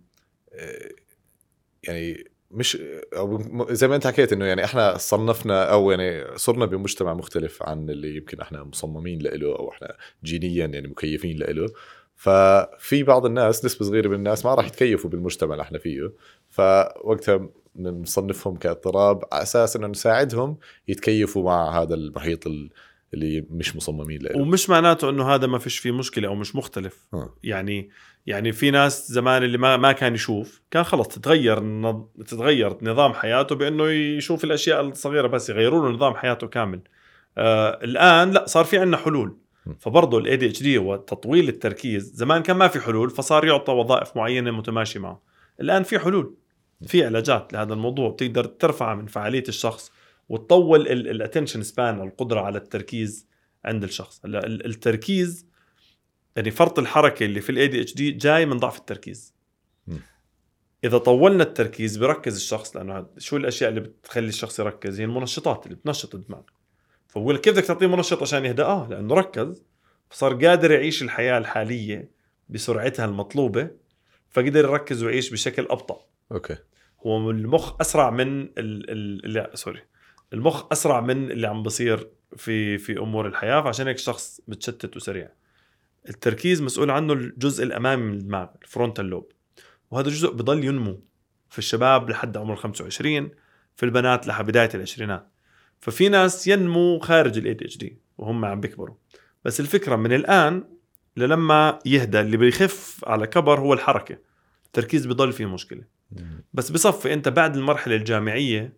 يعني 1.83 2.25
مش 2.51 2.79
م- 3.17 3.75
زي 3.75 3.89
ما 3.89 3.95
أنت 3.97 4.07
حكيت 4.07 4.33
إنه 4.33 4.45
يعني 4.45 4.65
إحنا 4.65 4.97
صنفنا 4.99 5.65
أو 5.73 5.91
يعني 5.91 6.39
صرنا 6.39 6.67
بمجتمع 6.67 7.15
مختلف 7.15 7.63
عن 7.63 7.91
اللي 7.91 8.17
يمكن 8.17 8.41
إحنا 8.41 8.65
مصممين 8.65 9.23
له 9.23 9.57
أو 9.59 9.71
إحنا 9.71 9.97
جينيا 10.25 10.67
يعني 10.67 10.89
مكيفين 10.89 11.39
له 11.39 11.73
ففي 12.15 13.03
بعض 13.03 13.27
الناس 13.27 13.65
نسبة 13.65 13.87
صغيرة 13.87 14.09
من 14.09 14.15
الناس 14.15 14.45
ما 14.45 14.55
راح 14.55 14.67
يتكيفوا 14.67 15.11
بالمجتمع 15.11 15.53
اللي 15.53 15.63
إحنا 15.63 15.79
فيه. 15.79 16.13
فوقتها 16.49 17.49
نصنفهم 17.77 18.57
كاضطراب 18.57 19.25
على 19.33 19.43
أساس 19.43 19.77
إنه 19.77 19.87
نساعدهم 19.87 20.57
يتكيفوا 20.89 21.45
مع 21.45 21.83
هذا 21.83 21.95
المحيط 21.95 22.47
ال- 22.47 22.71
اللي 23.15 23.47
مش 23.51 23.77
مصممين 23.77 24.23
له. 24.23 24.39
ومش 24.41 24.71
معناته 24.71 25.11
إنه 25.11 25.29
هذا 25.35 25.47
ما 25.47 25.59
فيش 25.59 25.79
فيه 25.79 25.91
مشكلة 25.93 26.29
أو 26.29 26.35
مش 26.35 26.57
مختلف. 26.57 27.07
آه. 27.15 27.35
يعني 27.43 27.91
يعني 28.27 28.53
في 28.53 28.71
ناس 28.71 29.13
زمان 29.13 29.43
اللي 29.43 29.59
ما 29.59 29.77
ما 29.77 29.93
كان 29.93 30.15
يشوف 30.15 30.63
كان 30.71 30.85
خلص 30.85 31.09
تتغير 31.09 31.61
نظ- 31.61 32.23
تتغير 32.27 32.77
نظام 32.83 33.13
حياته 33.13 33.55
بإنه 33.55 33.85
يشوف 33.91 34.45
الأشياء 34.45 34.81
الصغيرة 34.81 35.27
بس 35.27 35.51
يغيروا 35.51 35.89
له 35.89 35.95
نظام 35.95 36.15
حياته 36.15 36.47
كامل. 36.47 36.81
آه 37.39 37.79
الآن 37.85 38.31
لا 38.31 38.47
صار 38.47 38.65
في 38.65 38.79
عندنا 38.79 38.97
حلول. 38.97 39.37
فبرضه 39.79 40.19
ال 40.19 40.37
ADHD 40.37 40.79
وتطويل 40.79 41.49
التركيز 41.49 42.13
زمان 42.15 42.43
كان 42.43 42.57
ما 42.57 42.69
في 42.69 42.81
حلول 42.81 43.11
فصار 43.11 43.45
يعطى 43.45 43.73
وظائف 43.73 44.17
معينة 44.17 44.51
متماشية 44.51 45.01
معه. 45.01 45.23
الآن 45.61 45.83
في 45.83 45.99
حلول. 45.99 46.35
في 46.87 47.05
علاجات 47.05 47.53
لهذا 47.53 47.75
الموضوع 47.75 48.11
بتقدر 48.11 48.45
ترفع 48.45 48.95
من 48.95 49.07
فعالية 49.07 49.45
الشخص 49.49 49.93
وتطول 50.29 50.89
ال 50.89 50.96
attention 50.96 51.63
span 51.63 52.01
القدرة 52.01 52.41
على 52.41 52.59
التركيز 52.59 53.27
عند 53.65 53.85
الشخص. 53.85 54.21
هلا 54.25 54.47
ال- 54.47 54.67
التركيز 54.67 55.47
يعني 56.37 56.51
فرط 56.51 56.79
الحركة 56.79 57.25
اللي 57.25 57.41
في 57.41 57.51
ال 57.51 57.69
ADHD 57.69 58.11
جاي 58.11 58.47
من 58.47 58.57
ضعف 58.57 58.79
التركيز. 58.79 59.35
م. 59.87 59.97
إذا 60.85 60.99
طولنا 60.99 61.43
التركيز 61.43 61.97
بركز 61.97 62.37
الشخص 62.37 62.77
لأنه 62.77 63.07
شو 63.19 63.37
الأشياء 63.37 63.71
اللي 63.71 63.81
بتخلي 63.81 64.29
الشخص 64.29 64.59
يركز؟ 64.61 65.01
هي 65.01 65.05
المنشطات 65.05 65.67
اللي 65.67 65.77
بتنشط 65.77 66.15
الدماغ. 66.15 66.43
فبقول 67.09 67.37
كيف 67.37 67.55
بدك 67.55 67.65
تعطيه 67.65 67.87
منشط 67.87 68.23
عشان 68.23 68.45
يهدأ؟ 68.45 68.65
آه 68.65 68.89
لأنه 68.91 69.15
ركز. 69.15 69.63
فصار 70.11 70.47
قادر 70.47 70.71
يعيش 70.71 71.03
الحياة 71.03 71.39
الحالية 71.39 72.11
بسرعتها 72.49 73.05
المطلوبة 73.05 73.71
فقدر 74.31 74.65
يركز 74.65 75.03
ويعيش 75.03 75.31
بشكل 75.31 75.63
أبطأ. 75.71 76.07
okay. 76.33 76.57
هو 77.07 77.31
المخ 77.31 77.81
أسرع 77.81 78.11
من 78.11 78.43
ال... 78.43 78.51
ال... 78.59 79.33
لا 79.33 79.51
sorry. 79.55 79.81
المخ 80.33 80.73
أسرع 80.73 81.01
من 81.01 81.31
اللي 81.31 81.47
عم 81.47 81.63
بصير 81.63 82.09
في 82.37 82.79
في 82.79 82.99
أمور 82.99 83.27
الحياة 83.27 83.61
فعشان 83.61 83.87
هيك 83.87 83.97
الشخص 83.97 84.41
متشتت 84.49 84.97
وسريع. 84.97 85.29
التركيز 86.09 86.63
مسؤول 86.63 86.91
عنه 86.91 87.13
الجزء 87.13 87.65
الأمامي 87.65 88.03
من 88.03 88.13
الدماغ 88.13 88.47
ال 88.63 88.68
frontal 88.68 89.05
lobe 89.05 89.33
وهذا 89.91 90.09
الجزء 90.09 90.33
بضل 90.33 90.65
ينمو 90.65 91.01
في 91.51 91.59
الشباب 91.59 92.11
لحد 92.11 92.37
عمر 92.37 92.57
25 92.57 93.31
في 93.77 93.83
البنات 93.83 94.27
لحد 94.27 94.47
بداية 94.47 94.71
العشرينات. 94.75 95.29
ففي 95.81 96.09
ناس 96.09 96.47
ينمو 96.47 96.99
خارج 96.99 97.39
ال 97.39 97.55
ADHD 97.55 97.99
وهم 98.19 98.45
عم 98.45 98.61
بيكبروا. 98.61 98.97
بس 99.45 99.61
الفكرة 99.61 99.97
من 99.97 100.13
الآن 100.13 100.65
للما 101.17 101.79
يهدى 101.87 102.21
اللي 102.21 102.37
بيخف 102.37 103.05
على 103.07 103.27
كبر 103.27 103.61
هو 103.61 103.73
الحركة. 103.73 104.19
التركيز 104.67 105.07
بضل 105.07 105.33
فيه 105.33 105.47
مشكلة. 105.47 105.83
بس 106.53 106.71
بصفي 106.71 107.13
انت 107.13 107.29
بعد 107.29 107.57
المرحلة 107.57 107.97
الجامعية 107.97 108.73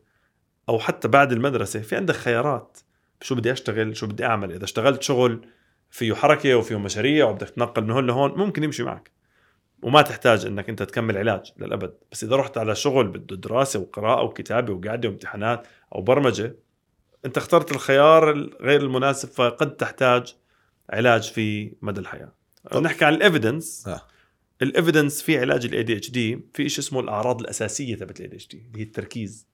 أو 0.68 0.78
حتى 0.78 1.08
بعد 1.08 1.32
المدرسة 1.32 1.80
في 1.80 1.96
عندك 1.96 2.14
خيارات. 2.14 2.78
شو 3.20 3.34
بدي 3.34 3.52
أشتغل؟ 3.52 3.96
شو 3.96 4.06
بدي 4.06 4.24
أعمل؟ 4.24 4.52
إذا 4.52 4.64
اشتغلت 4.64 5.02
شغل 5.02 5.48
فيه 5.90 6.14
حركة 6.14 6.54
وفيه 6.54 6.78
مشاريع 6.78 7.26
وبدك 7.26 7.50
تنقل 7.50 7.84
من 7.84 7.90
هون 7.90 8.06
لهون 8.06 8.30
ممكن 8.38 8.64
يمشي 8.64 8.82
معك. 8.82 9.10
وما 9.82 10.02
تحتاج 10.02 10.46
إنك 10.46 10.68
أنت 10.68 10.82
تكمل 10.82 11.18
علاج 11.18 11.52
للأبد. 11.58 11.94
بس 12.12 12.24
إذا 12.24 12.36
رحت 12.36 12.58
على 12.58 12.74
شغل 12.74 13.08
بده 13.08 13.36
دراسة 13.36 13.80
وقراءة 13.80 14.22
وكتابة 14.22 14.72
وقعده 14.72 15.08
وامتحانات 15.08 15.66
أو 15.94 16.02
برمجة 16.02 16.56
أنت 17.24 17.36
اخترت 17.36 17.72
الخيار 17.72 18.50
غير 18.60 18.80
المناسب 18.80 19.28
فقد 19.28 19.76
تحتاج 19.76 20.34
علاج 20.90 21.32
في 21.32 21.76
مدى 21.82 22.00
الحياة. 22.00 22.32
طب. 22.70 22.82
نحكي 22.82 23.04
عن 23.04 23.14
ال 23.14 23.22
evidence 23.22 23.88
آه. 23.88 24.00
ال 24.62 24.69
evidence 24.69 25.22
في 25.22 25.38
علاج 25.38 25.64
ال 25.66 25.82
ADHD 25.82 26.40
في 26.54 26.68
شيء 26.68 26.78
اسمه 26.78 27.00
الأعراض 27.00 27.40
الأساسية 27.40 27.94
تبعت 27.96 28.16
ال 28.20 28.28
ADHD 28.28 28.66
اللي 28.66 28.78
هي 28.78 28.82
التركيز 28.82 29.46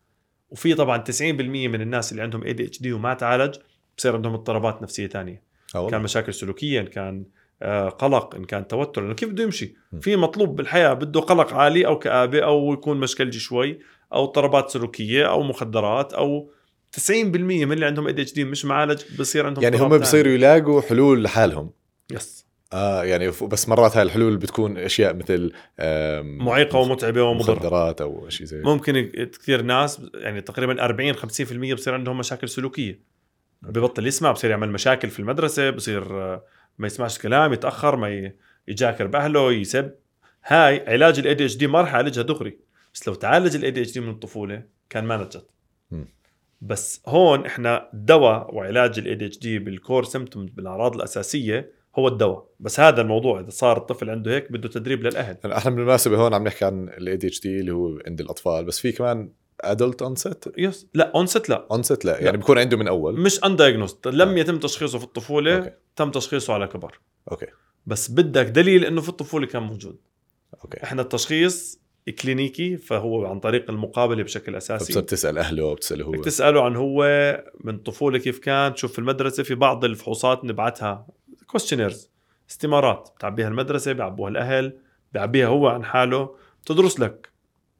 وفي 0.50 0.74
طبعا 0.74 1.04
90% 1.10 1.22
من 1.32 1.80
الناس 1.80 2.12
اللي 2.12 2.22
عندهم 2.22 2.44
ADHD 2.44 2.92
وما 2.92 3.14
تعالج 3.14 3.54
بصير 3.98 4.14
عندهم 4.14 4.34
اضطرابات 4.34 4.82
نفسية 4.82 5.06
ثانية. 5.06 5.42
كان 5.90 6.02
مشاكل 6.02 6.34
سلوكية 6.34 6.80
إن 6.80 6.86
كان 6.86 7.24
آه، 7.62 7.88
قلق 7.88 8.34
إن 8.34 8.44
كان 8.44 8.68
توتر 8.68 9.02
لأنه 9.02 9.14
كيف 9.14 9.28
بده 9.28 9.42
يمشي. 9.44 9.74
في 10.00 10.16
مطلوب 10.16 10.56
بالحياة 10.56 10.92
بده 10.92 11.20
قلق 11.20 11.54
عالي 11.54 11.86
أو 11.86 11.98
كآبة 11.98 12.40
أو 12.40 12.72
يكون 12.72 13.00
مشكلجي 13.00 13.38
شوي 13.38 13.78
أو 14.12 14.24
اضطرابات 14.24 14.70
سلوكية 14.70 15.30
أو 15.30 15.42
مخدرات 15.42 16.12
أو 16.12 16.50
90% 16.96 17.10
من 17.10 17.72
اللي 17.72 17.86
عندهم 17.86 18.06
ADHD 18.06 18.44
مش 18.44 18.64
معالج 18.64 19.02
بصير 19.18 19.46
عندهم 19.46 19.64
يعني 19.64 19.76
هم 19.76 19.98
بصيروا 19.98 20.32
يلاقوا 20.32 20.80
حلول 20.80 21.22
لحالهم. 21.22 21.70
yes 22.12 22.46
آه 22.72 23.04
يعني 23.04 23.28
بس 23.28 23.68
مرات 23.68 23.96
هاي 23.96 24.02
الحلول 24.02 24.36
بتكون 24.36 24.78
أشياء 24.78 25.14
مثل 25.14 25.52
معيقة 26.22 26.78
ومتعبة 26.78 27.22
ومضرة. 27.22 27.54
مخدرات 27.54 28.00
أو 28.00 28.28
شيء 28.28 28.46
زي 28.46 28.60
ممكن 28.62 29.12
كثير 29.40 29.62
ناس 29.62 30.02
يعني 30.14 30.40
تقريبا 30.40 30.84
40 30.84 31.14
50% 31.14 31.74
بصير 31.74 31.94
عندهم 31.94 32.18
مشاكل 32.18 32.48
سلوكية. 32.48 33.00
ببطل 33.62 34.06
يسمع 34.06 34.32
بصير 34.32 34.50
يعمل 34.50 34.70
مشاكل 34.70 35.10
في 35.10 35.20
المدرسة 35.20 35.70
بصير 35.70 36.22
آه، 36.22 36.44
ما 36.78 36.86
يسمعش 36.86 37.18
كلام 37.18 37.52
يتأخر 37.52 37.96
ما 37.96 38.32
يجاكر 38.68 39.06
بأهله 39.06 39.52
يسب. 39.52 39.94
هاي 40.46 40.84
علاج 40.88 41.18
ال 41.18 41.34
ADHD 41.34 41.66
ما 41.66 41.80
راح 41.80 41.92
يعالجها 41.92 42.22
دغري. 42.22 42.58
بس 42.94 43.08
لو 43.08 43.14
تعالج 43.14 43.56
ال 43.56 43.70
ADHD 43.70 44.00
من 44.00 44.10
الطفولة 44.10 44.62
كان 44.90 45.04
ما 45.04 45.16
نجت. 45.16 45.46
بس 46.60 47.02
هون 47.06 47.46
إحنا 47.46 47.88
دواء 47.92 48.54
وعلاج 48.54 48.98
ال 48.98 49.14
ADHD 49.14 49.58
بال 49.58 49.73
core 49.73 50.04
symptoms 50.04 50.50
بالأعراض 50.50 50.94
الأساسية 50.94 51.79
هو 51.98 52.08
الدواء. 52.08 52.46
بس 52.60 52.80
هذا 52.80 53.00
الموضوع 53.00 53.40
إذا 53.40 53.50
صار 53.50 53.76
الطفل 53.76 54.10
عنده 54.10 54.30
هيك 54.30 54.52
بده 54.52 54.68
تدريب 54.68 55.02
للأهل. 55.02 55.36
هلا 55.44 55.58
إحنا 55.58 55.70
بالمناسبة 55.70 56.16
هون 56.16 56.34
عم 56.34 56.44
نحكي 56.44 56.64
عن 56.64 56.88
ال 56.88 57.16
ADHD 57.16 57.60
اللي 57.60 57.72
هو 57.72 57.98
عند 58.06 58.20
الأطفال. 58.20 58.64
بس 58.64 58.80
في 58.80 58.92
كمان 58.92 59.32
adult 59.60 60.02
onset 60.02 60.52
yes. 60.58 60.88
لا 60.94 61.12
onset 61.14 61.48
لا. 61.48 61.66
onset 61.70 62.04
لا. 62.04 62.10
لا. 62.10 62.20
يعني 62.20 62.36
بكون 62.36 62.58
عنده 62.58 62.76
من 62.76 62.88
أول؟ 62.88 63.20
مش 63.20 63.44
undiagnosed 63.44 64.08
لم 64.08 64.28
آه. 64.28 64.38
يتم 64.38 64.58
تشخيصه 64.58 64.98
في 64.98 65.04
الطفولة 65.04 65.56
okay. 65.56 65.70
تم 65.96 66.10
تشخيصه 66.10 66.54
على 66.54 66.66
كبر. 66.66 67.00
okay. 67.30 67.46
بس 67.86 68.10
بدك 68.10 68.46
دليل 68.46 68.84
إنه 68.84 69.00
في 69.00 69.08
الطفولة 69.08 69.46
كان 69.46 69.62
موجود. 69.62 69.96
okay. 70.64 70.82
إحنا 70.82 71.02
التشخيص 71.02 71.80
clinically 72.22 72.76
فهو 72.76 73.26
عن 73.26 73.40
طريق 73.40 73.70
المقابلة 73.70 74.22
بشكل 74.22 74.56
أساسي. 74.56 75.02
تسأل 75.02 75.38
أهله 75.38 75.74
بتسأله 75.74 76.04
هو؟ 76.04 76.10
بدك 76.10 76.24
تساله 76.24 76.62
عن 76.62 76.76
هو 76.76 77.04
من 77.64 77.74
الطفوله 77.74 78.18
كيف 78.18 78.38
كان 78.38 78.74
تشوف 78.74 78.92
في 78.92 78.98
المدرسة 78.98 79.42
في 79.42 79.54
بعض 79.54 79.84
الفحوصات 79.84 80.44
نبعتها 80.44 81.06
questionnaires 81.50 82.10
استمارات 82.50 83.08
بتعبيها 83.16 83.48
المدرسة 83.48 83.92
بيعبوها 83.92 84.30
الأهل 84.30 84.78
بيعبيها 85.12 85.46
هو 85.46 85.68
عن 85.68 85.84
حاله 85.84 86.36
بتدرس 86.62 87.00
لك 87.00 87.30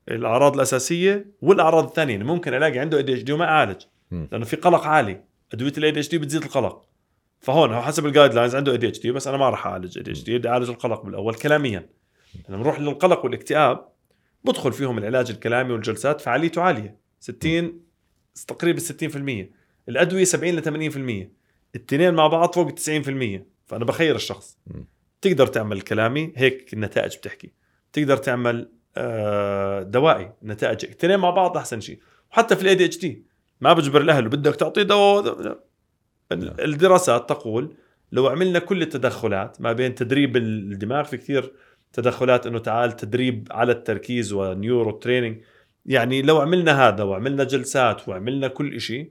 الأعراض 0.08 0.54
الأساسية 0.54 1.26
والأعراض 1.42 1.84
الثانية. 1.84 2.12
يعني 2.12 2.24
ممكن 2.24 2.54
ألاقي 2.54 2.78
عنده 2.78 2.98
ADHD 2.98 3.32
وما 3.32 3.44
أعالج. 3.44 3.82
لأنه 4.10 4.44
في 4.44 4.56
قلق 4.56 4.86
عالي. 4.86 5.24
أدوية 5.52 5.72
ال 5.78 5.90
ADHD 5.90 6.18
بتزيد 6.18 6.42
القلق. 6.42 6.84
فهون 7.40 7.72
هو 7.72 7.82
حسب 7.82 8.06
ال 8.06 8.34
guidelines 8.34 8.54
عنده 8.54 8.72
ADHD 8.72 9.12
بس 9.12 9.28
أنا 9.28 9.36
ما 9.36 9.50
راح 9.50 9.66
أعالج 9.66 9.98
ADHD 9.98 10.38
بدي 10.38 10.48
أعالج 10.48 10.70
القلق 10.70 11.02
بالأول 11.04 11.34
كلاميا. 11.34 11.88
لما 12.48 12.58
نروح 12.58 12.80
للقلق 12.80 13.24
والاكتئاب 13.24 13.88
بدخل 14.44 14.72
فيهم 14.72 14.98
العلاج 14.98 15.30
الكلامي 15.30 15.72
والجلسات 15.72 16.20
فعاليته 16.20 16.62
عالية. 16.62 16.96
60 17.20 17.80
تقريبا 18.48 18.80
60% 18.80 19.50
الأدوية 19.88 20.24
70 20.24 20.54
ل 20.56 20.62
80% 20.62 21.30
الاثنين 21.76 22.14
مع 22.14 22.26
بعض 22.26 22.54
فوق 22.54 22.70
90% 22.70 23.40
فأنا 23.70 23.84
بخير 23.84 24.16
الشخص. 24.16 24.58
تقدر 25.20 25.46
تعمل 25.46 25.80
كلامي 25.80 26.32
هيك 26.36 26.72
النتائج 26.72 27.16
بتحكي 27.16 27.52
تقدر 27.92 28.16
تعمل 28.16 28.70
آه، 28.96 29.82
دوائي 29.82 30.32
نتائج 30.42 30.84
الاثنين 30.84 31.18
مع 31.18 31.30
بعض 31.30 31.56
أحسن 31.56 31.80
شيء 31.80 31.98
وحتى 32.30 32.56
في 32.56 32.62
ال 32.62 32.74
ADHD 32.74 33.24
ما 33.60 33.72
بجبر 33.72 34.00
الأهل 34.00 34.28
بدك 34.28 34.56
تعطيه 34.56 34.82
دواء. 34.82 35.42
نعم. 35.42 35.56
ال- 36.32 36.60
الدراسات 36.60 37.28
تقول 37.28 37.74
لو 38.12 38.26
عملنا 38.28 38.58
كل 38.58 38.82
التدخلات 38.82 39.60
ما 39.60 39.72
بين 39.72 39.94
تدريب 39.94 40.36
الدماغ 40.36 41.04
في 41.04 41.16
كثير 41.16 41.52
تدخلات 41.92 42.46
إنه 42.46 42.58
تعال 42.58 42.96
تدريب 42.96 43.48
على 43.50 43.72
التركيز 43.72 44.32
و 44.32 44.42
neuro 44.42 44.90
training 44.90 45.40
يعني 45.86 46.22
لو 46.22 46.40
عملنا 46.40 46.88
هذا 46.88 47.02
وعملنا 47.04 47.44
جلسات 47.44 48.08
وعملنا 48.08 48.48
كل 48.48 48.80
شيء 48.80 49.10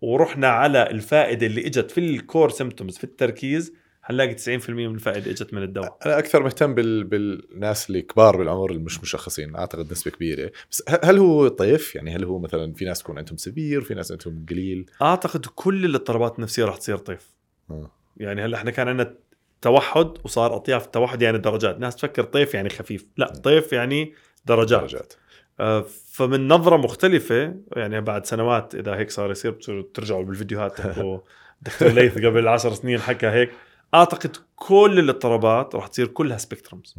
ورحنا 0.00 0.48
على 0.48 0.90
الفائدة 0.90 1.46
اللي 1.46 1.66
إجت 1.66 1.90
في 1.90 1.98
ال 1.98 2.08
core 2.08 2.50
symptoms 2.50 2.98
في 2.98 3.04
التركيز 3.04 3.72
حنلاقي 4.02 4.36
90% 4.36 4.70
من 4.70 4.94
الفائده 4.94 5.30
إجت 5.30 5.54
من 5.54 5.62
الدواء. 5.62 5.98
أنا 6.06 6.18
أكثر 6.18 6.42
مهتم 6.42 6.74
بال... 6.74 7.04
بالناس 7.04 7.88
اللي 7.88 8.02
كبار 8.02 8.36
بالعمر 8.36 8.70
اللي 8.70 8.82
مش 8.82 9.00
مشخصين 9.02 9.56
أعتقد 9.56 9.92
نسبة 9.92 10.10
كبيرة. 10.10 10.52
بس 10.70 10.84
هل 11.04 11.18
هو 11.18 11.48
طيف؟ 11.48 11.94
يعني 11.94 12.16
هل 12.16 12.24
هو 12.24 12.38
مثلا 12.38 12.72
في 12.74 12.84
ناس 12.84 12.98
تكون 12.98 13.18
عندهم 13.18 13.36
severe 13.36 13.80
في 13.80 13.94
ناس 13.94 14.12
عندهم 14.12 14.46
قليل؟ 14.50 14.90
أعتقد 15.02 15.46
كل 15.54 15.84
الاضطرابات 15.84 16.36
النفسية 16.36 16.64
راح 16.64 16.76
تصير 16.76 16.96
طيف. 16.96 17.30
آه. 17.70 17.90
يعني 18.16 18.44
هلأ 18.44 18.56
إحنا 18.56 18.70
كان 18.70 18.88
عندنا 18.88 19.14
توحد 19.60 20.18
وصار 20.24 20.56
أطياف 20.56 20.86
التوحد 20.86 21.22
يعني 21.22 21.38
درجات. 21.38 21.78
ناس 21.78 21.96
تفكر 21.96 22.24
طيف 22.24 22.54
يعني 22.54 22.68
خفيف. 22.68 23.06
لا 23.16 23.26
طيف 23.26 23.72
يعني 23.72 24.14
درجات, 24.46 24.80
درجات. 24.80 25.14
آه، 25.60 25.86
فمن 26.12 26.48
نظرة 26.48 26.76
مختلفة 26.76 27.54
يعني 27.76 28.00
بعد 28.00 28.26
سنوات 28.26 28.74
إذا 28.74 28.96
هيك 28.96 29.10
صار 29.10 29.30
يصير 29.30 29.50
بتصيروا 29.50 29.84
ترجعوا 29.94 30.24
بالفيديوهات. 30.24 30.80
دكتور 31.62 31.88
ليث 31.88 32.18
قبل 32.18 32.48
عشر 32.48 32.74
سنين 32.74 33.00
حكى 33.00 33.26
هيك. 33.26 33.50
أعتقد 33.94 34.36
كل 34.56 34.98
الاضطرابات 34.98 35.74
راح 35.74 35.86
تصير 35.86 36.06
كلها 36.06 36.38
سبيكترمز. 36.38 36.94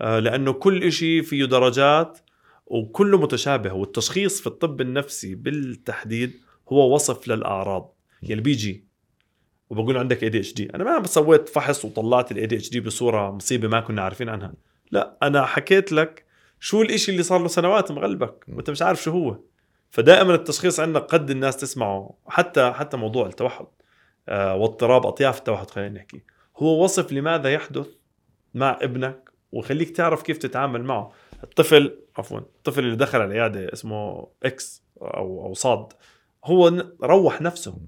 آه، 0.00 0.18
لأنه 0.18 0.52
كل 0.52 0.92
شيء 0.92 1.22
فيه 1.22 1.44
درجات 1.44 2.18
وكله 2.66 3.18
متشابه 3.18 3.72
والتشخيص 3.72 4.40
في 4.40 4.46
الطب 4.46 4.80
النفسي 4.80 5.34
بالتحديد 5.34 6.32
هو 6.68 6.94
وصف 6.94 7.28
للأعراض. 7.28 7.94
يعني 8.22 8.40
بيجي 8.40 8.84
وبقول 9.70 9.98
عندك 9.98 10.22
ADHD 10.22 10.74
أنا 10.74 10.84
ما 11.00 11.06
سويت 11.06 11.48
فحص 11.48 11.84
وطلعت 11.84 12.32
ال 12.32 12.46
ADHD 12.46 12.80
بصورة 12.80 13.30
مصيبة 13.30 13.68
ما 13.68 13.80
كنا 13.80 14.02
عارفين 14.02 14.28
عنها. 14.28 14.54
لا 14.90 15.18
أنا 15.22 15.46
حكيت 15.46 15.92
لك 15.92 16.24
شو 16.60 16.82
الإشي 16.82 17.12
اللي 17.12 17.22
صار 17.22 17.40
له 17.42 17.48
سنوات 17.48 17.92
مغلبك. 17.92 18.44
وأنت 18.48 18.70
مش 18.70 18.82
عارف 18.82 19.02
شو 19.02 19.10
هو. 19.10 19.38
فدائما 19.90 20.34
التشخيص 20.34 20.80
عندنا 20.80 20.98
قد 20.98 21.30
الناس 21.30 21.56
تسمعه 21.56 22.14
حتى 22.26 22.72
حتى 22.72 22.96
موضوع 22.96 23.26
التوحد. 23.26 23.66
واضطراب 24.28 25.06
أطياف. 25.06 25.38
التوحد 25.38 25.70
خلينا 25.70 25.94
نحكي. 25.98 26.22
هو 26.56 26.84
وصف 26.84 27.12
لماذا 27.12 27.52
يحدث 27.52 27.88
مع 28.54 28.78
ابنك 28.82 29.30
وخليك 29.52 29.90
تعرف 29.90 30.22
كيف 30.22 30.38
تتعامل 30.38 30.84
معه. 30.84 31.12
الطفل 31.44 31.98
عفوا 32.18 32.38
الطفل 32.38 32.84
اللي 32.84 32.96
دخل 32.96 33.20
العيادة 33.24 33.72
اسمه 33.72 34.28
إكس 34.42 34.84
أو 35.02 35.46
أو 35.46 35.54
صاد 35.54 35.92
هو 36.44 36.68
روح 37.02 37.42
نفسه. 37.42 37.78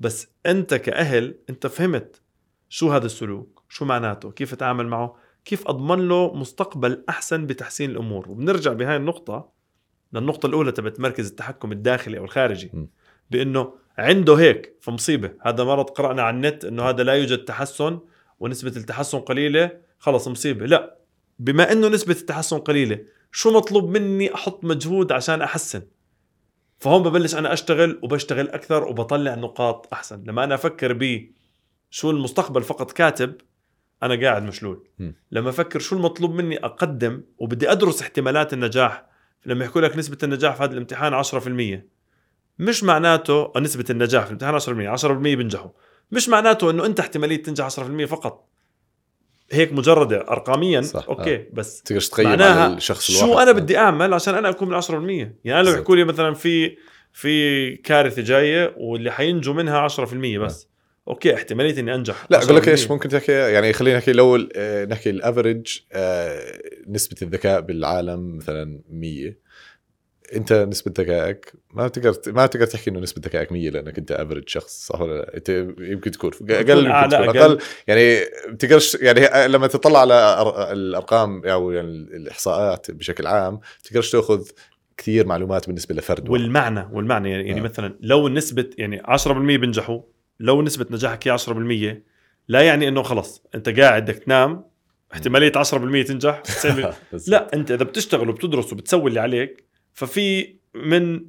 بس 0.00 0.28
أنت 0.46 0.74
كأهل 0.74 1.38
أنت 1.50 1.66
فهمت 1.66 2.22
شو 2.68 2.92
هذا 2.92 3.06
السلوك 3.06 3.62
شو 3.68 3.84
معناته 3.84 4.30
كيف 4.30 4.52
أتعامل 4.52 4.86
معه 4.86 5.16
كيف 5.44 5.68
أضمن 5.68 6.08
له 6.08 6.34
مستقبل 6.34 7.04
أحسن 7.08 7.46
بتحسين 7.46 7.90
الأمور. 7.90 8.30
وبنرجع 8.30 8.72
بهاي 8.72 8.96
النقطة 8.96 9.52
للنقطة 10.12 10.46
الأولى 10.46 10.72
تبعت 10.72 11.00
مركز 11.00 11.30
التحكم 11.30 11.72
الداخلي 11.72 12.18
أو 12.18 12.24
الخارجي. 12.24 12.88
بأنه 13.30 13.74
عنده 13.98 14.34
هيك 14.34 14.76
فمصيبه 14.80 15.30
هذا 15.40 15.64
مرض 15.64 15.90
قرأنا 15.90 16.22
على 16.22 16.36
النت 16.36 16.64
إنه 16.64 16.82
هذا 16.82 17.02
لا 17.02 17.12
يوجد 17.12 17.38
تحسن 17.38 18.00
ونسبة 18.40 18.72
التحسن 18.76 19.18
قليلة 19.18 19.70
خلص 19.98 20.28
مصيبة. 20.28 20.66
لا 20.66 20.98
بما 21.38 21.72
إنه 21.72 21.88
نسبة 21.88 22.14
التحسن 22.14 22.58
قليلة 22.58 22.98
شو 23.32 23.50
مطلوب 23.50 23.88
مني 23.90 24.34
أحط 24.34 24.64
مجهود 24.64 25.12
عشان 25.12 25.42
أحسن؟ 25.42 25.82
فهون 26.78 27.02
ببلش 27.02 27.34
أنا 27.34 27.52
أشتغل 27.52 27.98
وبشتغل 28.02 28.48
أكثر 28.48 28.84
وبطلع 28.84 29.34
نقاط 29.34 29.88
أحسن. 29.92 30.24
لما 30.26 30.44
أنا 30.44 30.54
أفكر 30.54 30.92
ب 30.92 31.30
شو 31.90 32.10
المستقبل 32.10 32.62
فقط 32.62 32.92
كاتب 32.92 33.34
أنا 34.02 34.26
قاعد 34.26 34.42
مشلول. 34.42 34.88
لما 35.30 35.48
أفكر 35.50 35.78
شو 35.78 35.96
المطلوب 35.96 36.34
مني 36.34 36.64
أقدم 36.64 37.22
وبدي 37.38 37.72
أدرس 37.72 38.02
احتمالات 38.02 38.52
النجاح 38.52 39.06
لما 39.46 39.64
يحكوا 39.64 39.80
لك 39.80 39.96
نسبة 39.96 40.18
النجاح 40.22 40.56
في 40.56 40.62
هذا 40.62 40.72
الامتحان 40.72 41.24
10% 41.24 41.91
مش 42.62 42.84
معناته 42.84 43.52
نسبة 43.56 43.84
النجاح 43.90 44.24
في 44.24 44.30
الامتحان 44.30 44.60
10% 44.96 45.00
10% 45.00 45.06
بينجحوا. 45.06 45.70
مش 46.12 46.28
معناته 46.28 46.70
إنه 46.70 46.86
أنت 46.86 47.00
احتمالية 47.00 47.42
تنجح 47.42 47.64
10% 47.64 48.04
فقط. 48.04 48.48
هيك 49.52 49.72
مجردة 49.72 50.20
ارقاميا 50.30 50.80
صح، 50.80 51.08
okay 51.08 51.34
آه. 51.34 51.46
بس 51.52 51.82
تقدرش 51.82 52.08
تقيم 52.08 52.26
على 52.26 52.66
الشخص 52.66 53.10
الواحد. 53.10 53.26
شو 53.26 53.38
أنا 53.38 53.52
بدي 53.52 53.78
أعمل 53.78 54.14
عشان 54.14 54.34
أنا 54.34 54.48
أكون 54.48 54.68
من 54.68 54.74
10% 54.74 54.90
يعني 55.44 55.60
أنا 55.60 55.68
لو. 55.68 55.74
يحكوا 55.74 55.96
لي 55.96 56.04
مثلا 56.04 56.34
في 56.34 56.76
في 57.12 57.76
كارثة 57.76 58.22
جاية 58.22 58.74
واللي 58.76 59.10
حينجوا 59.10 59.54
منها 59.54 59.88
10% 59.88 60.38
بس. 60.38 60.68
okay 61.08 61.34
احتمالية 61.34 61.80
إني 61.80 61.94
أنجح. 61.94 62.26
لا 62.30 62.42
أقول 62.42 62.56
لك 62.56 62.62
10%. 62.62 62.68
إيش 62.68 62.90
ممكن 62.90 63.08
تحكي 63.08 63.32
يعني 63.32 63.72
خلينا 63.72 63.98
نحكي 63.98 64.12
لو 64.12 64.48
آه، 64.56 64.84
نحكي 64.84 65.10
ال 65.10 65.19
average 65.19 65.80
آه، 65.92 66.62
نسبة 66.88 67.16
الذكاء 67.22 67.60
بالعالم 67.60 68.36
مثلا 68.36 68.80
100 68.90 69.36
انت 70.36 70.52
نسبة 70.52 70.92
ذكائك 70.98 71.52
ما 71.70 71.86
بتقدر 71.86 72.32
ما 72.32 72.46
بتقدر 72.46 72.66
تحكي 72.66 72.90
إنه 72.90 73.00
نسبة 73.00 73.22
ذكائك 73.24 73.52
100 73.52 73.70
لأنك 73.70 73.98
أنت 73.98 74.12
افرج 74.12 74.48
شخص 74.48 74.86
صح 74.86 75.00
ولا 75.00 75.18
لا؟ 75.18 75.36
أنت 75.36 75.48
يمكن 75.78 76.10
تكون 76.10 76.30
أقل 76.50 76.86
يمكن 76.86 77.08
تكون. 77.08 77.36
أقل 77.38 77.58
يعني 77.86 78.24
بتقدرش 78.48 78.94
يعني 78.94 79.48
لما 79.48 79.66
تطلع 79.66 80.00
على 80.00 80.14
الأرقام 80.72 81.46
أو 81.46 81.70
يعني 81.70 81.88
الإحصاءات 81.88 82.90
بشكل 82.90 83.26
عام 83.26 83.60
بتقدرش 83.84 84.10
تأخذ 84.12 84.48
كثير 84.96 85.26
معلومات 85.26 85.66
بالنسبة 85.66 85.94
لفرد 85.94 86.18
واحد. 86.28 86.30
والمعنى 86.42 86.88
والمعنى 86.92 87.30
يعني, 87.30 87.48
يعني 87.48 87.60
آه. 87.60 87.64
مثلا 87.64 87.98
لو 88.00 88.28
نسبة 88.28 88.70
يعني 88.78 89.02
10% 89.02 89.28
بينجحوا 89.30 90.00
لو 90.40 90.62
نسبة 90.62 90.86
نجاحك 90.90 91.28
هي 91.28 91.38
10% 91.38 92.02
لا 92.48 92.60
يعني 92.60 92.88
إنه 92.88 93.02
خلص 93.02 93.42
أنت 93.54 93.68
قاعد 93.80 94.02
بدك 94.10 94.18
تنام 94.24 94.64
احتمالية 95.12 95.52
10% 95.52 96.06
تنجح 96.06 96.42
90% 96.62 97.14
بس- 97.14 97.28
لا 97.28 97.54
أنت 97.54 97.70
إذا 97.70 97.84
بتشتغل 97.84 98.28
وبتدرس 98.28 98.72
وبتسوي 98.72 99.08
اللي 99.08 99.20
عليك 99.20 99.64
ففي 99.92 100.54
من 100.74 101.26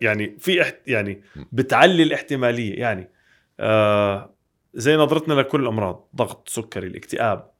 يعني 0.00 0.36
في 0.38 0.62
احت 0.62 0.76
يعني 0.86 1.22
بتعلي 1.52 2.02
الاحتمالية 2.02 2.74
يعني 2.80 3.10
آه 3.60 4.34
زي 4.74 4.96
نظرتنا 4.96 5.34
لكل 5.34 5.60
الأمراض 5.62 6.08
ضغط 6.16 6.48
سكري 6.48 6.86
الاكتئاب 6.86 7.50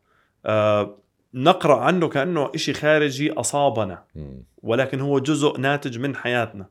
آه 0.47 0.97
نقرأ 1.35 1.81
عنه 1.81 2.09
كأنه 2.09 2.51
إشي 2.55 2.73
خارجي 2.73 3.33
أصابنا. 3.33 4.05
ولكن 4.63 5.01
هو 5.01 5.19
جزء 5.19 5.59
ناتج 5.59 5.99
من 5.99 6.17
حياتنا. 6.17 6.67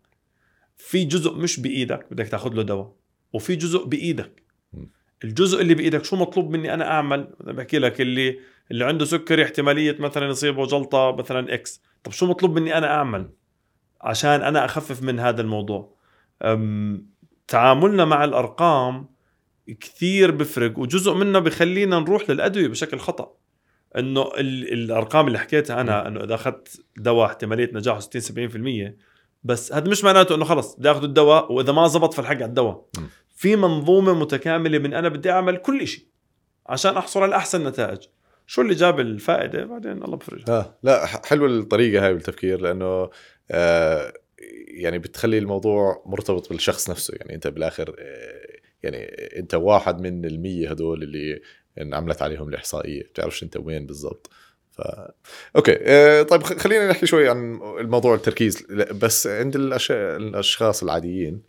في 0.77 1.03
جزء 1.03 1.33
مش 1.33 1.59
بإيدك 1.59 2.05
بدك 2.11 2.27
تاخذ 2.27 2.53
له 2.53 2.61
دواء 2.63 2.93
وفي 3.33 3.55
جزء 3.55 3.85
بإيدك. 3.85 4.43
الجزء 5.23 5.61
اللي 5.61 5.73
بإيدك 5.73 6.03
شو 6.03 6.15
مطلوب 6.15 6.49
مني 6.49 6.73
أنا 6.73 6.91
أعمل؟ 6.91 7.27
بحكي 7.39 7.79
لك 7.79 8.01
اللي 8.01 8.39
اللي 8.71 8.85
عنده 8.85 9.05
سكري 9.05 9.43
احتمالية 9.43 9.95
مثلا 9.99 10.27
يصيبه 10.27 10.65
جلطة 10.65 11.15
مثلا 11.15 11.53
X 11.53 11.81
طب 12.03 12.11
شو 12.11 12.25
مطلوب 12.25 12.59
مني 12.59 12.77
أنا 12.77 12.87
أعمل؟ 12.87 13.29
عشان 14.01 14.41
أنا 14.43 14.65
أخفف 14.65 15.03
من 15.03 15.19
هذا 15.19 15.41
الموضوع. 15.41 15.95
تعاملنا 17.47 18.05
مع 18.05 18.23
الأرقام 18.23 19.09
كثير 19.79 20.31
بفرق 20.31 20.79
وجزء 20.79 21.13
منه 21.13 21.39
بخلينا 21.39 21.99
نروح 21.99 22.29
للأدوية 22.29 22.67
بشكل 22.67 22.99
خطأ. 22.99 23.31
إنه 23.97 24.21
ال- 24.37 24.73
الأرقام 24.73 25.27
اللي 25.27 25.39
حكيتها 25.39 25.81
أنا 25.81 26.07
إنه 26.07 26.23
إذا 26.23 26.35
أخذت 26.35 26.81
دواء 26.97 27.25
احتمالية 27.27 27.69
نجاحه 27.73 27.99
60 27.99 28.21
70% 28.91 28.97
بس 29.43 29.73
هذا 29.73 29.89
مش 29.89 30.03
معناته 30.03 30.35
إنه 30.35 30.45
خلص 30.45 30.75
بدي 30.75 30.91
آخذ 30.91 31.03
الدواء 31.03 31.51
وإذا 31.51 31.71
ما 31.73 31.87
زبط 31.87 32.13
فالحق 32.13 32.35
على 32.35 32.45
الدواء. 32.45 32.85
في 33.35 33.55
منظومة 33.55 34.13
متكاملة 34.13 34.79
من 34.79 34.93
أنا 34.93 35.09
بدي 35.09 35.31
أعمل 35.31 35.57
كل 35.57 35.87
شيء 35.87 36.05
عشان 36.67 36.97
أحصل 36.97 37.21
على 37.23 37.35
أحسن 37.35 37.67
نتائج. 37.67 37.97
شو 38.47 38.61
اللي 38.61 38.73
جاب 38.73 38.99
الفائدة؟ 38.99 39.65
بعدين 39.65 39.91
الله 40.03 40.17
بفرجها. 40.17 40.45
آه 40.59 40.77
لا 40.83 41.05
حلوة 41.25 41.47
الطريقة 41.47 42.05
هاي 42.05 42.13
بالتفكير 42.13 42.61
لأنه 42.61 42.85
آه 42.85 43.09
يعني 44.67 44.99
بتخلي 44.99 45.37
الموضوع 45.37 46.03
مرتبط 46.05 46.49
بالشخص 46.49 46.89
نفسه. 46.89 47.13
يعني 47.19 47.35
انت 47.35 47.47
بالآخر 47.47 47.95
آه 47.99 48.59
يعني 48.83 49.05
انت 49.39 49.53
واحد 49.55 50.01
من 50.01 50.25
المية 50.25 50.69
هدول 50.69 51.03
اللي 51.03 51.41
انعملت 51.81 52.21
عليهم 52.21 52.49
الإحصائية. 52.49 53.03
بتعرفش 53.03 53.43
انت 53.43 53.57
وين 53.57 53.85
بالضبط. 53.85 54.29
ف 54.71 54.81
أوكي 55.55 55.77
آه 55.81 56.21
طيب 56.21 56.43
خلينا 56.43 56.89
نحكي 56.89 57.05
شوي 57.05 57.29
عن 57.29 57.59
الموضوع 57.79 58.15
التركيز. 58.15 58.63
بس 58.71 59.27
عند. 59.27 59.55
الأشخاص 59.89 60.83
العاديين 60.83 61.41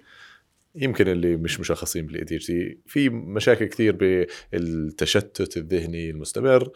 يمكن 0.75 1.09
اللي 1.09 1.37
مش 1.37 1.61
مشخصين 1.61 2.07
بال 2.07 2.25
ADD 2.25 2.81
في 2.87 3.09
مشاكل 3.09 3.67
كثير 3.67 3.97
بالتشتت 4.53 5.57
الذهني 5.57 6.11
المستمر 6.11 6.71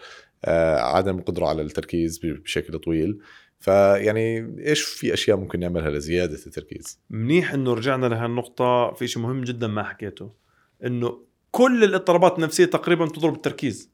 آه، 0.45 0.77
عدم 0.79 1.19
القدره 1.19 1.47
على 1.47 1.63
التركيز 1.63 2.19
بشكل 2.19 2.79
طويل. 2.79 3.19
فيعني 3.65 4.55
إيش 4.69 4.83
في 4.83 5.15
أشياء 5.15 5.37
ممكن 5.37 5.61
نعملها 5.61 5.91
لزيادة 5.91 6.39
التركيز؟ 6.47 7.01
منيح 7.11 7.55
إنه 7.55 7.75
رجعنا 7.75 8.07
لهالنقطة 8.07 8.93
في 8.93 9.07
شيء 9.07 9.23
مهم 9.23 9.45
جدا 9.45 9.67
ما 9.67 9.83
حكيته 9.83 10.33
إنه 10.85 11.25
كل 11.51 11.85
الاضطرابات 11.85 12.39
النفسية 12.39 12.65
تقريبا 12.65 13.05
بتضرب 13.05 13.35
التركيز. 13.35 13.91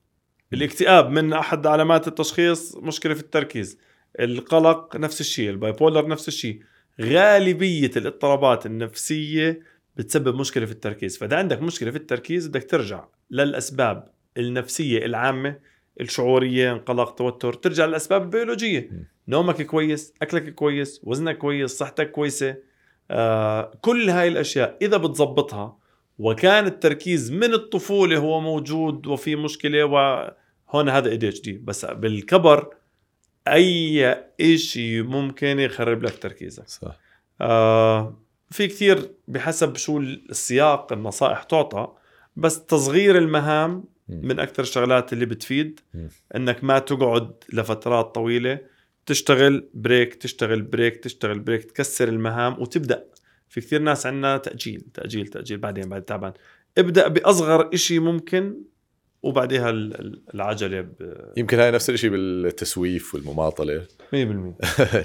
الاكتئاب 0.52 1.10
من 1.10 1.32
أحد 1.32 1.66
علامات 1.66 2.08
التشخيص 2.08 2.76
مشكلة 2.76 3.14
في 3.14 3.20
التركيز. 3.20 3.78
القلق 4.20 4.96
نفس 4.96 5.20
الشيء 5.20 5.50
ال 5.50 5.58
bipolar 5.58 6.08
نفس 6.08 6.28
الشيء. 6.28 6.62
غالبية 7.00 7.90
الاضطرابات 7.96 8.66
النفسية 8.66 9.60
بتسبب 9.96 10.34
مشكلة 10.34 10.66
في 10.66 10.72
التركيز. 10.72 11.18
فإذا 11.18 11.36
عندك 11.36 11.62
مشكلة 11.62 11.90
في 11.90 11.96
التركيز 11.96 12.46
بدك 12.46 12.70
ترجع 12.70 13.04
للأسباب 13.30 14.10
النفسية 14.36 15.04
العامة 15.04 15.70
الشعورية 16.00 16.72
قلق 16.72 17.14
توتر 17.14 17.52
ترجع 17.52 17.86
للأسباب 17.86 18.22
البيولوجية. 18.22 18.80
م. 18.80 19.04
نومك 19.30 19.62
كويس 19.62 20.14
أكلك 20.22 20.54
كويس 20.54 21.00
وزنك 21.04 21.38
كويس 21.38 21.70
صحتك 21.70 22.10
كويسة. 22.10 22.56
آه 23.10 23.78
كل 23.80 24.10
هاي 24.10 24.28
الأشياء 24.28 24.76
إذا 24.82 24.96
بتزبطها 24.96 25.76
وكان 26.18 26.66
التركيز 26.66 27.32
من 27.32 27.54
الطفولة 27.54 28.18
هو 28.18 28.40
موجود 28.40 29.06
وفي 29.06 29.36
مشكلة 29.36 29.84
وهون 29.84 30.88
هذا 30.88 31.18
ADHD 31.18 31.48
بس 31.48 31.84
بالكبر 31.84 32.74
أي 33.48 34.16
إشي 34.40 35.02
ممكن 35.02 35.58
يخرب 35.58 36.02
لك 36.02 36.18
تركيزك. 36.18 36.68
صح. 36.68 36.96
آه 37.40 38.16
في 38.50 38.66
كثير 38.66 39.10
بحسب 39.28 39.76
شو 39.76 39.98
السياق 39.98 40.92
النصائح 40.92 41.42
تعطى 41.42 41.88
بس 42.36 42.66
تصغير 42.66 43.18
المهام. 43.18 43.84
من 44.08 44.40
أكثر 44.40 44.62
الشغلات 44.62 45.12
اللي 45.12 45.26
بتفيد. 45.26 45.80
إنك 46.36 46.64
ما 46.64 46.78
تقعد 46.78 47.32
لفترات 47.52 48.14
طويلة. 48.14 48.58
تشتغل 49.06 49.68
break 49.74 50.14
تشتغل 50.14 50.62
break 50.62 50.96
تشتغل 50.96 51.38
break 51.38 51.64
تكسر 51.64 52.08
المهام 52.08 52.62
وتبدأ. 52.62 53.04
في 53.48 53.60
كثير 53.60 53.80
ناس 53.82 54.06
عندنا 54.06 54.36
تأجيل 54.38 54.80
تأجيل 54.94 55.26
تأجيل 55.26 55.58
بعدين 55.58 55.88
بعد 55.88 56.02
تعبان. 56.02 56.32
ابدأ 56.78 57.08
بأصغر 57.08 57.70
إشي 57.74 57.98
ممكن 57.98 58.56
وبعديها 59.22 59.70
ال- 59.70 60.00
ال- 60.00 60.22
العجلة 60.34 60.80
ب 60.80 60.94
يمكن 61.36 61.58
هاي 61.58 61.70
نفس 61.70 61.90
الشيء 61.90 62.10
بالتسويف 62.10 63.14
والمماطلة. 63.14 63.86
100% 64.12 64.14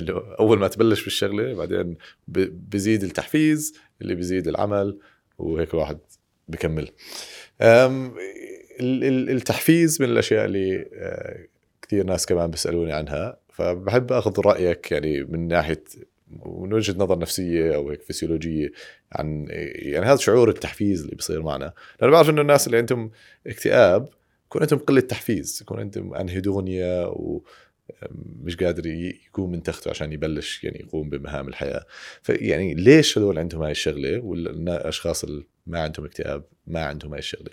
لو 0.01 0.17
أول 0.39 0.59
ما 0.59 0.67
تبلش 0.67 1.03
بالشغلة 1.03 1.53
بعدين 1.53 1.97
بزيد 2.27 3.03
التحفيز 3.03 3.77
اللي 4.01 4.15
بزيد 4.15 4.47
العمل 4.47 4.99
وهيك 5.37 5.73
واحد 5.73 5.97
بكمل. 6.47 6.89
التحفيز 8.81 10.01
من 10.01 10.09
الأشياء 10.09 10.45
اللي 10.45 10.89
آه، 10.93 11.45
كثير 11.81 12.03
ناس 12.05 12.25
كمان 12.25 12.51
بيسألوني 12.51 12.93
عنها. 12.93 13.37
فبحب 13.55 14.11
أخذ 14.11 14.39
رأيك 14.39 14.91
يعني 14.91 15.23
من 15.23 15.47
ناحية 15.47 15.83
من 16.45 16.73
وجهة 16.73 16.95
نظر 16.97 17.19
نفسية 17.19 17.75
أو 17.75 17.89
هيك 17.89 18.01
فسيولوجية 18.01 18.71
عن 19.11 19.45
يعني 19.49 20.05
هذا 20.05 20.15
شعور 20.15 20.49
التحفيز 20.49 21.01
اللي 21.01 21.15
بيصير 21.15 21.41
معنا. 21.41 21.73
لأنه 22.01 22.11
بعرف 22.11 22.29
إنه 22.29 22.41
الناس 22.41 22.67
اللي 22.67 22.77
عندهم 22.77 23.11
اكتئاب 23.47 24.09
يكون 24.45 24.61
عندهم 24.61 24.79
قلة 24.79 25.01
تحفيز 25.01 25.59
يكون 25.61 25.79
عندهم 25.79 26.15
anhedonia 26.15 27.05
و 27.05 27.43
مش 28.43 28.55
قادر 28.55 28.85
يقوم 28.85 29.51
من 29.51 29.63
تخته 29.63 29.89
عشان 29.89 30.13
يبلش 30.13 30.63
يعني 30.63 30.79
يقوم 30.79 31.09
بمهام 31.09 31.47
الحياة. 31.47 31.85
فيعني 32.21 32.73
ليش 32.73 33.17
هذول 33.17 33.39
عندهم 33.39 33.61
هاي 33.61 33.71
الشغلة 33.71 34.19
والاشخاص 34.19 35.23
اللي 35.23 35.43
ما 35.67 35.79
عندهم 35.79 36.05
اكتئاب 36.05 36.43
ما 36.67 36.85
عندهم 36.85 37.11
هاي 37.11 37.19
الشغلة؟ 37.19 37.49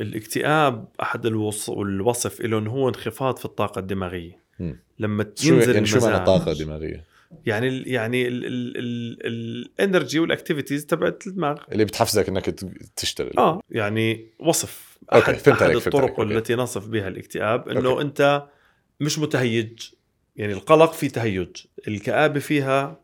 الاكتئاب 0.00 0.88
أحد 1.02 1.26
الوص... 1.26 1.70
الوصف 1.70 2.40
له 2.40 2.58
هو 2.58 2.88
انخفاض 2.88 3.38
في 3.38 3.44
الطاقة 3.44 3.78
الدماغية. 3.78 4.41
لما 4.98 5.32
شو 5.34 5.54
ينزل 5.54 5.74
يعني 5.74 5.86
شو 5.86 6.00
معنى 6.00 6.24
طاقة 6.24 6.52
دماغية؟ 6.52 7.04
يعني 7.46 7.68
ال 7.68 7.88
يعني 7.88 8.28
ال 8.28 8.55
energy 8.55 10.18
وال 10.18 10.29
activities 10.29 10.86
تبعت 10.86 11.26
الدماغ. 11.26 11.58
اللي 11.72 11.84
بتحفزك 11.84 12.28
إنك 12.28 12.44
تشتغل. 12.96 13.32
آه 13.38 13.60
يعني 13.70 14.26
وصف. 14.38 14.98
أوكي، 15.12 15.34
فهمت 15.34 15.48
أحد 15.48 15.62
عليك، 15.62 15.78
فهمت 15.78 15.94
الطرق 15.94 16.20
أوكي. 16.20 16.34
اللي 16.34 16.54
نصف 16.54 16.88
بها 16.88 17.08
الاكتئاب 17.08 17.68
إنه 17.68 17.90
okay. 17.90 18.02
أنت 18.02 18.46
مش 19.00 19.18
متهيج. 19.18 19.82
يعني 20.36 20.52
القلق 20.52 20.92
في 20.92 21.08
تهيج. 21.08 21.56
الكآبة 21.88 22.40
فيها 22.40 23.00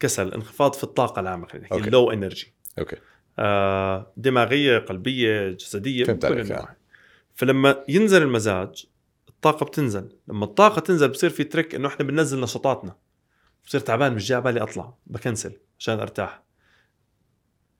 كسل 0.00 0.32
انخفاض 0.32 0.74
في 0.74 0.84
الطاقة 0.84 1.20
العامة 1.20 1.46
خلينا 1.46 1.66
نحكي 1.66 1.78
أوكي. 1.78 1.90
low 1.90 2.10
energy 2.12 2.52
okay. 2.78 2.96
آه 3.38 4.12
دماغية 4.16 4.78
قلبية 4.78 5.50
جسدية 5.50 6.04
فهمت 6.04 6.24
عليك،. 6.24 6.58
فلما 7.34 7.84
ينزل 7.88 8.22
المزاج 8.22 8.86
الطاقة 9.38 9.66
بتنزل. 9.66 10.08
لما 10.28 10.44
الطاقة 10.44 10.80
تنزل 10.80 11.08
بصير 11.08 11.30
في 11.30 11.44
trick 11.44 11.74
إنه 11.74 11.88
إحنا 11.88 12.06
بننزل 12.06 12.40
نشاطاتنا. 12.40 12.96
بصير 13.66 13.80
تعبان 13.80 14.14
مش 14.14 14.28
جاي 14.28 14.40
بالي 14.40 14.62
أطلع 14.62 14.94
بكنسل 15.06 15.52
عشان 15.78 16.00
أرتاح. 16.00 16.42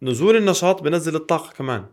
نزول 0.03 0.37
النشاط 0.37 0.83
بنزل 0.83 1.17
الطاقة 1.17 1.53
كمان 1.53 1.87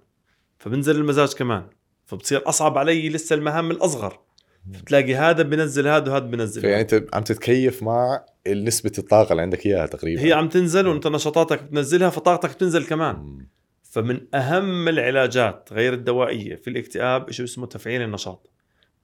فبنزل 0.58 0.96
المزاج 0.96 1.34
كمان 1.34 1.68
فبتصير 2.06 2.50
أصعب 2.50 2.78
علي 2.78 3.10
لسه 3.10 3.34
المهام 3.34 3.72
الأصغر. 3.72 4.20
بتلاقي 4.66 5.16
هذا 5.16 5.44
بنزل 5.44 5.88
هذا 5.88 6.12
وهذا 6.12 6.26
بنزل 6.26 6.62
فيعني 6.62 6.76
هذا. 6.76 6.98
أنت 6.98 7.16
عم 7.16 7.24
تتكيف 7.24 7.84
مع 7.84 8.26
نسبة 8.48 8.92
الطاقة 8.98 9.32
اللي 9.32 9.42
عندك 9.42 9.66
إياها 9.66 9.86
تقريبا. 9.86 10.22
هي 10.22 10.34
عم 10.34 10.50
تنزل 10.50 10.88
وأنت 10.88 11.08
نشاطاتك 11.08 11.64
بتنزلها 11.64 12.10
فطاقتك 12.10 12.50
بتنزل 12.56 12.86
كمان. 12.86 13.46
فمن 13.84 14.36
أهم 14.36 14.88
العلاجات 14.88 15.70
غير 15.72 15.94
الدوائية 15.94 16.56
في 16.56 16.70
الاكتئاب 16.70 17.32
شيء 17.32 17.46
اسمه 17.46 17.66
تفعيل 17.66 18.02
النشاط. 18.02 18.50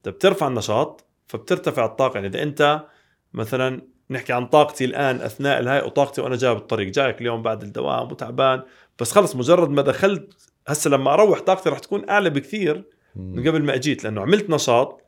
بترفع 0.09 0.47
النشاط 0.47 1.05
فبترتفع 1.27 1.85
الطاقة. 1.85 2.15
يعني 2.15 2.27
إذا 2.27 2.43
أنت 2.43 2.85
مثلا 3.33 3.81
نحكي 4.09 4.33
عن 4.33 4.45
طاقتي 4.45 4.85
الآن 4.85 5.21
أثناء 5.21 5.59
الهاي 5.59 5.85
وطاقتي 5.85 6.21
وأنا 6.21 6.35
جاي 6.35 6.53
بالطريق 6.53 6.89
جايك 6.89 7.21
اليوم 7.21 7.41
بعد 7.41 7.63
الدوام 7.63 8.11
وتعبان 8.11 8.63
بس 8.99 9.11
خلص 9.11 9.35
مجرد 9.35 9.69
ما 9.69 9.81
دخلت 9.81 10.51
هسه 10.67 10.89
لما 10.89 11.13
أروح 11.13 11.39
طاقتي 11.39 11.69
رح 11.69 11.79
تكون 11.79 12.09
أعلى 12.09 12.29
بكثير 12.29 12.83
من. 13.15 13.47
قبل 13.47 13.63
ما 13.63 13.75
أجيت 13.75 14.03
لأنه 14.03 14.21
عملت 14.21 14.49
نشاط 14.49 15.01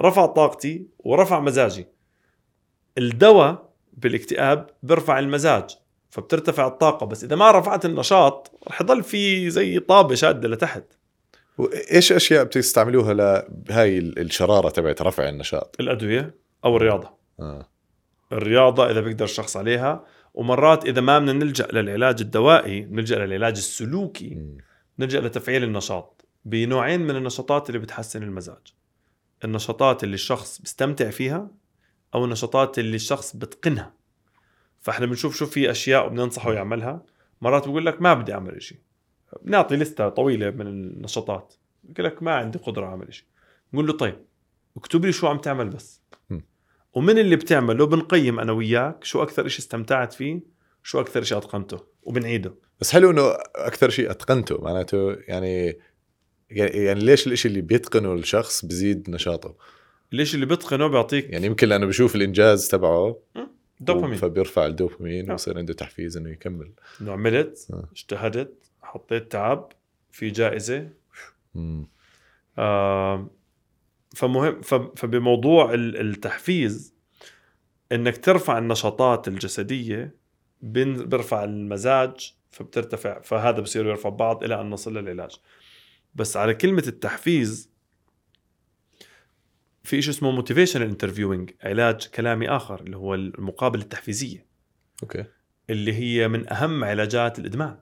رفع 0.00 0.26
طاقتي 0.26 0.86
ورفع 0.98 1.40
مزاجي. 1.40 1.86
الدواء 2.98 3.68
بالاكتئاب 3.92 4.70
بيرفع 4.82 5.18
المزاج 5.18 5.70
فبترتفع 6.10 6.66
الطاقة. 6.66 7.06
بس 7.06 7.24
إذا 7.24 7.36
ما 7.36 7.50
رفعت 7.50 7.84
النشاط 7.84 8.58
رح 8.68 8.80
يضل 8.80 9.02
في 9.02 9.50
زي 9.50 9.78
طابة 9.78 10.14
شادة 10.14 10.48
لتحت. 10.48 10.97
وإيش 11.58 12.12
أشياء 12.12 12.44
بتستعملوها 12.44 13.14
لهاي 13.68 13.98
ال- 13.98 14.18
الشرارة 14.18 14.68
تبعت 14.70 15.02
رفع 15.02 15.28
النشاط؟ 15.28 15.76
الأدوية 15.80 16.34
أو 16.64 16.76
الرياضة. 16.76 17.10
آه. 17.40 17.68
الرياضة 18.32 18.90
إذا 18.90 19.00
بيقدر 19.00 19.24
الشخص 19.24 19.56
عليها 19.56 20.04
ومرات 20.34 20.84
إذا 20.86 21.00
ما 21.00 21.18
بدنا 21.18 21.32
نلجأ 21.32 21.66
للعلاج 21.72 22.20
الدوائي 22.20 22.80
نلجأ 22.80 23.26
للعلاج 23.26 23.56
السلوكي. 23.56 24.42
نلجأ 24.98 25.20
لتفعيل 25.20 25.64
النشاط. 25.64 26.24
بنوعين 26.44 27.00
من 27.00 27.16
النشاطات 27.16 27.68
اللي 27.68 27.78
بتحسن 27.78 28.22
المزاج. 28.22 28.74
النشاطات 29.44 30.04
اللي 30.04 30.14
الشخص 30.14 30.60
بيستمتع 30.60 31.10
فيها 31.10 31.50
أو 32.14 32.24
النشاطات 32.24 32.78
اللي 32.78 32.96
الشخص 32.96 33.36
بتقنها. 33.36 33.94
فإحنا 34.80 35.06
بنشوف 35.06 35.36
شو 35.36 35.46
في 35.46 35.70
أشياء 35.70 36.06
وبننصحه 36.06 36.52
يعملها. 36.52 37.02
مرات 37.40 37.68
بقول 37.68 37.86
لك 37.86 38.02
ما 38.02 38.14
بدي 38.14 38.34
أعمل 38.34 38.62
شيء 38.62 38.78
بنعطي 39.42 39.76
لستة 39.76 40.08
طويلة 40.08 40.50
من 40.50 40.66
النشاطات. 40.66 41.54
بقول 41.84 42.06
لك 42.06 42.22
ما 42.22 42.34
عندي 42.34 42.58
قدرة 42.58 42.86
اعمل 42.86 43.14
شيء 43.14 43.26
نقول 43.72 43.86
له 43.86 43.92
طيب 43.92 44.16
اكتب 44.76 45.04
لي 45.04 45.12
شو 45.12 45.26
عم 45.26 45.38
تعمل 45.38 45.68
بس. 45.68 46.02
م. 46.30 46.40
ومن 46.94 47.18
اللي 47.18 47.36
بتعمله 47.36 47.86
بنقيم 47.86 48.40
أنا 48.40 48.52
وياك 48.52 49.04
شو 49.04 49.22
أكثر 49.22 49.48
شيء 49.48 49.58
استمتعت 49.58 50.12
فيه 50.12 50.40
شو 50.82 51.00
أكثر 51.00 51.22
شيء 51.22 51.38
أتقنته 51.38 51.80
وبنعيده. 52.02 52.54
بس 52.80 52.92
حلو 52.92 53.10
إنه 53.10 53.22
أكثر 53.56 53.90
شيء 53.90 54.10
أتقنته 54.10 54.58
معناته 54.60 55.12
يعني 55.12 55.78
يعني 56.50 57.00
ليش 57.00 57.26
الإشي 57.26 57.48
اللي 57.48 57.60
بيتقنه 57.60 58.14
الشخص 58.14 58.64
بزيد 58.64 59.10
نشاطه؟ 59.10 59.56
ليش 60.12 60.34
اللي 60.34 60.46
بيتقنه 60.46 60.86
بيعطيك 60.86 61.30
يعني 61.30 61.46
يمكن 61.46 61.68
لأنه 61.68 61.86
بشوف 61.86 62.14
الإنجاز 62.14 62.68
تبعه 62.68 63.18
دوبامين. 63.80 64.18
فبيرفع 64.18 64.66
الدوبامين 64.66 65.28
آه. 65.28 65.32
ويصير 65.32 65.58
عنده 65.58 65.74
تحفيز 65.74 66.16
إنه 66.16 66.30
يكمل. 66.30 66.72
إنه 67.00 67.12
عملت 67.12 67.68
آه. 67.72 67.88
اجتهدت 67.92 68.67
حطيت 68.88 69.32
تعب 69.32 69.72
في 70.10 70.30
جائزة. 70.30 70.88
آه 72.58 73.30
فمهم 74.16 74.60
فبموضوع 74.96 75.74
ال- 75.74 76.00
التحفيز 76.00 76.94
إنك 77.92 78.24
ترفع 78.24 78.58
النشاطات 78.58 79.28
الجسدية 79.28 80.16
بيرفع 80.62 81.44
المزاج 81.44 82.34
فبترتفع 82.50 83.20
فهذا 83.20 83.60
بصير 83.60 83.86
يرفع 83.86 84.08
بعض 84.08 84.44
إلى 84.44 84.60
أن 84.60 84.70
نصل 84.70 84.96
للعلاج. 84.98 85.30
بس 86.14 86.36
على 86.36 86.54
كلمة 86.54 86.82
التحفيز 86.86 87.70
في 89.82 90.02
شيء 90.02 90.10
اسمه 90.14 90.30
motivational 90.30 90.88
interviewing 90.88 91.50
علاج 91.62 92.06
كلامي 92.06 92.48
آخر 92.48 92.80
اللي 92.80 92.96
هو 92.96 93.14
المقابلة 93.14 93.82
التحفيزية. 93.82 94.46
okay. 95.02 95.24
اللي 95.70 95.92
هي 95.92 96.28
من 96.28 96.52
أهم 96.52 96.84
علاجات 96.84 97.38
الإدمان. 97.38 97.76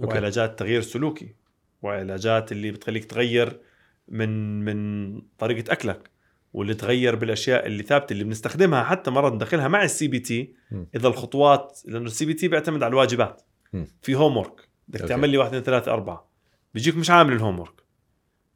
okay. 0.00 0.14
وعلاجات 0.14 0.58
تغيير 0.58 0.80
سلوكي 0.80 1.34
وعلاجات 1.82 2.52
اللي 2.52 2.70
بتخليك 2.70 3.04
تغير 3.04 3.60
من 4.08 4.64
من 4.64 5.20
طريقة 5.38 5.72
أكلك 5.72 6.10
واللي 6.52 6.74
تغير 6.74 7.14
بالأشياء 7.14 7.66
اللي 7.66 7.82
ثابتة 7.82 8.12
اللي 8.12 8.24
بنستخدمها 8.24 8.84
حتى 8.84 9.10
مره 9.10 9.34
ندخلها 9.34 9.68
مع 9.68 9.84
ال 9.84 10.08
CBT. 10.08 10.54
إذا 10.94 11.08
الخطوات 11.08 11.80
لأنه 11.84 12.06
ال 12.06 12.24
CBT 12.24 12.48
بيعتمد 12.48 12.82
على 12.82 12.90
الواجبات 12.90 13.42
مم. 13.72 13.86
في 14.02 14.14
homework 14.14 14.68
بدك. 14.88 15.08
تعمل 15.08 15.28
لي 15.30 15.38
واحد 15.38 15.48
اثنين 15.48 15.62
ثلاثة 15.62 15.92
أربعة 15.92 16.30
بيجيك 16.74 16.96
مش 16.96 17.10
عامل 17.10 17.32
ال 17.32 17.60
homework 17.60 17.82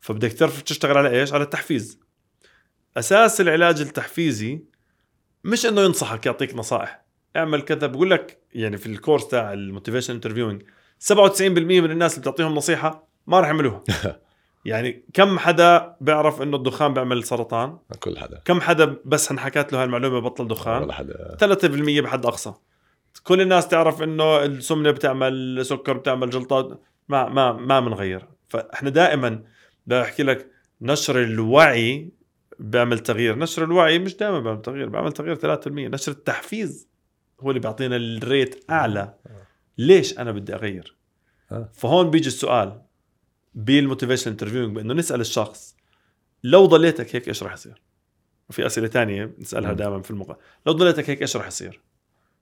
فبدك 0.00 0.32
تعرف 0.32 0.62
تشتغل 0.62 0.98
على 0.98 1.20
إيش؟ 1.20 1.32
على 1.32 1.42
التحفيز 1.42 2.00
أساس 2.96 3.40
العلاج 3.40 3.80
التحفيزي 3.80 4.64
مش 5.44 5.66
إنه 5.66 5.80
ينصحك 5.80 6.26
يعطيك 6.26 6.54
نصائح 6.54 7.04
اعمل 7.36 7.62
كذا 7.62 7.86
بقول 7.86 8.10
لك 8.10 8.42
يعني 8.54 8.76
في 8.76 8.86
الكورس 8.86 9.28
تاع 9.28 9.52
ال 9.52 9.58
motivation 9.58 10.14
interviewing 10.14 10.62
97% 11.12 11.42
من 11.50 11.90
الناس 11.90 12.12
اللي 12.12 12.20
بتعطيهم 12.20 12.54
نصيحة 12.54 13.08
ما 13.26 13.40
راح 13.40 13.46
يعملوها. 13.46 13.82
يعني 14.64 15.04
كم 15.14 15.38
حدا 15.38 15.96
بيعرف 16.00 16.42
إنه 16.42 16.56
الدخان 16.56 16.94
بيعمل 16.94 17.24
سرطان؟ 17.24 17.78
كل 18.00 18.18
حدا. 18.18 18.42
كم 18.44 18.60
حدا 18.60 18.96
بس 19.04 19.30
انحكت 19.30 19.72
له 19.72 19.78
هاي 19.78 19.84
المعلومة 19.84 20.20
بطل 20.20 20.48
دخان؟ 20.48 20.82
ولا 20.82 20.92
حدا. 20.92 21.36
3% 21.40 22.00
بحد 22.00 22.26
أقصى. 22.26 22.54
كل 23.22 23.40
الناس 23.40 23.68
تعرف 23.68 24.02
إنه 24.02 24.44
السمنة 24.44 24.90
بتعمل 24.90 25.60
سكر 25.66 25.92
بتعمل 25.92 26.30
جلطات. 26.30 26.80
ما 27.08 27.28
ما 27.28 27.52
ما 27.52 27.80
بنغير 27.80 28.28
فإحنا 28.48 28.90
دائما 28.90 29.42
بحكي 29.86 30.22
لك 30.22 30.50
نشر 30.80 31.22
الوعي 31.22 32.10
بيعمل 32.58 32.98
تغيير. 32.98 33.38
نشر 33.38 33.64
الوعي 33.64 33.98
مش 33.98 34.16
دائما 34.16 34.40
بيعمل 34.40 34.62
تغيير 34.62 34.88
بيعمل 34.88 35.12
تغيير 35.12 35.36
3% 35.36 35.68
نشر 35.68 36.12
التحفيز 36.12 36.88
هو 37.40 37.50
اللي 37.50 37.60
بيعطينا 37.60 37.96
ال 37.96 38.10
rate 38.10 38.64
أعلى. 38.70 39.14
ليش 39.78 40.18
أنا 40.18 40.32
بدي 40.32 40.54
أغير؟ 40.54 40.96
آه. 41.52 41.68
فهون 41.72 42.10
بيجي 42.10 42.28
السؤال 42.28 42.82
بال 43.54 43.67
motivation 43.67 44.30
interviewing 44.30 44.76
بأنه 44.76 44.94
نسأل 44.94 45.20
الشخص 45.20 45.76
لو 46.44 46.66
ضليتك 46.66 47.16
هيك 47.16 47.28
إيش 47.28 47.42
راح 47.42 47.52
يصير؟ 47.52 47.82
وفي 48.50 48.66
أسئلة 48.66 48.86
تانية 48.86 49.34
نسألها 49.38 49.70
مم. 49.70 49.76
دائما 49.76 50.02
في 50.02 50.10
المقابله 50.10 50.44
لو 50.66 50.72
ضليتك 50.72 51.10
هيك 51.10 51.22
إيش 51.22 51.36
راح 51.36 51.46
يصير؟ 51.46 51.80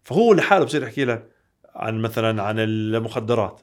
فهو 0.03 0.33
لحاله 0.33 0.65
بصير 0.65 0.83
يحكي 0.83 1.05
لك 1.05 1.31
عن 1.75 2.03
مثلا 2.03 2.43
عن 2.43 2.59
المخدرات. 2.59 3.61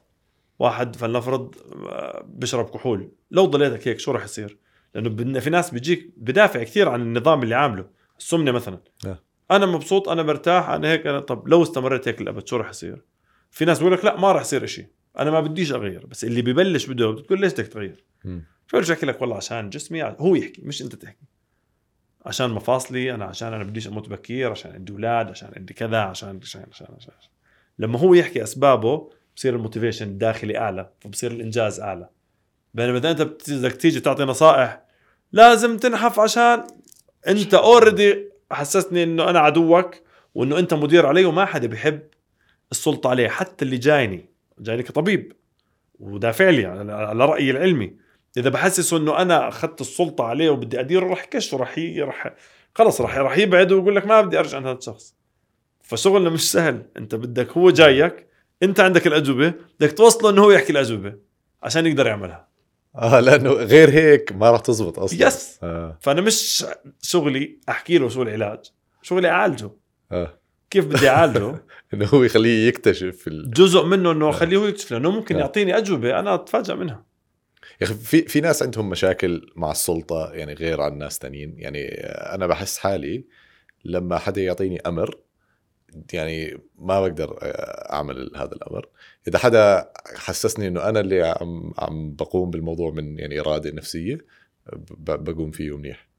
واحد 0.58 0.96
فلنفرض 0.96 1.54
آه، 1.88 2.24
بيشرب 2.28 2.70
كحول. 2.70 3.12
لو 3.30 3.44
ضليتك 3.44 3.88
هيك 3.88 3.98
شو 3.98 4.12
راح 4.12 4.24
يصير؟ 4.24 4.58
لأنه 4.94 5.40
في 5.40 5.50
ناس 5.50 5.70
بيجيك 5.70 6.12
بدافع 6.16 6.62
كثير 6.62 6.88
عن 6.88 7.00
النظام 7.00 7.42
اللي 7.42 7.54
عامله. 7.54 7.86
السمنة 8.18 8.52
مثلا. 8.52 8.80
آه. 9.06 9.18
أنا 9.50 9.66
مبسوط 9.66 10.08
أنا 10.08 10.22
مرتاح 10.22 10.68
أنا 10.68 10.88
هيك 10.88 11.06
أنا 11.06 11.20
طب 11.20 11.48
لو 11.48 11.62
استمريت 11.62 12.08
هيك 12.08 12.22
للأبد 12.22 12.46
شو 12.46 12.56
راح 12.56 12.68
يصير؟ 12.68 13.02
في 13.50 13.64
ناس 13.64 13.78
بيقول 13.78 13.92
لك 13.92 14.04
لا 14.04 14.16
ما 14.20 14.32
راح 14.32 14.42
يصير 14.42 14.64
إشي. 14.64 14.86
أنا 15.18 15.30
ما 15.30 15.40
بديش 15.40 15.72
أغير 15.72 16.06
بس 16.06 16.24
اللي 16.24 16.42
ببلش 16.42 16.86
بده 16.86 17.10
بتقول 17.10 17.40
ليش 17.40 17.52
بدك 17.52 17.66
تغير. 17.66 18.04
فبرجع 18.66 18.94
يحكي 18.94 19.06
لك 19.06 19.20
والله 19.20 19.36
عشان 19.36 19.70
جسمي 19.70 20.02
هو 20.02 20.34
يحكي 20.34 20.62
مش 20.62 20.82
أنت 20.82 20.94
تحكي. 20.94 21.24
عشان 22.26 22.50
مفاصلي 22.50 23.14
أنا 23.14 23.24
عشان 23.24 23.52
أنا 23.52 23.64
بديش 23.64 23.88
أموت 23.88 24.08
بكير 24.08 24.50
عشان 24.50 24.72
عندي 24.72 24.92
أولاد 24.92 25.28
عشان 25.28 25.50
عندي 25.56 25.74
كذا 25.74 25.98
عشان 25.98 26.40
عشان 26.42 26.66
عشان, 26.70 26.86
عشان. 26.96 27.12
لما 27.78 27.98
هو 27.98 28.14
يحكي 28.14 28.42
أسبابه 28.42 29.10
بصير 29.36 29.56
ال 29.56 29.61
motivation 29.61 30.08
الداخلي 30.08 30.58
أعلى 30.58 30.90
فبصير 31.00 31.30
الإنجاز 31.30 31.80
أعلى. 31.80 32.08
بينما 32.74 32.98
إذا 32.98 33.10
أنت 33.10 33.22
بدك 33.22 33.72
تيجي 33.72 34.00
تعطي 34.00 34.24
نصائح 34.24 34.82
لازم 35.32 35.76
تنحف 35.76 36.20
عشان 36.20 36.66
أنت 37.28 37.54
already 37.54 38.28
حسسني 38.52 39.02
إنه 39.02 39.30
أنا 39.30 39.38
عدوك 39.38 39.94
وإنه 40.34 40.58
أنت 40.58 40.74
مدير 40.74 41.06
علي 41.06 41.24
وما 41.24 41.44
حدا 41.44 41.66
بيحب. 41.66 42.00
السلطة 42.70 43.10
عليه 43.10 43.28
حتى 43.28 43.64
اللي 43.64 43.76
جايني 43.76 44.28
جايني 44.58 44.82
كطبيب 44.82 45.32
ودافع 46.00 46.50
لي 46.50 46.66
على 46.66 47.24
رأيي 47.24 47.50
العلمي. 47.50 47.96
إذا 48.36 48.50
بحسسه 48.50 48.96
إنه 48.96 49.22
أنا 49.22 49.48
أخذت 49.48 49.80
السلطة 49.80 50.24
عليه 50.24 50.50
وبدي 50.50 50.80
أديره 50.80 51.06
رح 51.06 51.24
كش 51.24 51.54
رح 51.54 51.78
ي... 51.78 52.02
رح 52.02 52.34
خلص 52.74 53.00
رح 53.00 53.18
رح 53.18 53.38
يبعد 53.38 53.72
ويقول 53.72 53.96
لك 53.96 54.06
ما 54.06 54.20
بدي 54.20 54.38
أرجع 54.38 54.56
عند 54.56 54.66
هذا 54.66 54.78
الشخص. 54.78 55.14
فشغلنا 55.82 56.30
مش 56.30 56.52
سهل. 56.52 56.86
أنت 56.96 57.14
بدك 57.14 57.50
هو 57.50 57.70
جايك 57.70 58.26
أنت 58.62 58.80
عندك 58.80 59.06
الأجوبة 59.06 59.54
بدك 59.80 59.92
توصله 59.92 60.30
إنه 60.30 60.44
هو 60.44 60.50
يحكي 60.50 60.72
الأجوبة 60.72 61.14
عشان 61.62 61.86
يقدر 61.86 62.06
يعملها. 62.06 62.48
آه 62.96 63.20
لأنه 63.20 63.50
غير 63.50 63.90
هيك 63.90 64.32
ما 64.32 64.50
راح 64.50 64.60
تزبط 64.60 64.98
أصلا. 64.98 65.26
يس. 65.26 65.58
آه. 65.62 65.98
فأنا 66.00 66.20
مش 66.20 66.64
شغلي 67.02 67.58
أحكي 67.68 67.98
له 67.98 68.08
شو 68.08 68.22
العلاج 68.22 68.72
شغلي 69.02 69.28
أعالجه. 69.28 69.70
آه. 70.12 70.39
كيف 70.70 70.86
بدي 70.86 71.08
أعالجه؟ 71.08 71.54
إنه 71.94 72.06
هو 72.06 72.22
يخليه 72.22 72.68
يكتشف 72.68 73.28
ال... 73.28 73.50
جزء 73.50 73.84
منه 73.84 74.12
إنه 74.12 74.30
خليه 74.30 74.56
هو 74.56 74.66
يكتشف 74.66 74.92
لأنه 74.92 75.10
ممكن 75.10 75.36
آه. 75.36 75.40
يعطيني 75.40 75.76
أجوبة 75.76 76.18
أنا 76.18 76.34
اتفاجئ 76.34 76.74
منها. 76.74 77.04
يا 77.80 77.86
أخي 77.86 77.94
في 77.94 78.22
في 78.22 78.40
ناس 78.40 78.62
عندهم 78.62 78.90
مشاكل 78.90 79.50
مع 79.56 79.70
السلطة 79.70 80.32
يعني 80.32 80.54
غير 80.54 80.80
عن 80.80 80.98
ناس 80.98 81.18
تانيين. 81.18 81.54
يعني 81.58 81.88
أنا 82.06 82.46
بحس 82.46 82.78
حالي 82.78 83.24
لما 83.84 84.18
حدا 84.18 84.42
يعطيني 84.42 84.80
أمر 84.80 85.18
يعني 86.12 86.58
ما 86.78 87.00
بقدر 87.00 87.38
أعمل 87.92 88.30
هذا 88.36 88.52
الأمر. 88.52 88.88
إذا 89.28 89.38
حدا 89.38 89.90
حسسني 90.16 90.68
إنه 90.68 90.88
أنا 90.88 91.00
اللي 91.00 91.22
عم 91.22 91.72
عم 91.78 92.14
بقوم 92.14 92.50
بالموضوع 92.50 92.90
من 92.90 93.18
يعني 93.18 93.40
إرادة 93.40 93.70
نفسية 93.70 94.18
بقوم 95.06 95.50
فيه 95.50 95.76
منيح. 95.76 95.98
آه، 95.98 96.09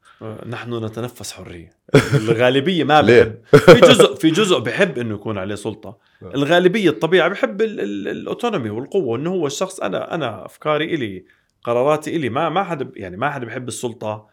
نحن 0.46 0.84
نتنفس 0.84 1.32
حرية. 1.32 1.70
الغالبية 2.14 2.84
ما؟ 2.84 3.00
بحب. 3.00 3.42
في 3.74 3.80
جزء 3.80 4.14
في 4.14 4.30
جزء 4.30 4.58
بحب 4.58 4.98
إنه 4.98 5.14
يكون 5.14 5.38
عليه 5.38 5.54
سلطة. 5.54 5.98
آه. 6.22 6.30
الغالبية 6.34 6.90
الطبيعة 6.90 7.28
بحب 7.28 7.62
ال- 7.62 7.80
ال- 7.80 8.08
الأوتونومي 8.08 8.70
والقوة 8.70 9.18
إنه 9.18 9.30
هو 9.30 9.46
الشخص 9.46 9.80
أنا 9.80 10.14
أنا 10.14 10.46
أفكاري 10.46 10.94
إلي 10.94 11.24
قراراتي 11.64 12.16
إلي 12.16 12.28
ما 12.28 12.48
ما 12.48 12.64
حدا 12.64 12.92
يعني 12.96 13.16
ما 13.16 13.30
حدا 13.30 13.46
بحب 13.46 13.68
السلطة 13.68 14.28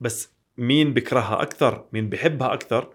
بس 0.00 0.32
مين 0.56 0.94
بكرهها 0.94 1.42
أكثر 1.42 1.84
مين 1.92 2.08
بحبها 2.08 2.52
أكثر؟ 2.54 2.88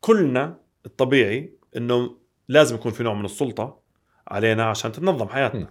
كلنا 0.00 0.56
الطبيعي 0.86 1.52
إنه 1.76 2.16
لازم 2.48 2.74
يكون 2.74 2.92
في 2.92 3.02
نوع 3.02 3.14
من 3.14 3.24
السلطة 3.24 3.80
علينا 4.28 4.64
عشان 4.64 4.92
تتنظم 4.92 5.28
حياتنا. 5.28 5.70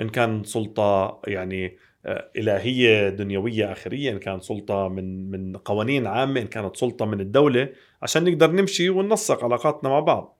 إن 0.00 0.08
كان 0.08 0.44
سلطة 0.44 1.20
يعني 1.26 1.76
إلهية 2.10 3.08
دنيوية 3.08 3.72
آخرية 3.72 4.10
إن 4.12 4.18
كانت 4.18 4.42
سلطة 4.42 4.88
من 4.88 5.30
من 5.30 5.56
قوانين 5.56 6.06
عامة 6.06 6.40
إن 6.40 6.46
كانت 6.46 6.76
سلطة 6.76 7.06
من 7.06 7.20
الدولة 7.20 7.68
عشان 8.02 8.24
نقدر 8.24 8.50
نمشي 8.50 8.90
وننسق 8.90 9.44
علاقاتنا 9.44 9.90
مع 9.90 10.00
بعض 10.00 10.38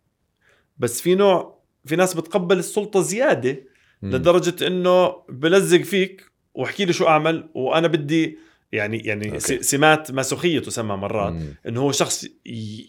بس 0.78 1.00
في 1.00 1.14
نوع 1.14 1.58
في 1.84 1.96
ناس 1.96 2.14
بتقبل 2.14 2.58
السلطة 2.58 3.00
زيادة 3.00 3.56
مم. 4.02 4.10
لدرجة 4.14 4.66
إنه 4.66 5.14
بلزق 5.28 5.80
فيك 5.80 6.22
واحكي 6.54 6.84
لي 6.84 6.92
شو 6.92 7.06
أعمل 7.06 7.48
وأنا 7.54 7.88
بدي 7.88 8.38
يعني 8.72 8.98
يعني 8.98 9.26
أوكي. 9.26 9.62
سمات 9.62 10.10
ماسوخيه 10.10 10.58
تسمى 10.58 10.96
مرات 10.96 11.32
مم. 11.32 11.54
إنه 11.68 11.80
هو 11.80 11.92
شخص 11.92 12.26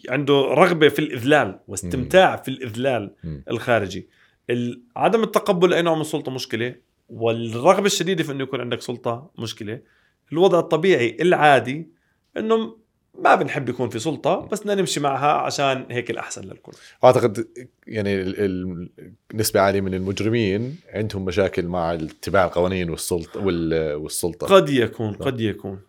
عنده 0.08 0.34
رغبة 0.34 0.88
في 0.88 0.98
الإذلال 0.98 1.60
واستمتاع 1.68 2.36
في 2.36 2.48
الإذلال 2.48 3.14
مم. 3.24 3.44
الخارجي 3.50 4.08
ال- 4.50 4.82
عدم 4.96 5.22
التقبل 5.22 5.70
لاي 5.70 5.82
نوع 5.82 5.94
من 5.94 6.00
السلطة 6.00 6.32
مشكلة 6.32 6.74
والرغبة 7.08 7.86
الشديدة 7.86 8.24
في 8.24 8.32
إنه 8.32 8.42
يكون 8.42 8.60
عندك 8.60 8.80
سلطة 8.80 9.30
مشكلة. 9.38 9.80
الوضع 10.32 10.58
الطبيعي 10.58 11.16
العادي 11.20 11.88
إنه 12.36 12.76
ما 13.18 13.34
بنحب 13.34 13.68
يكون 13.68 13.88
في 13.88 13.98
سلطة 13.98 14.36
بس 14.52 14.60
بدنا 14.60 14.74
نمشي 14.74 15.00
معها 15.00 15.32
عشان 15.32 15.86
هيك 15.90 16.10
الأحسن 16.10 16.42
للكل. 16.44 16.72
أعتقد 17.04 17.48
يعني 17.86 18.24
نسبه 19.34 19.60
عالية 19.60 19.80
من 19.80 19.94
المجرمين 19.94 20.76
عندهم 20.88 21.24
مشاكل 21.24 21.66
مع 21.66 21.94
اتباع 21.94 22.44
القوانين 22.44 22.90
والسلطه 22.90 23.44
وال- 23.44 23.94
والسلطة. 23.94 24.46
قد 24.46 24.68
يكون 24.68 25.12
قد 25.12 25.40
يكون. 25.40 25.80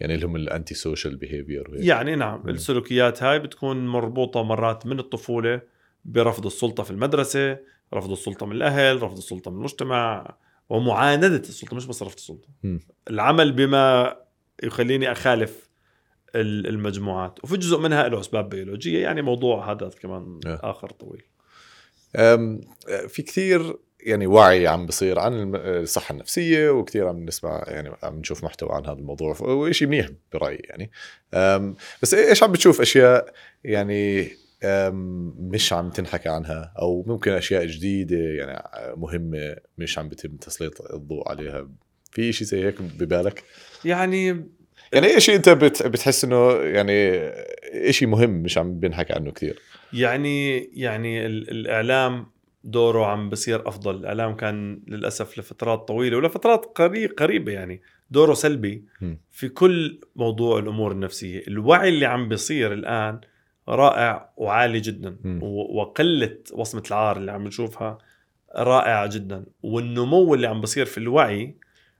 يعني 0.00 0.14
اللي 0.14 0.26
هم 0.26 0.36
ال 0.36 0.74
antisocial 0.74 1.16
behavior 1.16 1.68
يعني 1.72 2.14
نعم 2.16 2.40
مم. 2.44 2.48
السلوكيات 2.48 3.22
هاي 3.22 3.38
بتكون 3.38 3.86
مربوطة 3.86 4.42
مرات 4.42 4.86
من 4.86 4.98
الطفولة 4.98 5.60
برفض 6.04 6.46
السلطة 6.46 6.82
في 6.82 6.90
المدرسة 6.90 7.58
رفض 7.94 8.10
السلطة 8.10 8.46
من 8.46 8.52
الأهل 8.52 9.02
رفض 9.02 9.16
السلطة 9.16 9.50
من 9.50 9.56
المجتمع. 9.56 10.34
ومعاندة 10.68 11.26
السلطة 11.36 11.76
مش 11.76 11.84
رفض 11.88 12.12
السلطة 12.16 12.48
مم. 12.62 12.80
العمل 13.10 13.52
بما 13.52 14.16
يخليني 14.62 15.12
أخالف 15.12 15.68
ال- 16.34 16.66
المجموعات 16.66 17.44
وفي 17.44 17.56
جزء 17.56 17.78
منها 17.78 18.08
له 18.08 18.20
أسباب 18.20 18.48
بيولوجية 18.48 19.02
يعني 19.02 19.22
موضوع 19.22 19.72
هذا 19.72 19.90
كمان 20.02 20.40
آه. 20.46 20.60
آخر 20.62 20.90
طويل 20.90 21.22
أم، 22.16 22.60
في 23.08 23.22
كثير 23.22 23.76
يعني 24.00 24.26
وعي 24.26 24.66
عم 24.66 24.86
بصير 24.86 25.18
عن 25.18 25.32
الم- 25.34 25.56
الصحة 25.56 26.12
النفسية 26.12 26.70
وكثير 26.70 27.08
عم 27.08 27.24
نسمع 27.24 27.64
يعني 27.66 27.90
عم 28.02 28.18
نشوف 28.18 28.44
محتوى 28.44 28.68
عن 28.72 28.86
هذا 28.86 28.98
الموضوع 28.98 29.36
وشيء 29.40 29.88
منيح 29.88 30.08
برأيي 30.32 30.58
يعني 30.64 30.90
بس 32.02 32.14
إيش 32.14 32.42
عم 32.42 32.52
بتشوف 32.52 32.80
أشياء 32.80 33.32
يعني 33.64 34.30
مش 35.38 35.72
عم 35.72 35.90
تنحكى 35.90 36.28
عنها 36.28 36.72
أو 36.78 37.04
ممكن 37.06 37.32
أشياء 37.32 37.66
جديدة 37.66 38.16
يعني 38.16 38.62
مهمة 38.96 39.56
مش 39.78 39.98
عم 39.98 40.08
بيتم 40.08 40.36
تسليط 40.36 40.92
الضوء 40.94 41.28
عليها. 41.28 41.68
في 42.12 42.32
شيء 42.32 42.46
زي 42.46 42.64
هيك 42.64 42.82
ببالك؟ 42.82 43.44
يعني 43.84 44.26
يعني 44.92 45.06
إيش 45.06 45.24
شيء 45.26 45.34
أنت 45.36 45.48
بت- 45.48 45.86
بتحس 45.86 46.24
إنه 46.24 46.52
يعني 46.52 47.20
شيء 47.92 48.08
مهم 48.08 48.30
مش 48.30 48.58
عم 48.58 48.78
بنحكى 48.80 49.12
عنه 49.12 49.30
كثير 49.30 49.58
يعني 49.92 50.58
يعني 50.58 51.26
ال- 51.26 51.50
الإعلام 51.50 52.26
دوره 52.64 53.06
عم 53.06 53.30
بصير 53.30 53.68
أفضل. 53.68 53.96
الإعلام 53.96 54.36
كان 54.36 54.82
للأسف 54.88 55.38
لفترات 55.38 55.88
طويلة 55.88 56.16
ولفترات 56.16 56.64
قري- 56.64 57.06
قريبة 57.06 57.52
يعني. 57.52 57.82
دوره 58.10 58.34
سلبي. 58.34 58.84
في 59.30 59.48
كل 59.48 60.00
موضوع 60.16 60.58
الأمور 60.58 60.92
النفسية، 60.92 61.42
الوعي 61.48 61.88
اللي 61.88 62.06
عم 62.06 62.28
بيصير 62.28 62.72
الآن 62.72 63.20
رائع 63.68 64.30
وعالي 64.36 64.80
جدا 64.80 65.16
وقلة 65.42 66.36
وصمة 66.52 66.82
العار 66.88 67.16
اللي 67.16 67.32
عم 67.32 67.44
نشوفها 67.46 67.98
رائعة 68.56 69.06
جدا، 69.06 69.44
والنمو 69.62 70.34
اللي 70.34 70.46
عم 70.46 70.60
بيصير 70.60 70.86
في 70.86 70.98
الوعي 70.98 71.54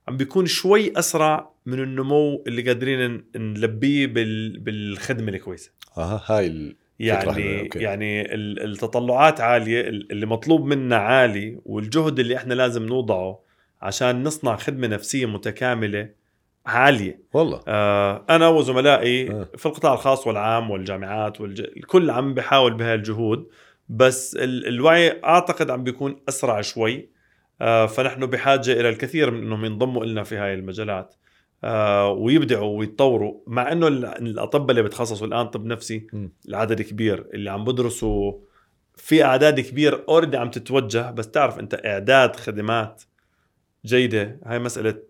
عم 0.08 0.16
بيكون 0.16 0.46
شوي 0.46 0.98
أسرع 0.98 1.50
من 1.66 1.82
النمو 1.82 2.44
اللي 2.46 2.62
قادرين 2.62 3.24
نلبيه 3.36 4.06
بال- 4.06 4.58
بالخدمة 4.58 5.28
الكويسة. 5.32 5.70
آه 5.98 6.22
هاي 6.26 6.46
ال... 6.46 6.76
يعني 7.00 7.60
أوكي. 7.60 7.78
يعني 7.78 8.34
ال- 8.34 8.64
التطلعات 8.64 9.40
عالية 9.40 9.80
ال- 9.80 10.12
اللي 10.12 10.26
مطلوب 10.26 10.64
منا 10.64 10.96
عالي 10.96 11.58
والجهد 11.64 12.18
اللي 12.18 12.36
إحنا 12.36 12.54
لازم 12.54 12.86
نوضعه 12.86 13.40
عشان 13.82 14.22
نصنع 14.22 14.56
خدمة 14.56 14.86
نفسية 14.86 15.26
متكاملة 15.26 16.08
عالية 16.66 17.22
والله 17.32 17.60
آه، 17.68 18.24
أنا 18.30 18.48
وزملائي 18.48 19.30
آه. 19.30 19.48
في 19.56 19.66
القطاع 19.66 19.92
الخاص 19.94 20.26
والعام 20.26 20.70
والجامعات 20.70 21.40
والج... 21.40 21.60
الكل 21.60 22.10
عم 22.10 22.34
بحاول 22.34 22.74
بهاي 22.74 22.94
الجهود 22.94 23.48
بس 23.88 24.36
ال... 24.36 24.66
الوعي 24.66 25.20
أعتقد 25.24 25.70
عم 25.70 25.84
بيكون 25.84 26.16
أسرع 26.28 26.60
شوي 26.60 27.08
آه، 27.60 27.86
فنحن 27.86 28.26
بحاجة 28.26 28.72
إلى 28.72 28.88
الكثير 28.88 29.30
من 29.30 29.42
إنهم 29.42 29.64
ينضموا 29.64 30.04
لنا 30.04 30.22
في 30.22 30.36
هاي 30.36 30.54
المجالات 30.54 31.14
آه، 31.64 32.10
ويبدعوا 32.10 32.78
ويتطوروا 32.78 33.40
مع 33.46 33.72
إنه 33.72 33.86
ال- 33.88 34.04
الاطباء 34.04 34.70
اللي 34.70 34.82
بتخصصوا 34.82 35.26
الآن 35.26 35.46
طب 35.46 35.64
نفسي 35.64 36.06
م. 36.12 36.28
العدد 36.48 36.82
كبير 36.82 37.26
اللي 37.34 37.50
عم 37.50 37.64
بدرسوا 37.64 38.32
في 38.96 39.24
أعداد 39.24 39.60
كبير 39.60 40.04
already 40.08 40.36
عم 40.36 40.50
تتوجه 40.50 41.10
بس 41.10 41.30
تعرف 41.30 41.58
أنت 41.58 41.80
إعداد 41.86 42.36
خدمات 42.36 43.02
جيدة 43.84 44.40
هاي 44.44 44.58
مسألة 44.58 45.02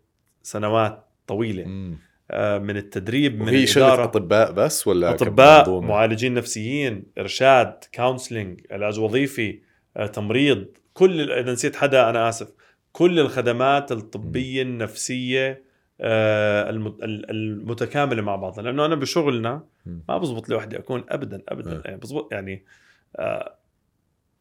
سنوات 0.43 1.08
طويلة 1.29 1.65
مم. 1.65 1.99
آه، 2.31 2.59
من 2.59 2.77
التدريب 2.77 3.41
من 3.41 3.47
وهي 3.49 3.67
شغله 3.67 4.05
أطباء 4.05 4.53
بس 4.53 4.87
ولا 4.87 5.11
أطباء؟ 5.11 5.81
معالجين 5.81 6.35
نفسيين 6.35 7.05
إرشاد 7.19 7.85
counseling 7.95 8.61
علاج 8.71 8.99
وظيفي 9.01 9.61
آه، 9.97 10.07
تمريض 10.07 10.67
كل 10.95 11.33
إذا 11.33 11.53
نسيت 11.53 11.77
حدا 11.77 12.11
أنا 12.11 12.29
آسف 12.29 12.49
كل 12.93 13.19
الخدمات 13.21 13.93
الطبية 13.93 14.63
النفسية 14.63 15.63
آه، 16.01 16.71
الم- 16.71 16.87
ال- 17.03 17.31
المتكاملة 17.31 18.23
مع 18.23 18.37
بعضها 18.37 18.63
لأنه 18.63 18.85
أنا 18.87 18.95
بشغلنا. 18.95 19.65
ما 20.09 20.19
بزبط 20.19 20.49
لوحدي 20.49 20.79
أكون 20.79 21.05
ابدا 21.09 21.43
ابدا 21.49 21.77
آه. 21.77 21.83
يعني 21.85 21.97
بزبط 21.97 22.33
يعني 22.33 22.65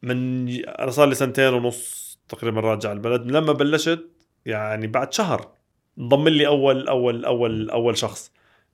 من 0.04 0.48
أنا 0.66 0.92
صار 0.92 1.08
لي 1.08 1.16
سنتين 1.16 1.54
ونص 1.54 2.20
تقريبا 2.30 2.62
راجع 2.62 2.92
البلد 2.92 3.32
لما 3.32 3.54
بلشت 3.54 4.06
يعني 4.46 4.88
بعد 4.88 5.14
شهر 5.14 5.52
انضم 6.00 6.28
لي 6.28 6.48
اول 6.48 6.88
اول 6.88 7.26
اول 7.26 7.70
أول 7.70 7.98
شخص. 7.98 8.32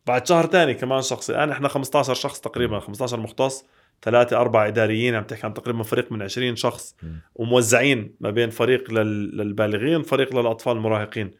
بعد 0.07 0.27
شهر 0.27 0.45
تاني 0.45 0.73
كمان 0.73 1.01
شخص. 1.01 1.29
الآن 1.29 1.49
إحنا 1.49 1.67
15 1.67 2.13
شخص 2.13 2.39
تقريبا 2.41 2.79
15 2.79 3.19
مختص 3.19 3.65
ثلاثة 4.01 4.37
أربعة 4.41 4.67
إداريين 4.67 5.15
عم 5.15 5.23
تحكي 5.23 5.45
عن 5.45 5.53
تقريبا 5.53 5.83
فريق 5.83 6.11
من 6.11 6.21
20 6.21 6.55
شخص. 6.55 6.95
وموزعين 7.35 8.15
ما 8.19 8.29
بين 8.29 8.49
فريق 8.49 8.91
لل- 8.91 9.37
للبالغين 9.37 10.01
فريق 10.01 10.35
للأطفال 10.35 10.77
المراهقين. 10.77 11.31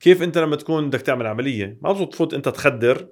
كيف 0.00 0.22
أنت 0.22 0.38
لما 0.38 0.56
تكون 0.56 0.88
بدك 0.88 1.00
تعمل 1.02 1.26
عملية؟ 1.26 1.78
ما 1.82 1.92
بزبط 1.92 2.12
تفوت 2.12 2.34
أنت 2.34 2.48
تخدر 2.48 3.08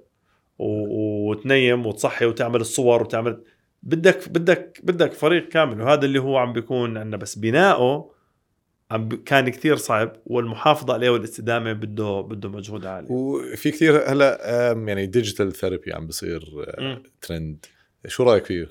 وتنيم 0.59 1.85
وتصحي 1.85 2.25
وتعمل 2.25 2.61
الصور 2.61 3.01
وتعمل 3.01 3.43
بدك 3.83 4.29
بدك 4.29 4.79
بدك 4.83 5.13
فريق 5.13 5.47
كامل. 5.49 5.81
وهذا 5.81 6.05
اللي 6.05 6.19
هو 6.19 6.37
عم 6.37 6.53
بيكون 6.53 6.97
عندنا. 6.97 7.17
بس 7.17 7.37
بنائه 7.37 8.09
كان 9.25 9.49
كثير 9.49 9.75
صعب 9.75 10.13
والمحافظة 10.25 10.93
عليه 10.93 11.09
والاستدامة 11.09 11.73
بده 11.73 12.21
بده 12.21 12.49
مجهود 12.49 12.85
عالي. 12.85 13.07
وفي 13.09 13.71
كثير 13.71 14.11
هلا 14.11 14.39
يعني 14.87 15.05
digital 15.05 15.53
therapy 15.53 15.93
عم 15.93 16.07
بصير 16.07 16.41
آه،. 16.79 17.01
ترند 17.21 17.65
شو 18.07 18.23
رأيك 18.23 18.45
فيه؟ 18.45 18.67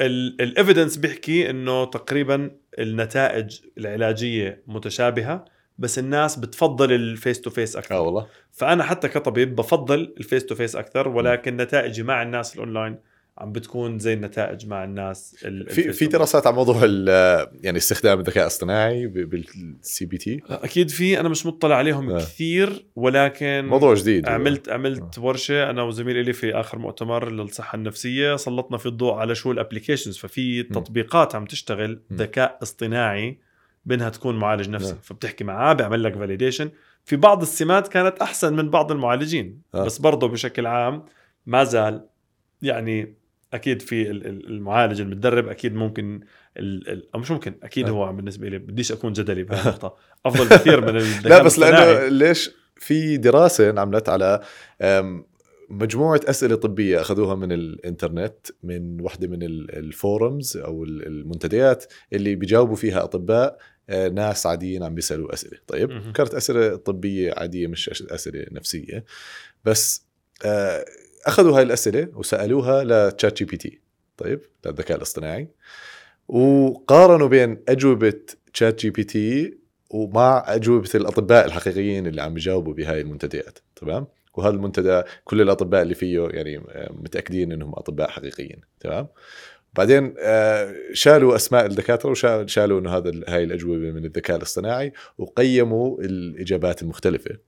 ال 0.00 0.11
evidence 0.11 0.96
بيحكي 0.96 1.50
إنه 1.50 1.84
تقريبا 1.84 2.50
النتائج 2.78 3.60
العلاجية 3.78 4.62
متشابهة 4.66 5.44
بس 5.78 5.98
الناس 5.98 6.36
بتفضل 6.36 6.92
ال 6.92 7.02
face 7.02 7.40
to 7.40 7.50
face 7.50 7.76
أكثر. 7.76 7.94
آه 7.94 8.00
والله. 8.00 8.26
فأنا 8.52 8.84
حتى 8.84 9.08
كطبيب 9.08 9.56
بفضل 9.56 10.14
ال 10.18 10.24
face 10.24 10.46
to 10.46 10.54
face 10.54 10.76
أكثر 10.76 11.08
ولكن 11.08 11.56
نتائجي 11.56 12.02
مع 12.02 12.22
الناس 12.22 12.54
الاونلاين 12.54 12.98
عم 13.38 13.52
بتكون 13.52 13.98
زي 13.98 14.12
النتائج 14.12 14.66
مع 14.66 14.84
الناس 14.84 15.36
ال- 15.44 15.70
في 15.70 15.92
في. 15.92 16.06
دراسات 16.06 16.46
على 16.46 16.56
موضوع 16.56 16.76
يعني 17.62 17.76
استخدام 17.78 18.20
الذكاء 18.20 18.42
الاصطناعي 18.42 19.06
بال 19.06 20.04
CBT 20.06 20.40
أكيد 20.50 20.90
في 20.90 21.20
أنا 21.20 21.28
مش 21.28 21.46
مطلع 21.46 21.76
عليهم 21.76 22.10
آه. 22.10 22.18
كثير 22.18 22.86
ولكن 22.96 23.66
موضوع 23.66 23.94
جديد 23.94 24.28
عملت 24.28 24.68
عملت 24.68 25.18
ورشة 25.18 25.70
أنا 25.70 25.82
وزميل 25.82 26.24
لي 26.24 26.32
في 26.32 26.54
آخر 26.54 26.78
مؤتمر 26.78 27.32
للصحة 27.32 27.76
النفسية 27.76 28.36
سلطنا 28.36 28.78
في 28.78 28.86
الضوء 28.86 29.14
على 29.14 29.34
شو 29.34 29.52
ال 29.52 29.57
applications 29.57 30.16
ففي 30.18 30.62
تطبيقات 30.62 31.34
عم 31.34 31.44
تشتغل. 31.44 32.00
ذكاء 32.12 32.58
اصطناعي 32.62 33.38
بينها 33.84 34.08
تكون 34.08 34.36
معالج 34.38 34.68
نفسي 34.70 34.92
نعم. 34.92 34.98
فبتحكي 35.02 35.44
معاه 35.44 35.72
بيعمل 35.72 36.02
لك 36.04 36.14
validation 36.14 36.70
في 37.04 37.16
بعض 37.16 37.42
السمات 37.42 37.88
كانت 37.88 38.18
أحسن 38.18 38.56
من 38.56 38.70
بعض 38.70 38.92
المعالجين 38.92 39.60
آه. 39.74 39.84
بس 39.84 39.98
برضه 39.98 40.28
بشكل 40.28 40.66
عام 40.66 41.04
ما 41.46 41.64
زال 41.64 42.06
يعني 42.62 43.14
أكيد 43.56 43.82
في 43.82 44.10
ال- 44.10 44.26
ال- 44.26 44.46
المعالج 44.46 45.00
المتدرب 45.00 45.48
أكيد 45.48 45.74
ممكن 45.74 46.20
أو 47.14 47.20
مش 47.20 47.30
ممكن 47.30 47.54
أكيد 47.62 47.88
آه. 47.88 47.90
هو 47.92 48.12
بالنسبة 48.12 48.48
لي 48.48 48.58
بديش 48.58 48.92
أكون 48.92 49.12
جدلي 49.12 49.42
بهالنقطه 49.48 49.96
أفضل 50.26 50.56
كثير 50.56 50.80
من 50.92 50.98
لا 51.30 51.42
بس. 51.42 51.58
لأنه 51.58 52.08
ليش 52.08 52.50
في 52.76 53.16
دراسة 53.16 53.70
انعملت 53.70 54.08
على 54.08 54.40
أم، 54.82 55.24
مجموعة 55.70 56.20
أسئلة 56.24 56.56
طبية 56.56 57.00
أخذوها 57.00 57.34
من 57.34 57.52
الإنترنت 57.52 58.46
من 58.62 59.00
واحدة 59.00 59.28
من 59.28 59.42
ال- 59.42 59.76
ال 59.78 59.89
forums 59.89 60.56
أو 60.56 60.84
ال- 60.84 61.06
المنتديات 61.06 61.84
اللي 62.12 62.34
بيجاوبوا 62.34 62.76
فيها 62.76 63.04
أطباء 63.04 63.58
آه، 63.90 64.08
ناس 64.08 64.46
عاديين 64.46 64.82
عم 64.82 64.94
بيسألوا 64.94 65.34
أسئلة 65.34 65.58
طيب. 65.66 66.12
كانت 66.14 66.34
أسئلة 66.34 66.76
طبية 66.76 67.32
عادية 67.36 67.66
مش 67.66 68.02
أسئلة 68.10 68.46
نفسية 68.52 69.04
بس 69.64 70.06
آه، 70.44 70.84
أخذوا 71.26 71.56
هاي 71.56 71.62
الأسئلة 71.62 72.08
وسألوها 72.14 72.84
ل 72.84 73.38
ChatGPT 73.38 73.80
طيب 74.16 74.40
للذكاء 74.66 74.96
الاصطناعي. 74.96 75.48
وقارنوا 76.28 77.28
بين 77.28 77.62
أجوبة 77.68 78.20
ChatGPT 78.54 79.58
ومع 79.90 80.44
أجوبة 80.46 80.90
الأطباء 80.94 81.46
الحقيقيين 81.46 82.06
اللي 82.06 82.22
عم 82.22 82.34
بيجاوبوا 82.34 82.74
بهاي 82.74 83.00
المنتديات. 83.00 83.58
تمام؟ 83.76 84.06
وهذا 84.34 84.54
المنتدى 84.54 85.02
كل 85.24 85.40
الأطباء 85.40 85.82
اللي 85.82 85.94
فيه 85.94 86.28
يعني 86.30 86.56
آه، 86.56 86.92
متأكدين 86.92 87.52
إنهم 87.52 87.72
أطباء 87.74 88.10
حقيقيين. 88.10 88.60
تمام؟ 88.80 89.08
بعدين 89.74 90.14
آه، 90.18 90.74
شالوا 90.92 91.36
أسماء 91.36 91.66
الدكاترة 91.66 92.10
وشالوا 92.10 92.80
إنه 92.80 92.96
هذا 92.96 93.12
هاي 93.28 93.44
الأجوبة 93.44 93.76
من 93.76 94.04
الذكاء 94.04 94.36
الاصطناعي 94.36 94.92
وقيموا 95.18 96.00
الإجابات 96.00 96.82
المختلفة. 96.82 97.38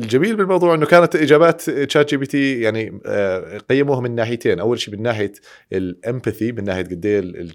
والجميل 0.00 0.36
بالموضوع 0.36 0.74
إنه 0.74 0.86
كانت 0.86 1.16
إجابات 1.16 1.70
ChatGPT 1.70 2.60
يعني 2.60 3.00
آه، 3.06 3.58
قيموها 3.58 4.00
من 4.00 4.14
ناحيتين. 4.14 4.60
أول 4.60 4.78
شيء 4.80 4.94
من 4.96 5.02
ناحية 5.02 5.32
ال 5.72 5.82
empathy 5.82 6.52
من 6.52 6.64
ناحية 6.64 6.82
قد 6.82 7.06
إيه 7.06 7.18
ال- 7.18 7.36
ال- 7.40 7.52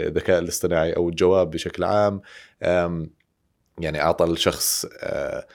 الذكاء 0.00 0.38
الاصطناعي 0.38 0.92
أو 0.92 1.08
الجواب 1.08 1.50
بشكل 1.50 1.84
عام 1.84 2.20
يعني 3.78 4.00
أعطى 4.02 4.24
الشخص 4.24 4.86
آه، 5.00 5.46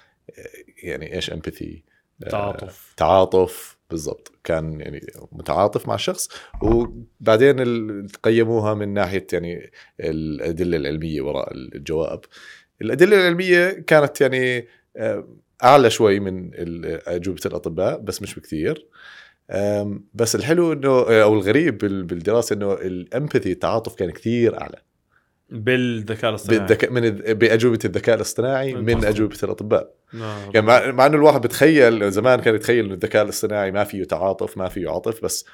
يعني 0.83 1.15
إيش 1.15 1.31
empathy 1.31 1.83
تعاطف. 2.29 2.93
تعاطف 2.97 3.77
بالضبط. 3.89 4.31
كان 4.43 4.81
يعني 4.81 5.01
متعاطف 5.31 5.87
مع 5.87 5.95
الشخص. 5.95 6.29
وبعدين 6.61 8.07
قيموها 8.23 8.73
من 8.73 8.93
ناحية 8.93 9.27
يعني 9.33 9.71
الأدلة 9.99 10.77
العلمية 10.77 11.21
وراء 11.21 11.53
الجواب. 11.53 12.21
الأدلة 12.81 13.17
العلمية 13.17 13.69
كانت 13.69 14.21
يعني 14.21 14.67
آه، 14.97 15.27
اعلى 15.63 15.89
شوي 15.89 16.19
من 16.19 16.51
اجوبه 17.07 17.41
الاطباء 17.45 17.99
بس 17.99 18.21
مش 18.21 18.35
بكثير 18.35 18.85
بس 20.13 20.35
الحلو 20.35 20.73
انه 20.73 21.21
أو 21.23 21.33
الغريب 21.33 21.77
بال- 21.77 22.03
بالدراسه 22.03 22.53
انه 22.53 22.73
الامباثي 22.73 23.51
التعاطف 23.51 23.95
كان 23.95 24.11
كثير 24.11 24.61
اعلى 24.61 24.77
بالذكاء 25.49 26.29
الاصطناعي 26.29 26.59
بالذكاء 26.59 26.91
من 26.91 27.09
باجوبه 27.33 27.79
الذكاء 27.85 28.15
الاصطناعي 28.15 28.73
من. 28.73 29.05
اجوبه 29.05 29.37
الاطباء 29.43 29.93
نعم. 30.13 30.51
يعني 30.53 30.67
مع, 30.67 30.91
مع 30.91 31.05
انه 31.05 31.15
الواحد 31.15 31.41
بتخيل 31.41 32.11
زمان 32.11 32.39
كان 32.39 32.55
يتخيل 32.55 32.85
انه 32.85 32.93
الذكاء 32.93 33.23
الاصطناعي 33.23 33.71
ما 33.71 33.83
فيه 33.83 34.03
تعاطف 34.03 34.57
ما 34.57 34.69
فيه 34.69 34.89
عطف 34.89 35.23
بس 35.23 35.45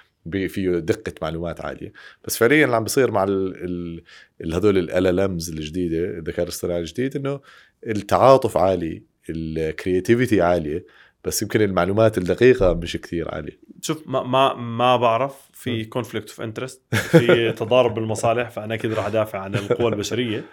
فيه 0.48 0.70
دقه 0.72 1.14
معلومات 1.22 1.62
عاليه 1.62 1.94
بس 2.26 2.38
فعليا 2.38 2.66
اللي 2.66 2.76
عم 2.76 2.84
بيصير 2.84 3.12
مع 3.12 3.24
ال 3.24 4.04
ال 4.42 4.54
هذول 4.54 4.78
ال 4.78 4.92
الجديده 5.50 5.98
الذكاء 6.18 6.44
الاصطناعي 6.44 6.80
الجديد 6.80 7.16
انه 7.16 7.40
التعاطف 7.88 8.58
عالي 8.58 9.04
ال 9.30 9.40
creativity 9.40 10.42
عالية 10.42 10.86
بس 11.24 11.42
يمكن 11.42 11.62
المعلومات 11.62 12.18
الدقيقة 12.18 12.74
مش 12.74 12.98
كثير 12.98 13.36
عالية. 13.36 13.60
شوف 13.82 14.04
ما 14.08 14.24
ما 14.24 14.54
ما 14.54 14.98
بعرف. 14.98 15.34
في 15.54 15.86
conflict 15.86 16.30
of 16.30 16.42
interest 16.42 16.82
في 16.96 17.52
تضارب 17.52 17.94
بالمصالح 17.94 18.50
فأنا 18.50 18.74
أكيد 18.74 18.94
راح 18.94 19.06
أدافع 19.06 19.40
عن 19.40 19.56
القوى 19.56 19.88
البشرية. 19.88 20.44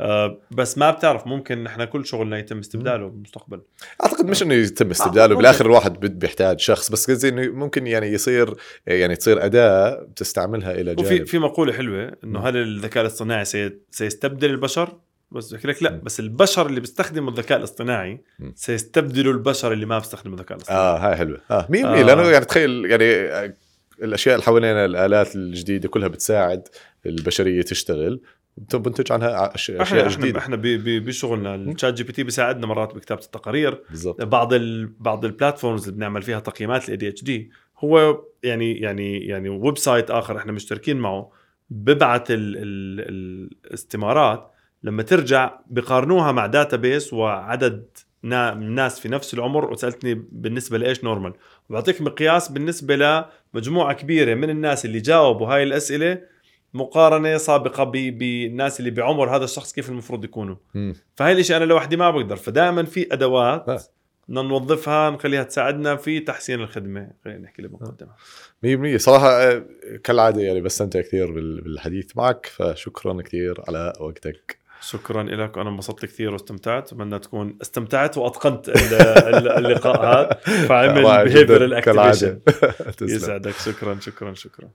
آه، 0.00 0.38
بس 0.50 0.78
ما 0.78 0.90
بتعرف 0.90 1.26
ممكن 1.26 1.64
نحن 1.64 1.84
كل 1.84 2.06
شغلنا 2.06 2.38
يتم 2.38 2.58
استبداله 2.58 3.08
بالمستقبل. 3.08 3.60
أعتقد 4.04 4.24
مش 4.26 4.42
إنه 4.42 4.54
يتم 4.54 4.90
استبداله 4.90 5.26
ممكن. 5.26 5.36
بالآخر 5.38 5.66
الواحد 5.66 6.00
بيحتاج 6.00 6.60
شخص 6.60 6.90
بس 6.92 7.10
قصدي 7.10 7.28
إنه 7.28 7.48
ممكن 7.52 7.86
يعني 7.86 8.06
يصير 8.06 8.54
يعني 8.86 9.16
تصير 9.16 9.44
أداة 9.44 10.02
بتستعملها 10.02 10.72
إلى 10.72 10.94
وفي 10.98 11.14
جانب. 11.14 11.26
في 11.26 11.38
مقولة 11.38 11.72
حلوة 11.72 12.12
إنه. 12.24 12.40
هل 12.48 12.56
الذكاء 12.56 13.00
الاصطناعي 13.02 13.44
سي- 13.44 13.78
سيستبدل 13.90 14.50
البشر؟ 14.50 14.98
بس 15.32 15.54
بحكي 15.54 15.68
لك 15.68 15.82
لا. 15.82 15.90
بس 15.90 16.20
البشر 16.20 16.66
اللي 16.66 16.80
بيستخدموا 16.80 17.30
الذكاء 17.30 17.58
الاصطناعي. 17.58 18.20
سيستبدلوا 18.54 19.32
البشر 19.32 19.72
اللي 19.72 19.86
ما 19.86 19.98
بيستخدموا 19.98 20.36
الذكاء 20.36 20.56
الاصطناعي. 20.56 20.82
آه 20.82 20.98
هاي 21.08 21.16
حلوة. 21.16 21.40
آه 21.50 21.66
100% 21.70 21.84
آه. 21.84 22.02
لأنه 22.02 22.22
يعني 22.30 22.44
تخيل 22.44 22.84
يعني 22.84 23.04
آه، 23.04 23.54
الأشياء 24.02 24.34
اللي 24.34 24.44
حوالينا 24.46 24.84
الآلات 24.84 25.36
الجديدة 25.36 25.88
كلها 25.88 26.08
بتساعد 26.08 26.68
البشرية 27.06 27.62
تشتغل. 27.62 28.20
بتنتج 28.56 29.12
عنها 29.12 29.48
أش- 29.48 29.52
أشياء 29.54 29.82
إحنا 29.82 30.08
جديدة. 30.08 30.38
إحنا 30.38 30.56
بشغلنا 31.00 31.54
ال 31.54 31.94
ChatGPT 31.94 32.22
بيساعدنا 32.22 32.66
مرات 32.66 32.94
بكتابة 32.94 33.20
التقارير. 33.24 33.82
بالضبط. 33.90 34.22
بعض 34.22 34.52
ال... 34.54 34.92
بعض 34.98 35.24
ال 35.24 35.30
platforms 35.30 35.82
اللي 35.84 35.96
بنعمل 35.96 36.22
فيها 36.22 36.40
تقييمات 36.40 36.84
ال 36.84 36.96
ADHD 36.96 37.50
هو 37.78 38.24
يعني 38.42 38.78
يعني 38.80 39.18
يعني 39.26 39.48
website 39.48 40.10
آخر 40.10 40.36
إحنا 40.36 40.52
مشتركين 40.52 40.96
معه 40.96 41.30
ببعث 41.70 42.30
ال... 42.30 42.56
ال... 42.56 43.50
الاستمارات 43.66 44.49
لما 44.82 45.02
ترجع 45.02 45.58
بقارنوها 45.66 46.32
مع 46.32 46.46
database 46.46 47.12
وعدد 47.12 47.86
نا... 48.22 48.54
ناس 48.54 49.00
في 49.00 49.08
نفس 49.08 49.34
العمر 49.34 49.70
وسألتني 49.72 50.14
بالنسبة 50.32 50.78
لإيش 50.78 51.04
normal 51.04 51.32
وبعطيك 51.70 52.00
مقياس 52.02 52.48
بالنسبة 52.52 52.96
لمجموعة 53.54 53.92
كبيرة 53.92 54.34
من 54.34 54.50
الناس 54.50 54.84
اللي 54.84 55.00
جاوبوا 55.00 55.46
هاي 55.46 55.62
الأسئلة 55.62 56.22
مقارنة 56.74 57.36
سابقة. 57.36 57.84
بالناس 57.84 58.80
اللي 58.80 58.90
بعمر 58.90 59.36
هذا 59.36 59.44
الشخص 59.44 59.72
كيف 59.72 59.88
المفروض 59.90 60.24
يكونوا. 60.24 60.56
فهي 61.16 61.32
الإشي 61.32 61.56
أنا 61.56 61.64
لوحدي 61.64 61.96
ما 61.96 62.10
بقدر. 62.10 62.36
فدائما 62.36 62.84
في 62.84 63.06
أدوات 63.12 63.68
آه. 63.68 63.80
بدنا 64.28 64.42
نوظفها 64.42 65.10
نخليها 65.10 65.42
تساعدنا 65.42 65.96
في 65.96 66.20
تحسين 66.20 66.60
الخدمة. 66.60 67.10
خلينا 67.24 67.38
نحكي 67.38 67.62
بالمقدمه 67.62 68.10
100% 68.94 68.96
صراحة 68.96 69.28
آه، 69.42 69.64
كالعادة 70.04 70.42
يعني 70.42 70.60
بستمتع 70.60 71.00
كثير 71.00 71.32
بال- 71.32 71.60
بالحديث 71.60 72.16
معك 72.16 72.46
فشكرا 72.46 73.22
كثير 73.22 73.62
على 73.68 73.92
وقتك. 74.00 74.59
شكرا 74.80 75.22
لك 75.22 75.56
وأنا 75.56 75.70
انبسطت 75.70 76.04
كثير 76.04 76.32
واستمتعت. 76.32 76.86
أتمنى 76.92 77.18
تكون 77.18 77.58
استمتعت 77.62 78.18
وأتقنت 78.18 78.68
ال- 78.68 78.74
ال- 79.36 79.48
اللقاء 79.66 80.04
هذا. 80.04 80.40
فعمل 80.66 81.04
كالعادة. 81.80 82.40
تسلم. 82.96 83.08
يسعدك. 83.16 83.54
شكرا 83.56 84.00
شكرا 84.00 84.34
شكرا. 84.34 84.68